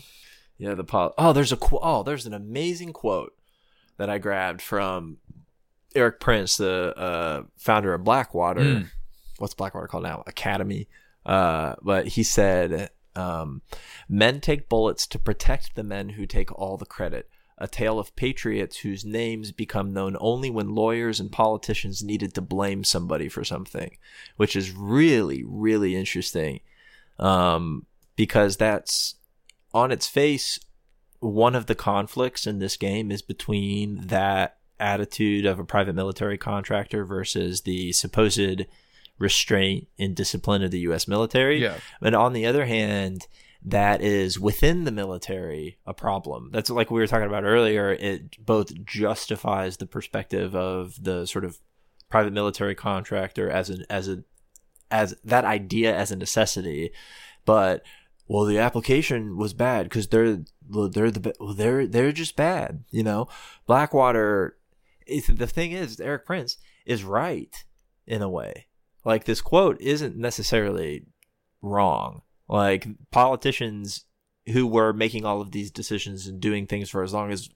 Yeah, 0.58 0.74
the 0.74 0.84
pol- 0.84 1.14
oh, 1.16 1.32
there's 1.32 1.52
a 1.52 1.56
qu- 1.56 1.78
oh, 1.80 2.02
there's 2.02 2.26
an 2.26 2.34
amazing 2.34 2.92
quote 2.92 3.34
that 3.96 4.10
I 4.10 4.18
grabbed 4.18 4.60
from 4.60 5.18
Erik 5.94 6.20
Prince, 6.20 6.56
the 6.56 6.96
uh, 6.96 7.42
founder 7.56 7.94
of 7.94 8.04
Blackwater. 8.04 8.60
Mm. 8.60 8.90
What's 9.38 9.54
Blackwater 9.54 9.86
called 9.86 10.02
now? 10.02 10.24
Academi. 10.26 10.88
Uh, 11.24 11.74
but 11.82 12.08
he 12.08 12.22
said, 12.22 12.90
um, 13.14 13.62
"Men 14.08 14.40
take 14.40 14.68
bullets 14.68 15.06
to 15.08 15.18
protect 15.18 15.74
the 15.74 15.84
men 15.84 16.10
who 16.10 16.26
take 16.26 16.52
all 16.52 16.76
the 16.76 16.86
credit." 16.86 17.28
A 17.60 17.66
tale 17.66 17.98
of 17.98 18.14
patriots 18.14 18.78
whose 18.78 19.04
names 19.04 19.50
become 19.50 19.92
known 19.92 20.16
only 20.20 20.48
when 20.48 20.76
lawyers 20.76 21.18
and 21.18 21.32
politicians 21.32 22.04
needed 22.04 22.32
to 22.34 22.40
blame 22.40 22.84
somebody 22.84 23.28
for 23.28 23.42
something, 23.42 23.96
which 24.36 24.54
is 24.54 24.70
really, 24.70 25.42
really 25.44 25.96
interesting. 25.96 26.60
Um, 27.18 27.86
because 28.14 28.56
that's 28.56 29.16
on 29.74 29.90
its 29.92 30.06
face, 30.08 30.58
one 31.20 31.54
of 31.54 31.66
the 31.66 31.74
conflicts 31.74 32.46
in 32.46 32.58
this 32.58 32.76
game 32.76 33.10
is 33.10 33.22
between 33.22 34.06
that 34.06 34.58
attitude 34.80 35.44
of 35.44 35.58
a 35.58 35.64
private 35.64 35.94
military 35.94 36.38
contractor 36.38 37.04
versus 37.04 37.62
the 37.62 37.92
supposed 37.92 38.66
restraint 39.18 39.88
and 39.98 40.14
discipline 40.14 40.62
of 40.62 40.70
the 40.70 40.80
U.S. 40.80 41.08
military. 41.08 41.60
Yeah. 41.60 41.78
And 42.00 42.14
on 42.14 42.32
the 42.32 42.46
other 42.46 42.66
hand, 42.66 43.26
that 43.64 44.00
is 44.00 44.38
within 44.38 44.84
the 44.84 44.92
military 44.92 45.78
a 45.84 45.92
problem. 45.92 46.50
That's 46.52 46.70
like 46.70 46.90
we 46.90 47.00
were 47.00 47.06
talking 47.06 47.26
about 47.26 47.44
earlier. 47.44 47.92
It 47.92 48.44
both 48.44 48.84
justifies 48.84 49.76
the 49.76 49.86
perspective 49.86 50.54
of 50.54 51.02
the 51.02 51.26
sort 51.26 51.44
of 51.44 51.58
private 52.08 52.32
military 52.32 52.74
contractor 52.74 53.50
as 53.50 53.68
an 53.68 53.84
as 53.90 54.08
a 54.08 54.22
as 54.90 55.14
that 55.24 55.44
idea 55.44 55.94
as 55.94 56.10
a 56.12 56.16
necessity, 56.16 56.92
but 57.44 57.82
well, 58.28 58.44
the 58.44 58.58
application 58.58 59.38
was 59.38 59.54
bad 59.54 59.84
because 59.84 60.08
they're 60.08 60.38
they're 60.68 61.10
the 61.10 61.32
they're 61.56 61.86
they're 61.86 62.12
just 62.12 62.36
bad. 62.36 62.84
You 62.90 63.02
know, 63.02 63.28
Blackwater. 63.66 64.56
The 65.06 65.46
thing 65.46 65.72
is, 65.72 65.98
Erik 66.00 66.26
Prince 66.26 66.58
is 66.84 67.02
right 67.02 67.64
in 68.06 68.20
a 68.20 68.28
way. 68.28 68.66
Like 69.06 69.24
this 69.24 69.40
quote 69.40 69.80
isn't 69.80 70.16
necessarily 70.16 71.06
wrong. 71.62 72.20
Like 72.46 72.86
politicians 73.10 74.04
who 74.52 74.66
were 74.66 74.92
making 74.92 75.24
all 75.24 75.40
of 75.40 75.52
these 75.52 75.70
decisions 75.70 76.26
and 76.26 76.40
doing 76.40 76.66
things 76.66 76.90
for 76.90 77.02
as 77.02 77.14
long 77.14 77.30
as 77.32 77.48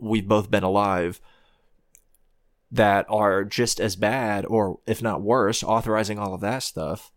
we've 0.00 0.28
both 0.28 0.50
been 0.50 0.62
alive 0.62 1.20
that 2.70 3.04
are 3.08 3.44
just 3.44 3.80
as 3.80 3.96
bad 3.96 4.46
or 4.46 4.78
if 4.86 5.02
not 5.02 5.22
worse 5.22 5.62
authorizing 5.62 6.18
all 6.18 6.34
of 6.34 6.40
that 6.40 6.62
stuff 6.62 7.12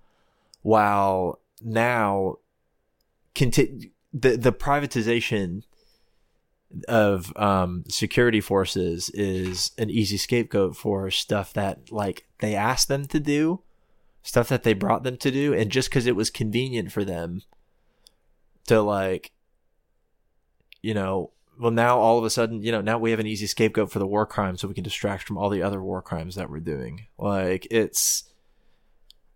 while 0.62 1.40
now 1.62 2.36
conti- 3.36 3.92
the 4.14 4.38
the 4.38 4.52
privatization 4.52 5.64
of 6.88 7.36
um, 7.38 7.84
security 7.88 8.42
forces 8.42 9.10
is 9.14 9.72
an 9.78 9.90
easy 9.90 10.18
scapegoat 10.18 10.76
for 10.76 11.10
stuff 11.12 11.54
that 11.54 11.92
like 11.92 12.28
they 12.40 12.56
asked 12.56 12.88
them 12.88 13.06
to 13.06 13.20
do 13.20 13.62
stuff 14.24 14.50
that 14.50 14.64
they 14.64 14.74
brought 14.74 15.04
them 15.04 15.18
to 15.18 15.30
do 15.30 15.54
and 15.54 15.72
just 15.72 15.90
because 15.90 16.08
it 16.08 16.16
was 16.16 16.30
convenient 16.30 16.92
for 16.92 17.06
them 17.06 17.44
to 18.66 18.82
like 18.82 19.32
you 20.82 20.94
know 20.94 21.32
well 21.60 21.72
now 21.72 21.98
all 21.98 22.18
of 22.18 22.24
a 22.24 22.30
sudden 22.30 22.62
you 22.62 22.72
know 22.72 22.82
now 22.82 22.98
we 22.98 23.12
have 23.12 23.20
an 23.20 23.28
easy 23.28 23.48
scapegoat 23.48 23.92
for 23.92 24.00
the 24.00 24.08
war 24.08 24.26
crimes 24.26 24.62
so 24.62 24.68
we 24.68 24.74
can 24.74 24.84
distract 24.84 25.28
from 25.28 25.38
all 25.38 25.50
the 25.50 25.62
other 25.62 25.82
war 25.82 26.02
crimes 26.02 26.36
that 26.36 26.50
we're 26.50 26.60
doing. 26.60 27.06
Like 27.18 27.68
it's 27.72 28.24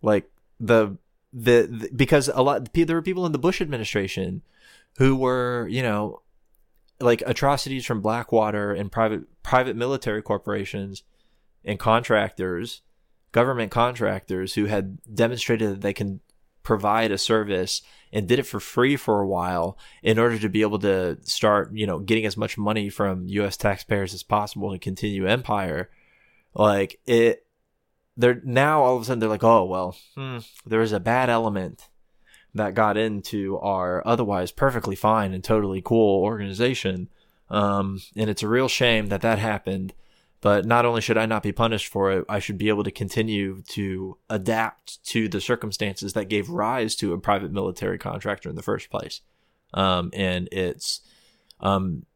like 0.02 0.30
the 0.58 0.96
the, 1.32 1.68
the 1.70 1.90
because 1.94 2.28
a 2.28 2.42
lot 2.42 2.72
there 2.72 2.96
were 2.96 3.02
people 3.02 3.26
in 3.26 3.32
the 3.32 3.38
bush 3.38 3.60
administration 3.60 4.42
who 4.98 5.16
were 5.16 5.66
you 5.68 5.82
know 5.82 6.22
like 7.00 7.22
atrocities 7.26 7.86
from 7.86 8.00
blackwater 8.00 8.72
and 8.72 8.90
private 8.90 9.22
private 9.42 9.76
military 9.76 10.22
corporations 10.22 11.02
and 11.64 11.78
contractors 11.78 12.82
government 13.32 13.70
contractors 13.70 14.54
who 14.54 14.66
had 14.66 14.98
demonstrated 15.14 15.70
that 15.70 15.80
they 15.80 15.92
can 15.92 16.20
provide 16.62 17.10
a 17.10 17.18
service 17.18 17.82
and 18.12 18.28
did 18.28 18.38
it 18.38 18.46
for 18.46 18.60
free 18.60 18.96
for 18.96 19.20
a 19.20 19.26
while 19.26 19.78
in 20.02 20.18
order 20.18 20.38
to 20.38 20.48
be 20.48 20.62
able 20.62 20.78
to 20.78 21.16
start, 21.22 21.72
you 21.72 21.86
know, 21.86 21.98
getting 21.98 22.26
as 22.26 22.36
much 22.36 22.58
money 22.58 22.88
from 22.88 23.26
US 23.26 23.56
taxpayers 23.56 24.12
as 24.12 24.22
possible 24.22 24.72
to 24.72 24.78
continue 24.78 25.26
empire. 25.26 25.90
Like 26.54 27.00
it 27.06 27.46
they're 28.16 28.40
now 28.44 28.82
all 28.82 28.96
of 28.96 29.02
a 29.02 29.04
sudden 29.04 29.20
they're 29.20 29.28
like, 29.28 29.44
"Oh, 29.44 29.64
well, 29.64 29.96
hmm, 30.16 30.38
there 30.66 30.80
was 30.80 30.92
a 30.92 31.00
bad 31.00 31.30
element 31.30 31.88
that 32.54 32.74
got 32.74 32.96
into 32.96 33.58
our 33.58 34.06
otherwise 34.06 34.50
perfectly 34.50 34.96
fine 34.96 35.32
and 35.32 35.42
totally 35.42 35.82
cool 35.82 36.22
organization." 36.22 37.08
Um, 37.48 38.00
and 38.16 38.30
it's 38.30 38.42
a 38.42 38.48
real 38.48 38.68
shame 38.68 39.08
that 39.08 39.22
that 39.22 39.38
happened. 39.38 39.94
But 40.42 40.64
not 40.64 40.86
only 40.86 41.02
should 41.02 41.18
I 41.18 41.26
not 41.26 41.42
be 41.42 41.52
punished 41.52 41.88
for 41.88 42.10
it, 42.12 42.24
I 42.28 42.38
should 42.38 42.56
be 42.56 42.70
able 42.70 42.84
to 42.84 42.90
continue 42.90 43.62
to 43.68 44.16
adapt 44.30 45.04
to 45.08 45.28
the 45.28 45.40
circumstances 45.40 46.14
that 46.14 46.30
gave 46.30 46.48
rise 46.48 46.96
to 46.96 47.12
a 47.12 47.18
private 47.18 47.52
military 47.52 47.98
contractor 47.98 48.48
in 48.48 48.56
the 48.56 48.62
first 48.62 48.88
place. 48.90 49.20
Um, 49.74 50.10
and 50.14 50.48
it's, 50.50 51.02
um, 51.60 52.06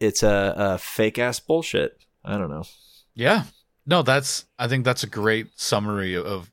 it's 0.00 0.22
a, 0.22 0.54
a 0.56 0.78
fake 0.78 1.18
ass 1.18 1.40
bullshit. 1.40 2.02
I 2.24 2.38
don't 2.38 2.48
know. 2.48 2.64
Yeah. 3.14 3.44
No, 3.86 4.02
that's 4.02 4.46
I 4.58 4.68
think 4.68 4.84
that's 4.84 5.02
a 5.02 5.08
great 5.08 5.48
summary 5.56 6.16
of 6.16 6.50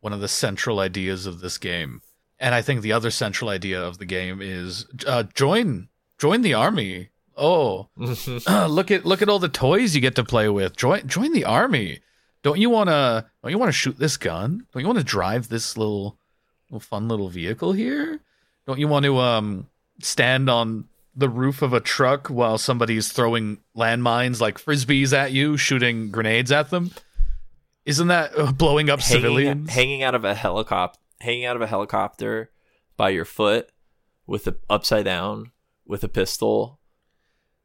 one 0.00 0.12
of 0.12 0.20
the 0.20 0.28
central 0.28 0.78
ideas 0.78 1.26
of 1.26 1.40
this 1.40 1.58
game. 1.58 2.02
And 2.38 2.54
I 2.54 2.62
think 2.62 2.82
the 2.82 2.92
other 2.92 3.10
central 3.10 3.48
idea 3.50 3.80
of 3.82 3.98
the 3.98 4.04
game 4.04 4.40
is 4.42 4.86
uh, 5.06 5.24
join 5.34 5.88
join 6.18 6.42
the 6.42 6.54
army. 6.54 7.10
Oh, 7.36 7.88
look 7.96 8.90
at 8.90 9.06
look 9.06 9.22
at 9.22 9.28
all 9.28 9.38
the 9.38 9.48
toys 9.48 9.94
you 9.94 10.00
get 10.00 10.16
to 10.16 10.24
play 10.24 10.48
with. 10.48 10.76
Join 10.76 11.06
join 11.06 11.32
the 11.32 11.44
army. 11.44 12.00
Don't 12.42 12.58
you 12.58 12.70
want 12.70 12.88
to 12.88 13.26
don't 13.42 13.52
you 13.52 13.58
want 13.58 13.68
to 13.68 13.78
shoot 13.78 13.98
this 13.98 14.16
gun? 14.16 14.66
Don't 14.72 14.82
you 14.82 14.86
want 14.86 14.98
to 14.98 15.04
drive 15.04 15.48
this 15.48 15.76
little 15.76 16.18
little 16.70 16.80
fun 16.80 17.08
little 17.08 17.28
vehicle 17.28 17.72
here? 17.72 18.20
Don't 18.66 18.78
you 18.78 18.88
want 18.88 19.04
to 19.04 19.18
um 19.18 19.68
stand 20.00 20.50
on 20.50 20.88
the 21.16 21.28
roof 21.30 21.62
of 21.62 21.72
a 21.72 21.80
truck 21.80 22.28
while 22.28 22.58
somebody's 22.58 23.10
throwing 23.10 23.58
landmines 23.76 24.40
like 24.40 24.58
frisbees 24.58 25.16
at 25.16 25.32
you, 25.32 25.56
shooting 25.56 26.10
grenades 26.10 26.52
at 26.52 26.70
them. 26.70 26.90
Isn't 27.86 28.08
that 28.08 28.38
uh, 28.38 28.52
blowing 28.52 28.90
up 28.90 29.00
hanging, 29.00 29.22
civilians? 29.22 29.70
hanging 29.70 30.02
out 30.02 30.14
of 30.14 30.24
a 30.24 30.34
helicopter, 30.34 30.98
hanging 31.20 31.46
out 31.46 31.56
of 31.56 31.62
a 31.62 31.66
helicopter 31.66 32.50
by 32.96 33.08
your 33.10 33.24
foot 33.24 33.70
with 34.26 34.46
a 34.46 34.56
upside 34.68 35.04
down 35.04 35.52
with 35.86 36.04
a 36.04 36.08
pistol. 36.08 36.80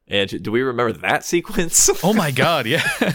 And 0.08 0.42
do 0.42 0.50
we 0.50 0.62
remember 0.62 0.92
that 1.00 1.24
sequence? 1.24 1.90
oh 2.02 2.14
my 2.14 2.30
god, 2.30 2.66
yeah. 2.66 2.88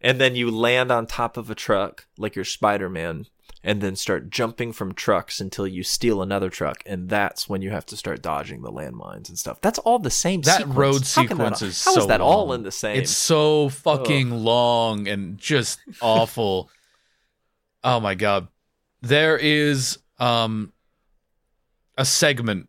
and 0.00 0.20
then 0.20 0.34
you 0.34 0.50
land 0.50 0.90
on 0.90 1.06
top 1.06 1.36
of 1.36 1.50
a 1.50 1.54
truck 1.54 2.06
like 2.18 2.34
you're 2.34 2.44
Spider-Man 2.44 3.26
and 3.62 3.80
then 3.80 3.94
start 3.94 4.30
jumping 4.30 4.72
from 4.72 4.94
trucks 4.94 5.40
until 5.40 5.66
you 5.66 5.82
steal 5.82 6.22
another 6.22 6.48
truck 6.48 6.82
and 6.86 7.08
that's 7.08 7.48
when 7.48 7.60
you 7.60 7.70
have 7.70 7.84
to 7.86 7.96
start 7.96 8.22
dodging 8.22 8.62
the 8.62 8.72
landmines 8.72 9.28
and 9.28 9.38
stuff. 9.38 9.60
That's 9.60 9.78
all 9.80 9.98
the 9.98 10.10
same 10.10 10.40
that 10.42 10.58
sequence. 10.58 10.76
road 10.76 11.02
How 11.02 11.22
sequence 11.22 11.62
is 11.62 11.84
How 11.84 11.94
so 11.94 12.00
is 12.00 12.06
that 12.06 12.20
all 12.20 12.52
in 12.52 12.62
the 12.62 12.72
same? 12.72 12.98
It's 12.98 13.10
so 13.10 13.68
fucking 13.68 14.30
long 14.30 15.08
and 15.08 15.36
just 15.36 15.80
awful. 16.00 16.70
oh 17.84 18.00
my 18.00 18.14
god. 18.14 18.48
There 19.02 19.36
is 19.36 19.98
um 20.18 20.72
a 21.98 22.04
segment 22.04 22.68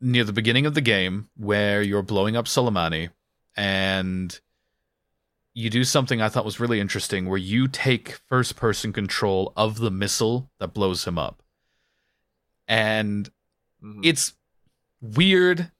near 0.00 0.24
the 0.24 0.32
beginning 0.32 0.66
of 0.66 0.74
the 0.74 0.80
game 0.80 1.28
where 1.36 1.82
you're 1.82 2.02
blowing 2.02 2.36
up 2.36 2.46
Soleimani 2.46 3.10
and 3.56 4.40
you 5.54 5.68
do 5.70 5.84
something 5.84 6.20
I 6.22 6.28
thought 6.28 6.44
was 6.44 6.60
really 6.60 6.80
interesting 6.80 7.26
where 7.26 7.38
you 7.38 7.68
take 7.68 8.20
first 8.28 8.56
person 8.56 8.92
control 8.92 9.52
of 9.56 9.78
the 9.78 9.90
missile 9.90 10.50
that 10.58 10.72
blows 10.74 11.04
him 11.06 11.18
up. 11.18 11.42
And 12.68 13.30
Mhm. 13.82 14.00
it's 14.04 14.34
weird 15.00 15.70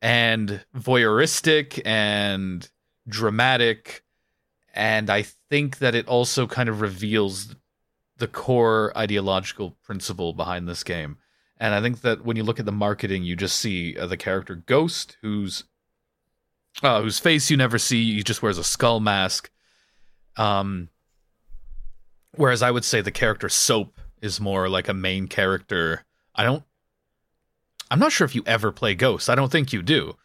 and 0.00 0.64
voyeuristic 0.74 1.80
and 1.84 2.68
dramatic 3.06 4.02
and 4.74 5.10
i 5.10 5.22
think 5.22 5.78
that 5.78 5.94
it 5.94 6.08
also 6.08 6.46
kind 6.46 6.68
of 6.68 6.80
reveals 6.80 7.54
the 8.16 8.26
core 8.26 8.96
ideological 8.96 9.72
principle 9.82 10.32
behind 10.32 10.66
this 10.66 10.82
game 10.82 11.18
and 11.58 11.74
i 11.74 11.80
think 11.82 12.00
that 12.00 12.24
when 12.24 12.36
you 12.36 12.42
look 12.42 12.58
at 12.58 12.64
the 12.64 12.72
marketing 12.72 13.22
you 13.22 13.36
just 13.36 13.58
see 13.58 13.96
uh, 13.98 14.06
the 14.06 14.16
character 14.16 14.54
ghost 14.54 15.18
who's 15.20 15.64
uh, 16.82 17.02
whose 17.02 17.18
face 17.18 17.50
you 17.50 17.56
never 17.56 17.78
see 17.78 18.14
he 18.14 18.22
just 18.22 18.42
wears 18.42 18.58
a 18.58 18.64
skull 18.64 19.00
mask 19.00 19.50
um 20.36 20.88
whereas 22.36 22.62
i 22.62 22.70
would 22.70 22.84
say 22.84 23.00
the 23.00 23.10
character 23.10 23.48
soap 23.48 24.00
is 24.20 24.40
more 24.40 24.68
like 24.68 24.88
a 24.88 24.94
main 24.94 25.26
character 25.28 26.04
i 26.34 26.44
don't 26.44 26.64
I'm 27.90 27.98
not 27.98 28.10
sure 28.10 28.24
if 28.24 28.34
you 28.34 28.42
ever 28.46 28.72
play 28.72 28.94
Ghost. 28.94 29.28
I 29.28 29.34
don't 29.34 29.52
think 29.52 29.70
you 29.74 29.82
do. 29.82 30.16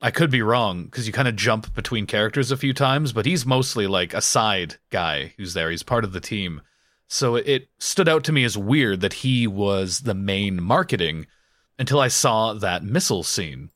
I 0.00 0.10
could 0.10 0.30
be 0.30 0.40
wrong 0.40 0.84
because 0.84 1.06
you 1.06 1.12
kind 1.12 1.28
of 1.28 1.36
jump 1.36 1.74
between 1.74 2.06
characters 2.06 2.50
a 2.50 2.56
few 2.56 2.72
times, 2.72 3.12
but 3.12 3.26
he's 3.26 3.44
mostly 3.44 3.86
like 3.86 4.14
a 4.14 4.22
side 4.22 4.76
guy 4.88 5.34
who's 5.36 5.52
there. 5.52 5.70
He's 5.70 5.82
part 5.82 6.02
of 6.02 6.14
the 6.14 6.20
team. 6.20 6.62
So 7.08 7.34
it- 7.36 7.46
it 7.46 7.68
stood 7.78 8.08
out 8.08 8.24
to 8.24 8.32
me 8.32 8.42
as 8.42 8.56
weird 8.56 9.02
that 9.02 9.12
he 9.12 9.46
was 9.46 10.00
the 10.00 10.14
main 10.14 10.62
marketing 10.62 11.26
until 11.78 12.00
I 12.00 12.08
saw 12.08 12.54
that 12.54 12.82
missile 12.82 13.22
scene. 13.22 13.68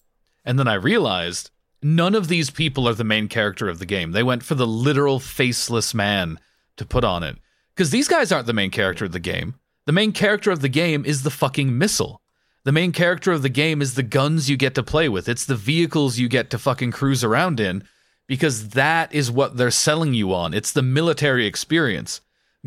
And 0.45 0.59
then 0.59 0.69
I 0.69 0.75
realized 0.75 1.51
none 1.83 2.15
of 2.15 2.29
these 2.29 2.51
people 2.51 2.89
are 2.89 2.95
the 2.95 3.05
main 3.05 3.29
character 3.29 3.69
of 3.69 3.79
the 3.79 3.87
game. 3.87 4.13
They 4.13 4.23
went 4.23 4.43
for 4.43 4.55
the 4.55 4.67
literal 4.67 5.21
faceless 5.21 5.95
man 5.95 6.39
to 6.77 6.85
put 6.85 7.05
on 7.05 7.23
it. 7.23 7.37
Because 7.75 7.91
these 7.91 8.09
guys 8.09 8.33
aren't 8.33 8.47
the 8.47 8.53
main 8.53 8.71
character 8.71 9.05
of 9.05 9.13
the 9.13 9.21
game. 9.21 9.55
The 9.87 9.93
main 9.93 10.13
character 10.13 10.51
of 10.51 10.61
the 10.61 10.69
game 10.69 11.05
is 11.05 11.23
the 11.23 11.31
fucking 11.31 11.77
missile. 11.77 12.21
The 12.65 12.73
main 12.73 12.93
character 12.93 13.33
of 13.33 13.43
the 13.43 13.49
game 13.49 13.81
is 13.81 13.95
the 13.95 14.03
guns 14.03 14.51
you 14.51 14.57
get 14.57 14.75
to 14.75 14.83
play 14.83 15.09
with. 15.09 15.29
It's 15.29 15.47
the 15.47 15.57
vehicles 15.57 16.19
you 16.19 16.29
get 16.29 16.51
to 16.51 16.59
fucking 16.59 16.93
cruise 16.93 17.25
around 17.25 17.59
in 17.59 17.85
because 18.27 18.71
that 18.71 19.13
is 19.15 19.31
what 19.31 19.57
they're 19.57 19.71
selling 19.71 20.13
you 20.13 20.35
on. 20.35 20.53
It's 20.53 20.73
the 20.73 20.83
military 20.83 21.47
experience. 21.47 22.21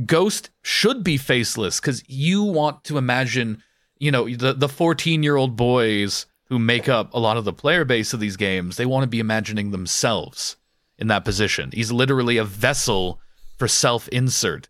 Ghost 0.06 0.50
should 0.64 1.04
be 1.04 1.18
faceless 1.18 1.80
because 1.80 2.04
you 2.10 2.42
want 2.44 2.84
to 2.86 2.98
imagine, 2.98 3.62
you 4.00 4.12
know, 4.12 4.28
the 4.28 4.54
the 4.54 4.68
14 4.68 5.22
year 5.22 5.36
old 5.36 5.56
boys 5.56 6.26
who 6.54 6.60
make 6.60 6.88
up 6.88 7.12
a 7.16 7.20
lot 7.20 7.36
of 7.36 7.46
the 7.46 7.52
player 7.52 7.84
base 7.84 8.14
of 8.14 8.20
these 8.20 8.38
games. 8.38 8.78
They 8.78 8.86
want 8.86 9.02
to 9.02 9.10
be 9.10 9.20
imagining 9.20 9.72
themselves 9.72 10.56
in 11.00 11.08
that 11.08 11.26
position. 11.26 11.72
He's 11.74 11.92
literally 11.92 12.38
a 12.38 12.44
vessel 12.44 13.20
for 13.58 13.68
self 13.68 14.08
insert. 14.10 14.70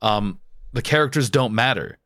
Um, 0.00 0.40
the 0.72 0.80
characters 0.80 1.28
don't 1.28 1.54
matter. 1.54 1.98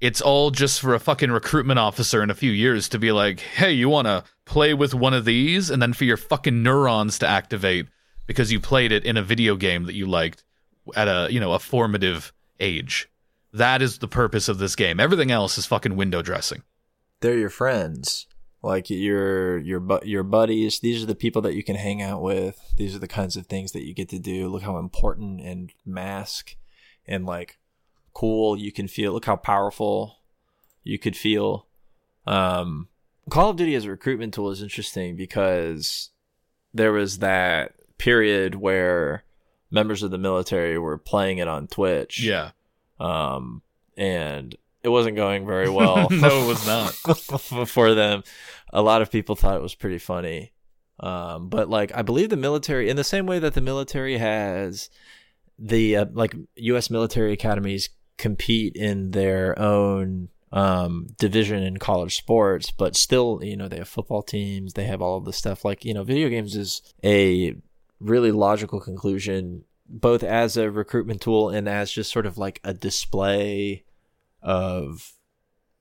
It's 0.00 0.20
all 0.20 0.50
just 0.50 0.80
for 0.80 0.92
a 0.92 0.98
fucking 0.98 1.30
recruitment 1.30 1.78
officer 1.78 2.20
in 2.20 2.30
a 2.30 2.34
few 2.34 2.50
years 2.50 2.88
to 2.88 2.98
be 2.98 3.12
like, 3.12 3.38
hey, 3.38 3.70
you 3.70 3.88
want 3.88 4.08
to 4.08 4.24
play 4.44 4.74
with 4.74 4.92
one 4.92 5.14
of 5.14 5.24
these? 5.24 5.70
And 5.70 5.80
then 5.80 5.92
for 5.92 6.02
your 6.02 6.16
fucking 6.16 6.64
neurons 6.64 7.20
to 7.20 7.28
activate 7.28 7.86
because 8.26 8.50
you 8.50 8.58
played 8.58 8.90
it 8.90 9.04
in 9.04 9.16
a 9.16 9.22
video 9.22 9.54
game 9.54 9.84
that 9.84 9.94
you 9.94 10.06
liked 10.06 10.42
at 10.96 11.06
a, 11.06 11.28
you 11.30 11.38
know, 11.38 11.52
a 11.52 11.60
formative 11.60 12.32
age. 12.58 13.08
That 13.52 13.82
is 13.82 13.98
the 13.98 14.08
purpose 14.08 14.48
of 14.48 14.58
this 14.58 14.74
game. 14.74 14.98
Everything 14.98 15.30
else 15.30 15.58
is 15.58 15.64
fucking 15.64 15.94
window 15.94 16.22
dressing. 16.22 16.64
they're 17.20 17.38
your 17.38 17.50
friends 17.50 18.26
like 18.64 18.90
your 18.90 19.58
your 19.58 20.00
your 20.04 20.22
buddies 20.22 20.80
these 20.80 21.02
are 21.02 21.06
the 21.06 21.14
people 21.14 21.42
that 21.42 21.54
you 21.54 21.62
can 21.62 21.76
hang 21.76 22.02
out 22.02 22.22
with. 22.22 22.58
These 22.76 22.94
are 22.94 22.98
the 23.00 23.08
kinds 23.08 23.36
of 23.36 23.46
things 23.46 23.72
that 23.72 23.86
you 23.86 23.94
get 23.94 24.08
to 24.10 24.18
do. 24.18 24.48
Look 24.48 24.62
how 24.62 24.78
important 24.78 25.40
and 25.40 25.72
mask 25.84 26.56
and 27.06 27.26
like 27.26 27.58
cool 28.12 28.56
you 28.56 28.72
can 28.72 28.88
feel. 28.88 29.12
Look 29.12 29.26
how 29.26 29.36
powerful 29.36 30.20
you 30.82 30.98
could 30.98 31.16
feel. 31.16 31.66
Um 32.26 32.88
call 33.30 33.50
of 33.50 33.56
duty 33.56 33.74
as 33.74 33.84
a 33.84 33.90
recruitment 33.90 34.34
tool 34.34 34.50
is 34.50 34.62
interesting 34.62 35.16
because 35.16 36.10
there 36.72 36.92
was 36.92 37.18
that 37.18 37.74
period 37.98 38.56
where 38.56 39.24
members 39.70 40.02
of 40.02 40.10
the 40.10 40.18
military 40.18 40.78
were 40.78 40.98
playing 40.98 41.38
it 41.38 41.48
on 41.48 41.66
twitch. 41.66 42.22
Yeah. 42.22 42.50
um, 43.00 43.62
and 43.96 44.56
it 44.84 44.90
wasn't 44.90 45.16
going 45.16 45.46
very 45.46 45.68
well. 45.68 46.08
No, 46.10 46.44
it 46.44 46.46
was 46.46 46.66
not. 46.66 46.92
for 47.68 47.94
them. 47.94 48.22
A 48.72 48.82
lot 48.82 49.02
of 49.02 49.10
people 49.10 49.34
thought 49.34 49.56
it 49.56 49.62
was 49.62 49.74
pretty 49.74 49.98
funny. 49.98 50.52
Um, 51.00 51.48
but 51.48 51.68
like, 51.68 51.90
I 51.94 52.02
believe 52.02 52.28
the 52.28 52.36
military, 52.36 52.88
in 52.88 52.96
the 52.96 53.02
same 53.02 53.26
way 53.26 53.38
that 53.38 53.54
the 53.54 53.60
military 53.60 54.18
has 54.18 54.90
the 55.58 55.96
uh, 55.96 56.06
like 56.12 56.34
U.S. 56.56 56.90
military 56.90 57.32
academies 57.32 57.88
compete 58.18 58.76
in 58.76 59.10
their 59.12 59.58
own 59.58 60.28
um, 60.52 61.08
division 61.18 61.62
in 61.62 61.78
college 61.78 62.16
sports, 62.16 62.70
but 62.70 62.94
still, 62.94 63.40
you 63.42 63.56
know, 63.56 63.68
they 63.68 63.78
have 63.78 63.88
football 63.88 64.22
teams, 64.22 64.74
they 64.74 64.84
have 64.84 65.02
all 65.02 65.16
of 65.16 65.24
this 65.24 65.36
stuff. 65.36 65.64
Like, 65.64 65.84
you 65.84 65.94
know, 65.94 66.04
video 66.04 66.28
games 66.28 66.54
is 66.54 66.82
a 67.02 67.56
really 68.00 68.32
logical 68.32 68.80
conclusion, 68.80 69.64
both 69.88 70.22
as 70.22 70.56
a 70.56 70.70
recruitment 70.70 71.20
tool 71.20 71.48
and 71.48 71.68
as 71.68 71.90
just 71.90 72.12
sort 72.12 72.26
of 72.26 72.38
like 72.38 72.60
a 72.62 72.74
display 72.74 73.84
of 74.44 75.14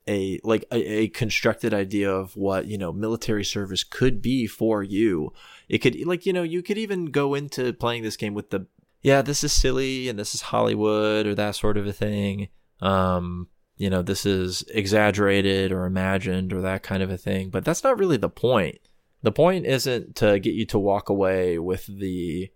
a 0.08 0.40
like 0.44 0.66
a, 0.72 1.02
a 1.02 1.08
constructed 1.10 1.74
idea 1.74 2.12
of 2.12 2.36
what 2.36 2.66
you 2.66 2.78
know 2.78 2.92
military 2.92 3.44
service 3.44 3.84
could 3.84 4.22
be 4.22 4.48
for 4.48 4.84
you. 4.84 5.32
It 5.70 5.80
could 5.80 5.96
like 6.06 6.26
you 6.26 6.34
know 6.34 6.44
you 6.44 6.62
could 6.62 6.78
even 6.78 7.06
go 7.06 7.34
into 7.36 7.74
playing 7.74 8.04
this 8.04 8.18
game 8.18 8.34
with 8.34 8.50
the 8.50 8.66
yeah 9.02 9.22
this 9.22 9.44
is 9.44 9.54
silly 9.54 10.10
and 10.10 10.18
this 10.18 10.34
is 10.34 10.42
hollywood 10.42 11.26
or 11.26 11.36
that 11.36 11.56
sort 11.56 11.78
of 11.78 11.88
a 11.88 11.94
thing. 11.94 12.50
Um 12.82 13.48
you 13.78 13.90
know 13.90 14.02
this 14.02 14.26
is 14.26 14.64
exaggerated 14.74 15.72
or 15.72 15.86
imagined 15.86 16.54
or 16.54 16.62
that 16.62 16.84
kind 16.84 17.04
of 17.04 17.10
a 17.10 17.18
thing. 17.18 17.50
But 17.50 17.64
that's 17.64 17.84
not 17.84 17.98
really 17.98 18.18
the 18.18 18.30
point. 18.30 18.80
The 19.22 19.32
point 19.32 19.66
isn't 19.66 20.16
to 20.18 20.40
get 20.40 20.54
you 20.54 20.66
to 20.68 20.80
walk 20.80 21.10
away 21.10 21.60
with 21.60 21.86
the 21.86 22.52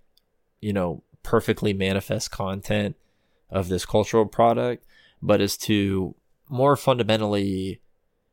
you 0.59 0.73
know 0.73 1.03
perfectly 1.23 1.73
manifest 1.73 2.31
content 2.31 2.95
of 3.49 3.69
this 3.69 3.85
cultural 3.85 4.25
product 4.25 4.85
but 5.21 5.41
is 5.41 5.57
to 5.57 6.15
more 6.49 6.75
fundamentally 6.75 7.81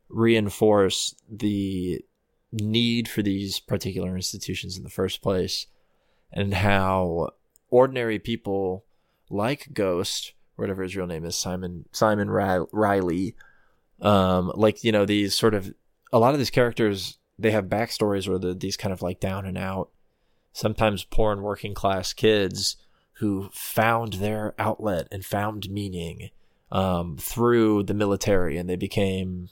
reinforce 0.09 1.15
the 1.31 2.05
need 2.53 3.09
for 3.09 3.23
these 3.23 3.59
particular 3.59 4.15
institutions 4.15 4.77
in 4.77 4.85
the 4.85 4.91
first 4.91 5.23
place 5.23 5.67
and 6.33 6.55
how 6.55 7.31
ordinary 7.71 8.19
people 8.19 8.85
like 9.31 9.69
Ghost, 9.73 10.33
whatever 10.57 10.83
his 10.83 10.95
real 10.95 11.07
name 11.07 11.25
is, 11.25 11.37
Simon 11.37 11.87
Simon 11.93 12.31
Riley, 12.31 13.35
um, 14.01 14.53
like 14.55 14.85
you 14.85 14.93
know 14.93 15.05
these 15.05 15.35
sort 15.35 15.55
of 15.55 15.75
a 16.13 16.19
lot 16.19 16.35
of 16.35 16.39
these 16.39 16.51
characters 16.51 17.19
they 17.39 17.51
have 17.51 17.65
backstories 17.65 18.29
where 18.29 18.39
they're 18.39 18.55
these 18.55 18.77
kind 18.77 18.93
of 18.93 19.03
like 19.03 19.19
down 19.19 19.45
and 19.45 19.59
out, 19.59 19.91
sometimes 20.53 21.05
poor 21.05 21.33
and 21.33 21.43
working 21.43 21.75
class 21.75 22.13
kids 22.13 22.77
who 23.19 23.49
found 23.53 24.15
their 24.15 24.55
outlet 24.59 25.09
and 25.11 25.25
found 25.25 25.71
meaning 25.71 26.31
um, 26.75 27.17
through 27.17 27.85
the 27.85 27.95
military 27.95 28.59
and 28.59 28.69
they 28.69 28.77
became 28.77 29.49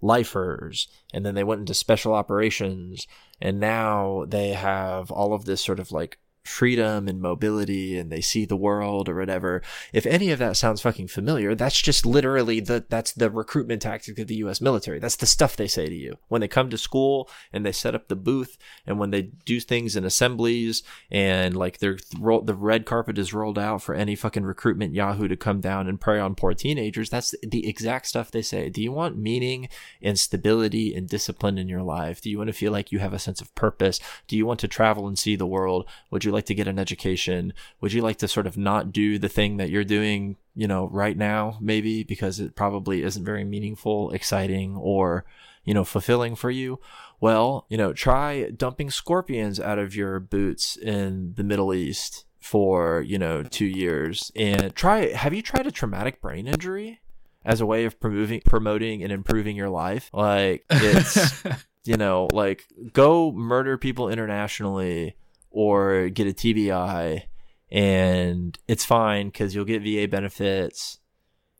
lifers 0.00 0.86
and 1.12 1.26
then 1.26 1.34
they 1.34 1.42
went 1.42 1.60
into 1.60 1.74
special 1.74 2.14
operations 2.14 3.08
and 3.40 3.58
now 3.58 4.24
they 4.28 4.50
have 4.50 5.10
all 5.10 5.32
of 5.32 5.44
this 5.44 5.64
sort 5.64 5.80
of 5.80 5.90
like 5.90 6.18
freedom 6.48 7.08
and 7.08 7.20
mobility 7.20 7.98
and 7.98 8.10
they 8.10 8.20
see 8.20 8.44
the 8.44 8.56
world 8.56 9.08
or 9.08 9.16
whatever. 9.16 9.62
If 9.92 10.06
any 10.06 10.30
of 10.30 10.38
that 10.38 10.56
sounds 10.56 10.80
fucking 10.80 11.08
familiar, 11.08 11.54
that's 11.54 11.80
just 11.80 12.06
literally 12.06 12.60
the 12.60 12.84
that's 12.88 13.12
the 13.12 13.30
recruitment 13.30 13.82
tactic 13.82 14.18
of 14.18 14.26
the 14.26 14.36
US 14.36 14.60
military. 14.60 14.98
That's 14.98 15.16
the 15.16 15.26
stuff 15.26 15.56
they 15.56 15.68
say 15.68 15.88
to 15.88 15.94
you. 15.94 16.18
When 16.28 16.40
they 16.40 16.48
come 16.48 16.70
to 16.70 16.78
school 16.78 17.28
and 17.52 17.64
they 17.64 17.72
set 17.72 17.94
up 17.94 18.08
the 18.08 18.16
booth 18.16 18.56
and 18.86 18.98
when 18.98 19.10
they 19.10 19.22
do 19.44 19.60
things 19.60 19.96
in 19.96 20.04
assemblies 20.04 20.82
and 21.10 21.56
like 21.56 21.78
they're 21.78 21.98
the 22.18 22.56
red 22.56 22.86
carpet 22.86 23.18
is 23.18 23.34
rolled 23.34 23.58
out 23.58 23.82
for 23.82 23.94
any 23.94 24.14
fucking 24.14 24.44
recruitment 24.44 24.94
yahoo 24.94 25.28
to 25.28 25.36
come 25.36 25.60
down 25.60 25.88
and 25.88 26.00
prey 26.00 26.18
on 26.18 26.34
poor 26.34 26.54
teenagers, 26.54 27.10
that's 27.10 27.34
the 27.42 27.68
exact 27.68 28.06
stuff 28.06 28.30
they 28.30 28.42
say. 28.42 28.68
Do 28.68 28.82
you 28.82 28.92
want 28.92 29.18
meaning 29.18 29.68
and 30.02 30.18
stability 30.18 30.94
and 30.94 31.08
discipline 31.08 31.58
in 31.58 31.68
your 31.68 31.82
life? 31.82 32.20
Do 32.20 32.30
you 32.30 32.38
want 32.38 32.48
to 32.48 32.54
feel 32.54 32.72
like 32.72 32.92
you 32.92 32.98
have 32.98 33.12
a 33.12 33.18
sense 33.18 33.40
of 33.40 33.54
purpose? 33.54 34.00
Do 34.26 34.36
you 34.36 34.46
want 34.46 34.60
to 34.60 34.68
travel 34.68 35.06
and 35.06 35.18
see 35.18 35.36
the 35.36 35.46
world? 35.46 35.88
Would 36.10 36.24
you 36.24 36.32
like 36.32 36.37
to 36.46 36.54
get 36.54 36.68
an 36.68 36.78
education? 36.78 37.52
Would 37.80 37.92
you 37.92 38.02
like 38.02 38.18
to 38.18 38.28
sort 38.28 38.46
of 38.46 38.56
not 38.56 38.92
do 38.92 39.18
the 39.18 39.28
thing 39.28 39.56
that 39.58 39.70
you're 39.70 39.84
doing, 39.84 40.36
you 40.54 40.66
know, 40.66 40.88
right 40.88 41.16
now, 41.16 41.58
maybe 41.60 42.02
because 42.02 42.40
it 42.40 42.54
probably 42.54 43.02
isn't 43.02 43.24
very 43.24 43.44
meaningful, 43.44 44.10
exciting, 44.10 44.76
or, 44.76 45.24
you 45.64 45.74
know, 45.74 45.84
fulfilling 45.84 46.34
for 46.36 46.50
you? 46.50 46.80
Well, 47.20 47.66
you 47.68 47.76
know, 47.76 47.92
try 47.92 48.50
dumping 48.50 48.90
scorpions 48.90 49.58
out 49.58 49.78
of 49.78 49.94
your 49.94 50.20
boots 50.20 50.76
in 50.76 51.34
the 51.34 51.44
Middle 51.44 51.74
East 51.74 52.24
for, 52.38 53.02
you 53.02 53.18
know, 53.18 53.42
two 53.42 53.66
years 53.66 54.30
and 54.36 54.74
try, 54.74 55.12
have 55.12 55.34
you 55.34 55.42
tried 55.42 55.66
a 55.66 55.72
traumatic 55.72 56.20
brain 56.20 56.46
injury? 56.46 57.00
As 57.44 57.60
a 57.60 57.66
way 57.66 57.84
of 57.84 57.98
promoting, 57.98 58.42
promoting 58.44 59.02
and 59.02 59.10
improving 59.10 59.56
your 59.56 59.70
life, 59.70 60.10
like 60.12 60.66
it's 60.68 61.42
you 61.88 61.96
know, 61.96 62.28
like 62.32 62.66
go 62.92 63.32
murder 63.32 63.78
people 63.78 64.10
internationally 64.10 65.16
or 65.50 66.08
get 66.08 66.26
a 66.26 66.32
TBI 66.32 67.22
and 67.70 68.58
it's 68.66 68.84
fine 68.84 69.28
because 69.28 69.54
you'll 69.54 69.64
get 69.64 69.82
VA 69.82 70.08
benefits 70.08 70.98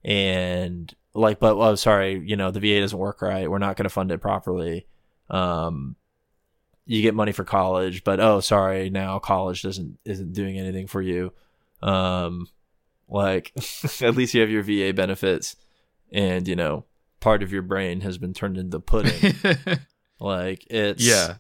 and 0.05 0.95
like, 1.15 1.41
but 1.41 1.57
oh, 1.57 1.75
sorry, 1.75 2.23
you 2.25 2.37
know, 2.37 2.51
the 2.51 2.61
VA 2.61 2.81
doesn't 2.81 2.99
work 2.99 3.23
right. 3.23 3.51
We're 3.51 3.59
not 3.59 3.77
going 3.77 3.85
to 3.85 3.91
fund 3.91 4.13
it 4.13 4.21
properly. 4.21 4.87
Um, 5.29 5.97
you 6.87 7.03
get 7.03 7.15
money 7.15 7.33
for 7.33 7.45
college, 7.45 8.05
but 8.05 8.21
oh, 8.21 8.41
sorry, 8.41 8.89
now 8.89 9.19
college 9.19 9.63
doesn't 9.63 9.99
isn't 10.05 10.33
doing 10.33 10.59
anything 10.59 10.87
for 10.87 11.03
you. 11.03 11.33
Um, 11.83 12.49
like 13.09 13.53
at 14.01 14.17
least 14.17 14.35
you 14.35 14.41
have 14.41 14.51
your 14.51 14.63
VA 14.63 14.95
benefits, 14.95 15.57
and 16.11 16.49
you 16.49 16.57
know, 16.57 16.87
part 17.21 17.43
of 17.43 17.53
your 17.53 17.63
brain 17.63 18.01
has 18.01 18.17
been 18.17 18.33
turned 18.33 18.57
into 18.57 18.81
pudding. 18.81 19.35
like 20.21 20.67
it's 20.71 21.05
Yeah. 21.05 21.37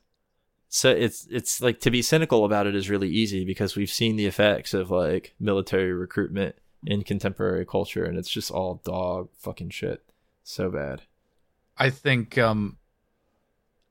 So 0.69 0.90
it's 0.90 1.27
it's 1.31 1.61
like 1.61 1.81
to 1.81 1.90
be 1.90 2.03
cynical 2.03 2.45
about 2.45 2.66
it 2.66 2.74
is 2.74 2.90
really 2.90 3.09
easy 3.09 3.45
because 3.45 3.77
we've 3.77 3.90
seen 3.90 4.16
the 4.16 4.27
effects 4.27 4.74
of 4.74 4.90
like 4.90 5.35
military 5.40 5.93
recruitment 5.93 6.55
in 6.85 7.03
contemporary 7.03 7.66
culture 7.66 8.05
and 8.05 8.19
it's 8.19 8.31
just 8.31 8.51
all 8.51 8.81
dog 8.85 9.28
fucking 9.39 9.70
shit 9.70 10.05
so 10.43 10.70
bad 10.70 11.03
I 11.77 11.90
think 11.90 12.36
um 12.36 12.78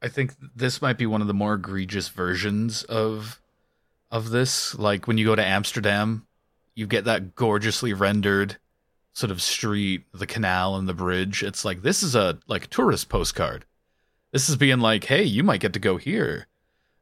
I 0.01 0.09
think 0.09 0.35
this 0.55 0.81
might 0.81 0.97
be 0.97 1.05
one 1.05 1.21
of 1.21 1.27
the 1.27 1.33
more 1.33 1.55
egregious 1.55 2.09
versions 2.09 2.83
of 2.83 3.39
of 4.11 4.29
this. 4.29 4.75
Like 4.75 5.07
when 5.07 5.17
you 5.17 5.25
go 5.25 5.35
to 5.35 5.45
Amsterdam, 5.45 6.27
you 6.75 6.87
get 6.87 7.05
that 7.05 7.35
gorgeously 7.35 7.93
rendered 7.93 8.57
sort 9.13 9.31
of 9.31 9.41
street, 9.41 10.03
the 10.13 10.27
canal 10.27 10.75
and 10.75 10.87
the 10.87 10.93
bridge. 10.93 11.41
It's 11.41 11.65
like 11.65 11.81
this 11.81 12.03
is 12.03 12.15
a 12.15 12.37
like 12.47 12.69
tourist 12.69 13.09
postcard. 13.09 13.65
This 14.31 14.49
is 14.49 14.55
being 14.55 14.79
like, 14.79 15.05
hey, 15.05 15.23
you 15.23 15.43
might 15.43 15.61
get 15.61 15.73
to 15.73 15.79
go 15.79 15.97
here. 15.97 16.47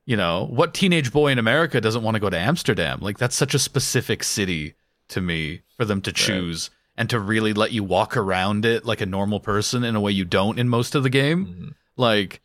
You 0.06 0.16
know, 0.18 0.46
what 0.52 0.74
teenage 0.76 1.12
boy 1.12 1.32
in 1.32 1.40
America 1.40 1.82
doesn't 1.82 2.04
want 2.04 2.16
to 2.16 2.22
go 2.22 2.30
to 2.30 2.38
Amsterdam? 2.38 3.00
Like 3.02 3.18
that's 3.18 3.36
such 3.36 3.56
a 3.56 3.60
specific 3.60 4.24
city 4.24 4.76
to 5.10 5.20
me 5.22 5.62
for 5.78 5.86
them 5.86 6.02
to 6.02 6.12
choose 6.12 6.70
and 6.98 7.10
to 7.10 7.20
really 7.20 7.54
let 7.54 7.72
you 7.72 7.84
walk 7.84 8.16
around 8.16 8.66
it 8.66 8.86
like 8.86 9.02
a 9.02 9.06
normal 9.06 9.40
person 9.40 9.84
in 9.84 9.96
a 9.96 10.00
way 10.02 10.12
you 10.12 10.24
don't 10.26 10.60
in 10.60 10.70
most 10.70 10.94
of 10.96 11.04
the 11.04 11.10
game. 11.10 11.76
Like 11.98 12.42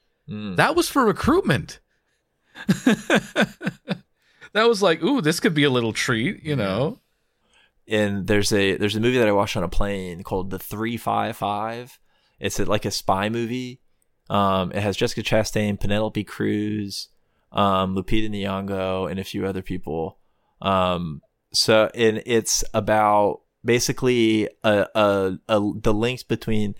that 0.56 0.74
was 0.74 0.88
for 0.88 1.04
recruitment. 1.04 1.80
that 2.66 3.54
was 4.54 4.82
like, 4.82 5.02
ooh, 5.02 5.20
this 5.20 5.40
could 5.40 5.54
be 5.54 5.64
a 5.64 5.70
little 5.70 5.92
treat, 5.92 6.42
you 6.42 6.56
know. 6.56 6.98
and 7.88 8.26
there's 8.26 8.52
a 8.52 8.76
there's 8.76 8.96
a 8.96 9.00
movie 9.00 9.18
that 9.18 9.28
I 9.28 9.32
watched 9.32 9.56
on 9.56 9.62
a 9.64 9.68
plane 9.68 10.22
called 10.22 10.50
The 10.50 10.58
Three 10.58 10.96
Five 10.96 11.36
Five. 11.36 11.98
It's 12.38 12.58
a, 12.58 12.64
like 12.64 12.84
a 12.84 12.90
spy 12.90 13.28
movie. 13.28 13.80
Um, 14.30 14.72
it 14.72 14.80
has 14.80 14.96
Jessica 14.96 15.22
Chastain, 15.22 15.78
Penelope 15.78 16.24
Cruz, 16.24 17.08
um, 17.52 17.94
Lupita 17.96 18.28
Nyong'o, 18.28 19.10
and 19.10 19.18
a 19.20 19.24
few 19.24 19.46
other 19.46 19.62
people. 19.62 20.18
Um, 20.62 21.22
so 21.52 21.90
and 21.94 22.22
it's 22.26 22.64
about 22.74 23.40
basically 23.64 24.48
a, 24.62 24.86
a, 24.94 25.38
a 25.48 25.60
the 25.80 25.94
links 25.94 26.22
between 26.22 26.74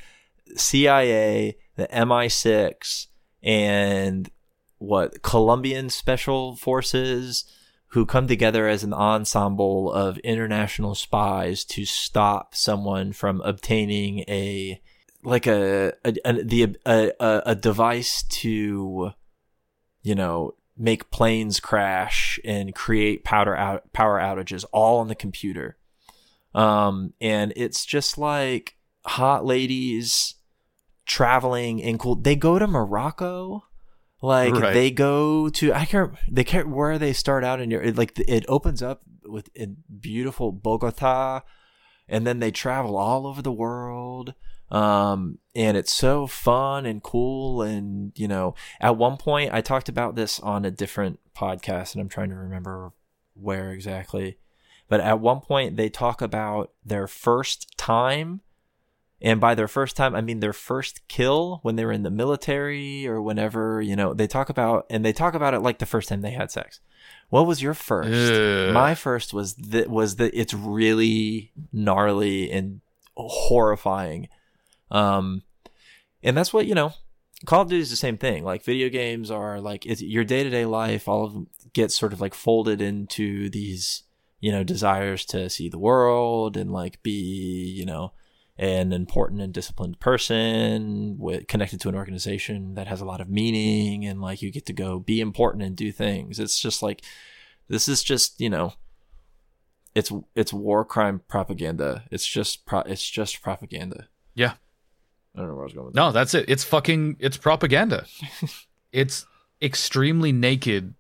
CIA, 0.57 1.57
the 1.77 1.89
MI6, 1.89 3.07
and 3.43 4.31
what 4.79 5.23
Colombian 5.23 5.91
special 5.91 6.57
forces 6.57 7.45
who 7.89 8.07
come 8.07 8.29
together 8.29 8.69
as 8.69 8.85
an 8.85 8.95
ensemble 8.95 9.93
of 9.93 10.17
international 10.19 10.95
spies 10.95 11.65
to 11.65 11.85
stop 11.85 12.55
someone 12.55 13.13
from 13.13 13.41
obtaining 13.43 14.21
a 14.21 14.81
like 15.23 15.47
a 15.47 15.93
a 16.05 16.15
a, 16.25 16.33
the, 16.45 16.77
a, 16.87 17.13
a, 17.21 17.43
a 17.47 17.55
device 17.55 18.23
to 18.23 19.11
you 20.03 20.15
know 20.15 20.55
make 20.81 21.11
planes 21.11 21.61
crash 21.61 22.41
and 22.45 22.75
create 22.75 23.23
powder 23.23 23.55
out, 23.55 23.93
power 23.93 24.19
outages 24.19 24.65
all 24.73 24.99
on 24.99 25.09
the 25.09 25.15
computer 25.15 25.77
um 26.55 27.13
and 27.21 27.53
it's 27.55 27.85
just 27.85 28.17
like 28.19 28.77
hot 29.05 29.45
ladies 29.45 30.35
traveling 31.07 31.79
in 31.79 31.99
cool 31.99 32.15
they 32.17 32.35
go 32.35 32.59
to 32.59 32.67
Morocco 32.67 33.65
like 34.23 34.55
Right. 34.55 34.73
they 34.75 34.91
go 34.91 35.49
to 35.49 35.73
I 35.73 35.85
can't 35.85 36.13
they 36.31 36.45
can't 36.45 36.69
where 36.69 36.99
they 36.99 37.13
start 37.13 37.45
out 37.45 37.61
in 37.61 37.71
your 37.71 37.83
it, 37.83 37.97
like 37.97 38.19
it 38.19 38.45
opens 38.49 38.83
up 38.83 39.03
with 39.25 39.49
in 39.55 39.79
beautiful 40.01 40.51
Bogota 40.53 41.41
and 42.09 42.27
then 42.27 42.39
they 42.41 42.51
travel 42.51 42.97
all 42.97 43.27
over 43.27 43.43
the 43.43 43.53
world 43.53 44.35
um 44.71 45.39
and 45.55 45.77
it's 45.77 45.93
so 45.93 46.27
fun 46.27 46.87
and 46.87 47.03
cool 47.03 47.63
and 47.63 48.13
you 48.17 48.29
know 48.29 48.55
at 48.81 48.97
one 48.97 49.17
point 49.17 49.53
I 49.53 49.61
talked 49.61 49.89
about 49.89 50.15
this 50.15 50.39
on 50.41 50.65
a 50.65 50.71
different 50.71 51.19
podcast 51.37 51.95
and 51.95 52.01
I'm 52.01 52.09
trying 52.09 52.31
to 52.31 52.37
remember 52.37 52.93
where 53.35 53.73
exactly 53.73 54.39
but 54.89 55.01
at 55.01 55.21
one 55.21 55.41
point 55.41 55.77
they 55.77 55.89
talk 55.89 56.23
about 56.23 56.73
their 56.85 57.07
first 57.07 57.77
time 57.77 58.43
and 59.23 59.41
by 59.41 59.55
their 59.55 59.69
first 59.69 59.97
time, 59.97 60.15
I 60.15 60.23
mean 60.23 60.41
their 60.41 60.55
first 60.55 61.07
kill 61.09 61.61
when 61.63 61.77
they 61.77 61.85
were 61.85 61.93
in 61.93 62.05
the 62.05 62.11
military 62.11 63.07
or 63.07 63.21
whenever, 63.21 63.83
you 63.83 63.95
know, 63.95 64.15
they 64.15 64.27
talk 64.27 64.49
about, 64.49 64.87
and 64.89 65.05
they 65.05 65.13
talk 65.13 65.35
about 65.35 65.53
it 65.53 65.61
like 65.61 65.79
the 65.79 65.87
first 65.87 66.09
time 66.09 66.23
they 66.23 66.31
had 66.31 66.51
sex. 66.51 66.81
What 67.29 67.47
was 67.47 67.63
your 67.63 67.75
first? 67.75 68.33
Ugh. 68.33 68.73
My 68.73 68.95
first 68.95 69.35
was 69.35 69.55
that 69.55 69.89
was 69.91 70.17
that 70.17 70.33
it's 70.39 70.55
really 70.55 71.53
gnarly 71.73 72.51
and 72.51 72.81
horrifying. 73.17 74.29
Um, 74.91 75.43
and 76.23 76.37
that's 76.37 76.53
what, 76.53 76.67
you 76.67 76.75
know, 76.75 76.93
Call 77.47 77.63
of 77.63 77.69
Duty 77.69 77.83
is 77.83 77.91
the 77.91 77.97
same 77.97 78.19
thing. 78.19 78.45
Like 78.45 78.65
video 78.65 78.89
games 78.89 79.31
are 79.31 79.61
like 79.61 79.87
it's 79.87 80.03
your 80.03 80.25
day 80.25 80.45
to 80.45 80.51
day 80.51 80.67
life. 80.67 81.09
All 81.09 81.25
of 81.25 81.33
them 81.33 81.49
get 81.73 81.91
sort 81.91 82.13
of 82.13 82.21
like 82.21 82.35
folded 82.35 82.83
into 82.83 83.49
these, 83.49 84.03
you 84.41 84.53
know, 84.53 84.63
desires 84.63 85.25
to 85.27 85.49
see 85.49 85.69
the 85.69 85.79
world 85.79 86.57
and 86.57 86.71
like 86.71 87.03
be, 87.03 87.13
you 87.13 87.87
know, 87.87 88.13
an 88.59 88.93
important 88.93 89.41
and 89.41 89.55
disciplined 89.55 89.99
person 90.01 91.17
with 91.19 91.47
connected 91.49 91.81
to 91.81 91.89
an 91.89 91.95
organization 91.95 92.75
that 92.75 92.89
has 92.89 93.01
a 93.01 93.07
lot 93.07 93.23
of 93.23 93.31
meaning 93.31 94.05
and 94.05 94.21
like 94.21 94.43
you 94.43 94.51
get 94.51 94.67
to 94.67 94.75
go 94.75 94.99
be 94.99 95.21
important 95.21 95.63
and 95.63 95.77
do 95.77 95.91
things. 95.91 96.39
It's 96.39 96.61
just 96.61 96.83
like 96.83 97.03
this 97.69 97.89
is 97.89 98.03
just, 98.03 98.39
you 98.39 98.51
know, 98.51 98.75
it's 99.95 100.13
it's 100.35 100.53
war 100.53 100.85
crime 100.85 101.23
propaganda. 101.27 102.05
It's 102.11 102.27
just 102.27 102.67
pro- 102.67 102.81
it's 102.81 103.09
just 103.09 103.41
propaganda. 103.41 104.09
Yeah. 104.35 104.55
I 105.35 105.41
don't 105.41 105.49
know 105.49 105.55
where 105.55 105.63
I 105.63 105.67
was 105.67 105.73
going 105.73 105.87
with 105.87 105.95
No, 105.95 106.13
that's 106.13 106.35
it. 106.35 106.47
It's 106.49 106.65
fucking 106.65 107.17
it's 107.21 107.37
propaganda. 107.37 108.07
it's 108.93 109.27
extremely 109.63 110.33
naked 110.33 110.95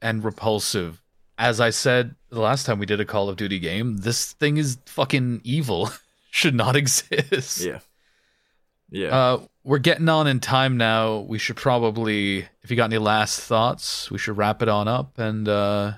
and 0.00 0.24
repulsive. 0.24 1.02
As 1.36 1.60
I 1.60 1.70
said 1.70 2.14
the 2.30 2.40
last 2.40 2.66
time 2.66 2.78
we 2.78 2.86
did 2.86 3.00
a 3.00 3.04
Call 3.04 3.28
of 3.28 3.36
Duty 3.36 3.58
game, 3.58 3.98
this 3.98 4.32
thing 4.32 4.56
is 4.56 4.78
fucking 4.86 5.40
evil. 5.44 5.90
Should 6.30 6.54
not 6.54 6.76
exist. 6.76 7.60
Yeah. 7.60 7.80
Yeah. 8.90 9.08
Uh, 9.08 9.40
we're 9.64 9.78
getting 9.78 10.08
on 10.08 10.26
in 10.26 10.40
time 10.40 10.76
now. 10.76 11.18
We 11.18 11.38
should 11.38 11.56
probably, 11.56 12.46
if 12.62 12.70
you 12.70 12.76
got 12.76 12.84
any 12.84 12.98
last 12.98 13.40
thoughts, 13.40 14.10
we 14.10 14.18
should 14.18 14.36
wrap 14.36 14.62
it 14.62 14.68
on 14.68 14.88
up 14.88 15.18
and 15.18 15.46
uh, 15.48 15.92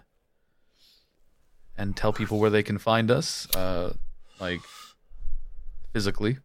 and 1.77 1.97
tell 1.97 2.13
people 2.13 2.39
where 2.39 2.51
they 2.51 2.63
can 2.63 2.79
find 2.79 3.11
us, 3.11 3.49
uh, 3.55 3.93
like 4.41 4.61
physically. 5.93 6.39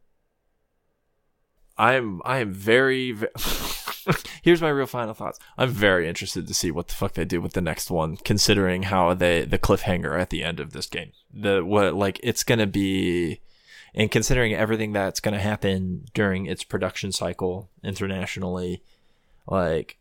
I'm 1.77 2.22
I 2.26 2.39
am 2.39 2.53
very, 2.53 3.11
ve- 3.11 3.27
Here's 4.41 4.61
my 4.61 4.69
real 4.69 4.85
final 4.85 5.14
thoughts. 5.14 5.39
I'm 5.57 5.69
very 5.69 6.07
interested 6.07 6.47
to 6.47 6.53
see 6.53 6.72
what 6.72 6.88
the 6.88 6.93
fuck 6.93 7.14
they 7.14 7.26
do 7.26 7.41
with 7.41 7.53
the 7.53 7.61
next 7.61 7.89
one, 7.89 8.18
considering 8.18 8.84
how 8.84 9.14
they 9.14 9.43
the 9.45 9.60
cliffhanger 9.60 10.19
at 10.19 10.30
the 10.30 10.43
end 10.43 10.60
of 10.60 10.72
this 10.72 10.85
game. 10.88 11.11
The 11.34 11.65
what 11.65 11.95
like 11.95 12.19
it's 12.23 12.43
gonna 12.43 12.68
be, 12.68 13.41
and 13.93 14.11
considering 14.11 14.53
everything 14.53 14.93
that's 14.93 15.19
gonna 15.19 15.39
happen 15.39 16.06
during 16.14 16.45
its 16.45 16.64
production 16.64 17.11
cycle 17.11 17.69
internationally, 17.84 18.84
like 19.47 19.97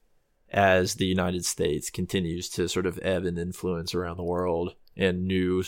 as 0.50 0.94
the 0.94 1.06
United 1.06 1.44
States 1.44 1.90
continues 1.90 2.48
to 2.50 2.68
sort 2.68 2.86
of 2.86 2.98
ebb 3.02 3.24
and 3.24 3.38
influence 3.38 3.94
around 3.94 4.16
the 4.18 4.22
world, 4.22 4.74
and 4.96 5.26
new 5.26 5.64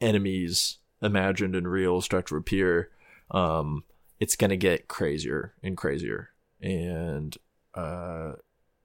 enemies 0.00 0.78
imagined 1.02 1.56
and 1.56 1.68
real 1.68 2.00
start 2.00 2.26
to 2.26 2.36
appear, 2.36 2.90
um, 3.30 3.82
it's 4.20 4.36
gonna 4.36 4.56
get 4.56 4.88
crazier 4.88 5.54
and 5.62 5.76
crazier, 5.76 6.30
and 6.60 7.36
uh, 7.74 8.32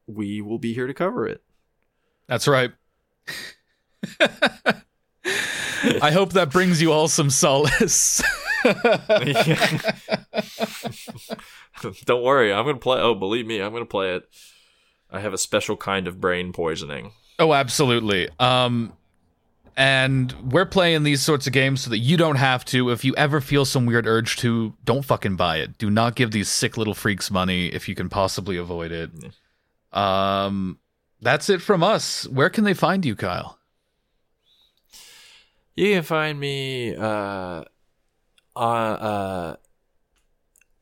we 0.07 0.41
will 0.41 0.59
be 0.59 0.73
here 0.73 0.87
to 0.87 0.93
cover 0.93 1.27
it. 1.27 1.43
That's 2.27 2.47
right. 2.47 2.71
I 6.01 6.11
hope 6.11 6.33
that 6.33 6.51
brings 6.51 6.81
you 6.81 6.91
all 6.91 7.07
some 7.07 7.29
solace. 7.29 8.21
Don't 12.05 12.23
worry, 12.23 12.53
I'm 12.53 12.65
gonna 12.65 12.77
play. 12.77 12.99
Oh, 12.99 13.15
believe 13.15 13.45
me, 13.45 13.61
I'm 13.61 13.73
gonna 13.73 13.85
play 13.85 14.15
it. 14.15 14.29
I 15.11 15.19
have 15.19 15.33
a 15.33 15.37
special 15.37 15.77
kind 15.77 16.07
of 16.07 16.19
brain 16.19 16.53
poisoning. 16.53 17.11
Oh, 17.39 17.53
absolutely. 17.53 18.29
Um, 18.39 18.93
and 19.75 20.31
we're 20.51 20.65
playing 20.65 21.03
these 21.03 21.21
sorts 21.21 21.47
of 21.47 21.53
games 21.53 21.81
so 21.81 21.89
that 21.89 21.99
you 21.99 22.17
don't 22.17 22.35
have 22.35 22.63
to. 22.65 22.89
If 22.89 23.03
you 23.03 23.15
ever 23.15 23.41
feel 23.41 23.65
some 23.65 23.85
weird 23.85 24.05
urge 24.05 24.37
to, 24.37 24.73
don't 24.83 25.03
fucking 25.03 25.35
buy 25.35 25.57
it. 25.57 25.77
Do 25.77 25.89
not 25.89 26.15
give 26.15 26.31
these 26.31 26.49
sick 26.49 26.77
little 26.77 26.93
freaks 26.93 27.31
money 27.31 27.67
if 27.67 27.89
you 27.89 27.95
can 27.95 28.09
possibly 28.09 28.57
avoid 28.57 28.91
it. 28.91 29.11
Um, 29.91 30.79
that's 31.21 31.49
it 31.49 31.61
from 31.61 31.83
us. 31.83 32.27
Where 32.27 32.49
can 32.49 32.63
they 32.63 32.73
find 32.73 33.05
you, 33.05 33.15
Kyle? 33.15 33.57
You 35.75 35.93
can 35.93 36.03
find 36.03 36.39
me 36.39 36.95
uh, 36.95 37.63
on 38.55 38.91
uh, 38.91 39.55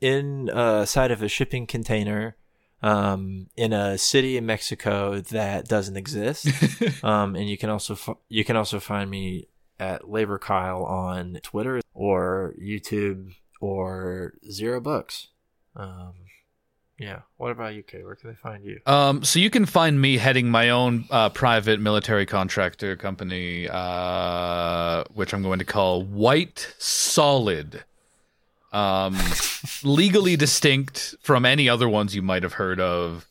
in 0.02 0.50
uh, 0.50 0.86
side 0.86 1.12
of 1.12 1.22
a 1.22 1.30
shipping 1.30 1.66
container 1.66 2.36
um, 2.82 3.48
in 3.56 3.74
a 3.74 3.98
city 3.98 4.38
in 4.38 4.46
Mexico 4.46 5.22
that 5.22 5.68
doesn't 5.68 5.98
exist. 5.98 6.48
um, 7.04 7.36
and 7.36 7.50
you 7.50 7.58
can 7.58 7.70
also 7.70 7.94
f- 7.94 8.18
you 8.30 8.44
can 8.44 8.56
also 8.56 8.80
find 8.80 9.10
me 9.10 9.48
at 9.80 10.10
Labor 10.10 10.40
Kyle 10.40 10.84
on 10.84 11.40
Twitter 11.44 11.82
or 11.94 12.54
YouTube 12.62 13.34
or 13.60 14.34
Zero 14.50 14.80
Bucks. 14.80 15.28
Um, 15.76 16.14
yeah. 17.02 17.22
What 17.38 17.52
about 17.52 17.74
you, 17.74 17.82
Kay? 17.82 18.04
Where 18.04 18.16
can 18.16 18.30
they 18.30 18.36
find 18.36 18.64
you? 18.64 18.80
Um, 18.86 19.24
so 19.24 19.40
you 19.40 19.50
can 19.50 19.66
find 19.66 20.00
me 20.00 20.18
heading 20.18 20.50
my 20.50 20.70
own 20.70 21.06
uh, 21.10 21.30
private 21.30 21.80
military 21.80 22.28
contractor 22.28 22.96
company, 22.96 23.68
uh, 23.68 25.04
which 25.14 25.34
I'm 25.34 25.42
going 25.42 25.58
to 25.60 25.66
call 25.66 26.04
White 26.04 26.76
Solid. 26.78 27.84
Um, 28.72 29.18
legally 29.84 30.36
distinct 30.36 31.16
from 31.22 31.46
any 31.46 31.68
other 31.68 31.90
ones 31.90 32.16
you 32.16 32.22
might 32.22 32.44
have 32.44 32.54
heard 32.54 32.80
of. 32.80 33.28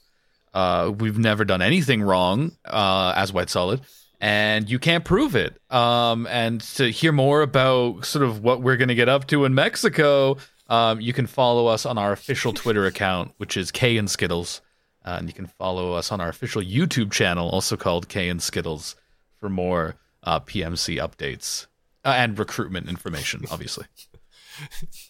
Uh, 0.52 0.92
we've 0.98 1.18
never 1.18 1.44
done 1.44 1.62
anything 1.62 2.02
wrong 2.02 2.52
uh, 2.64 3.14
as 3.16 3.32
White 3.32 3.48
Solid, 3.48 3.80
and 4.20 4.68
you 4.68 4.78
can't 4.78 5.04
prove 5.04 5.36
it. 5.36 5.60
Um, 5.72 6.26
and 6.26 6.60
to 6.74 6.90
hear 6.90 7.12
more 7.12 7.42
about 7.42 8.04
sort 8.04 8.24
of 8.24 8.42
what 8.42 8.60
we're 8.60 8.76
going 8.76 8.88
to 8.88 8.94
get 8.94 9.08
up 9.08 9.26
to 9.28 9.44
in 9.44 9.54
Mexico, 9.54 10.36
um, 10.68 11.00
you 11.00 11.12
can 11.12 11.26
follow 11.26 11.66
us 11.66 11.86
on 11.86 11.98
our 11.98 12.12
official 12.12 12.52
Twitter 12.52 12.84
account, 12.86 13.32
which 13.38 13.56
is 13.56 13.70
K 13.70 13.96
and 13.96 14.10
Skittles. 14.10 14.60
Uh, 15.04 15.16
and 15.18 15.28
you 15.28 15.32
can 15.32 15.46
follow 15.46 15.94
us 15.94 16.12
on 16.12 16.20
our 16.20 16.28
official 16.28 16.60
YouTube 16.60 17.10
channel, 17.10 17.48
also 17.48 17.76
called 17.76 18.08
K 18.08 18.28
and 18.28 18.42
Skittles, 18.42 18.96
for 19.38 19.48
more 19.48 19.96
uh, 20.22 20.40
PMC 20.40 20.98
updates 20.98 21.66
uh, 22.04 22.14
and 22.16 22.38
recruitment 22.38 22.88
information, 22.88 23.44
obviously. 23.50 23.86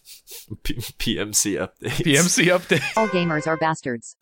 P- 0.62 0.74
PMC 0.74 1.56
updates. 1.59 2.02
PMC 2.02 2.44
updates. 2.47 2.97
All 2.97 3.09
gamers 3.09 3.47
are 3.47 3.56
bastards. 3.56 4.16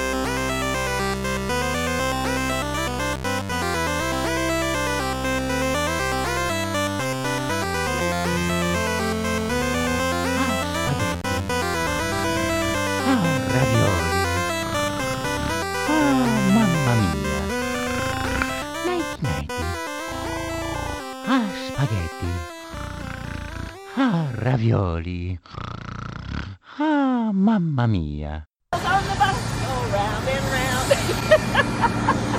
Ravioli. 24.39 25.39
Ah, 26.78 27.31
mamma 27.32 27.86
mia. 27.86 28.44
round 29.90 30.28
and 30.28 30.44
round. 30.52 32.35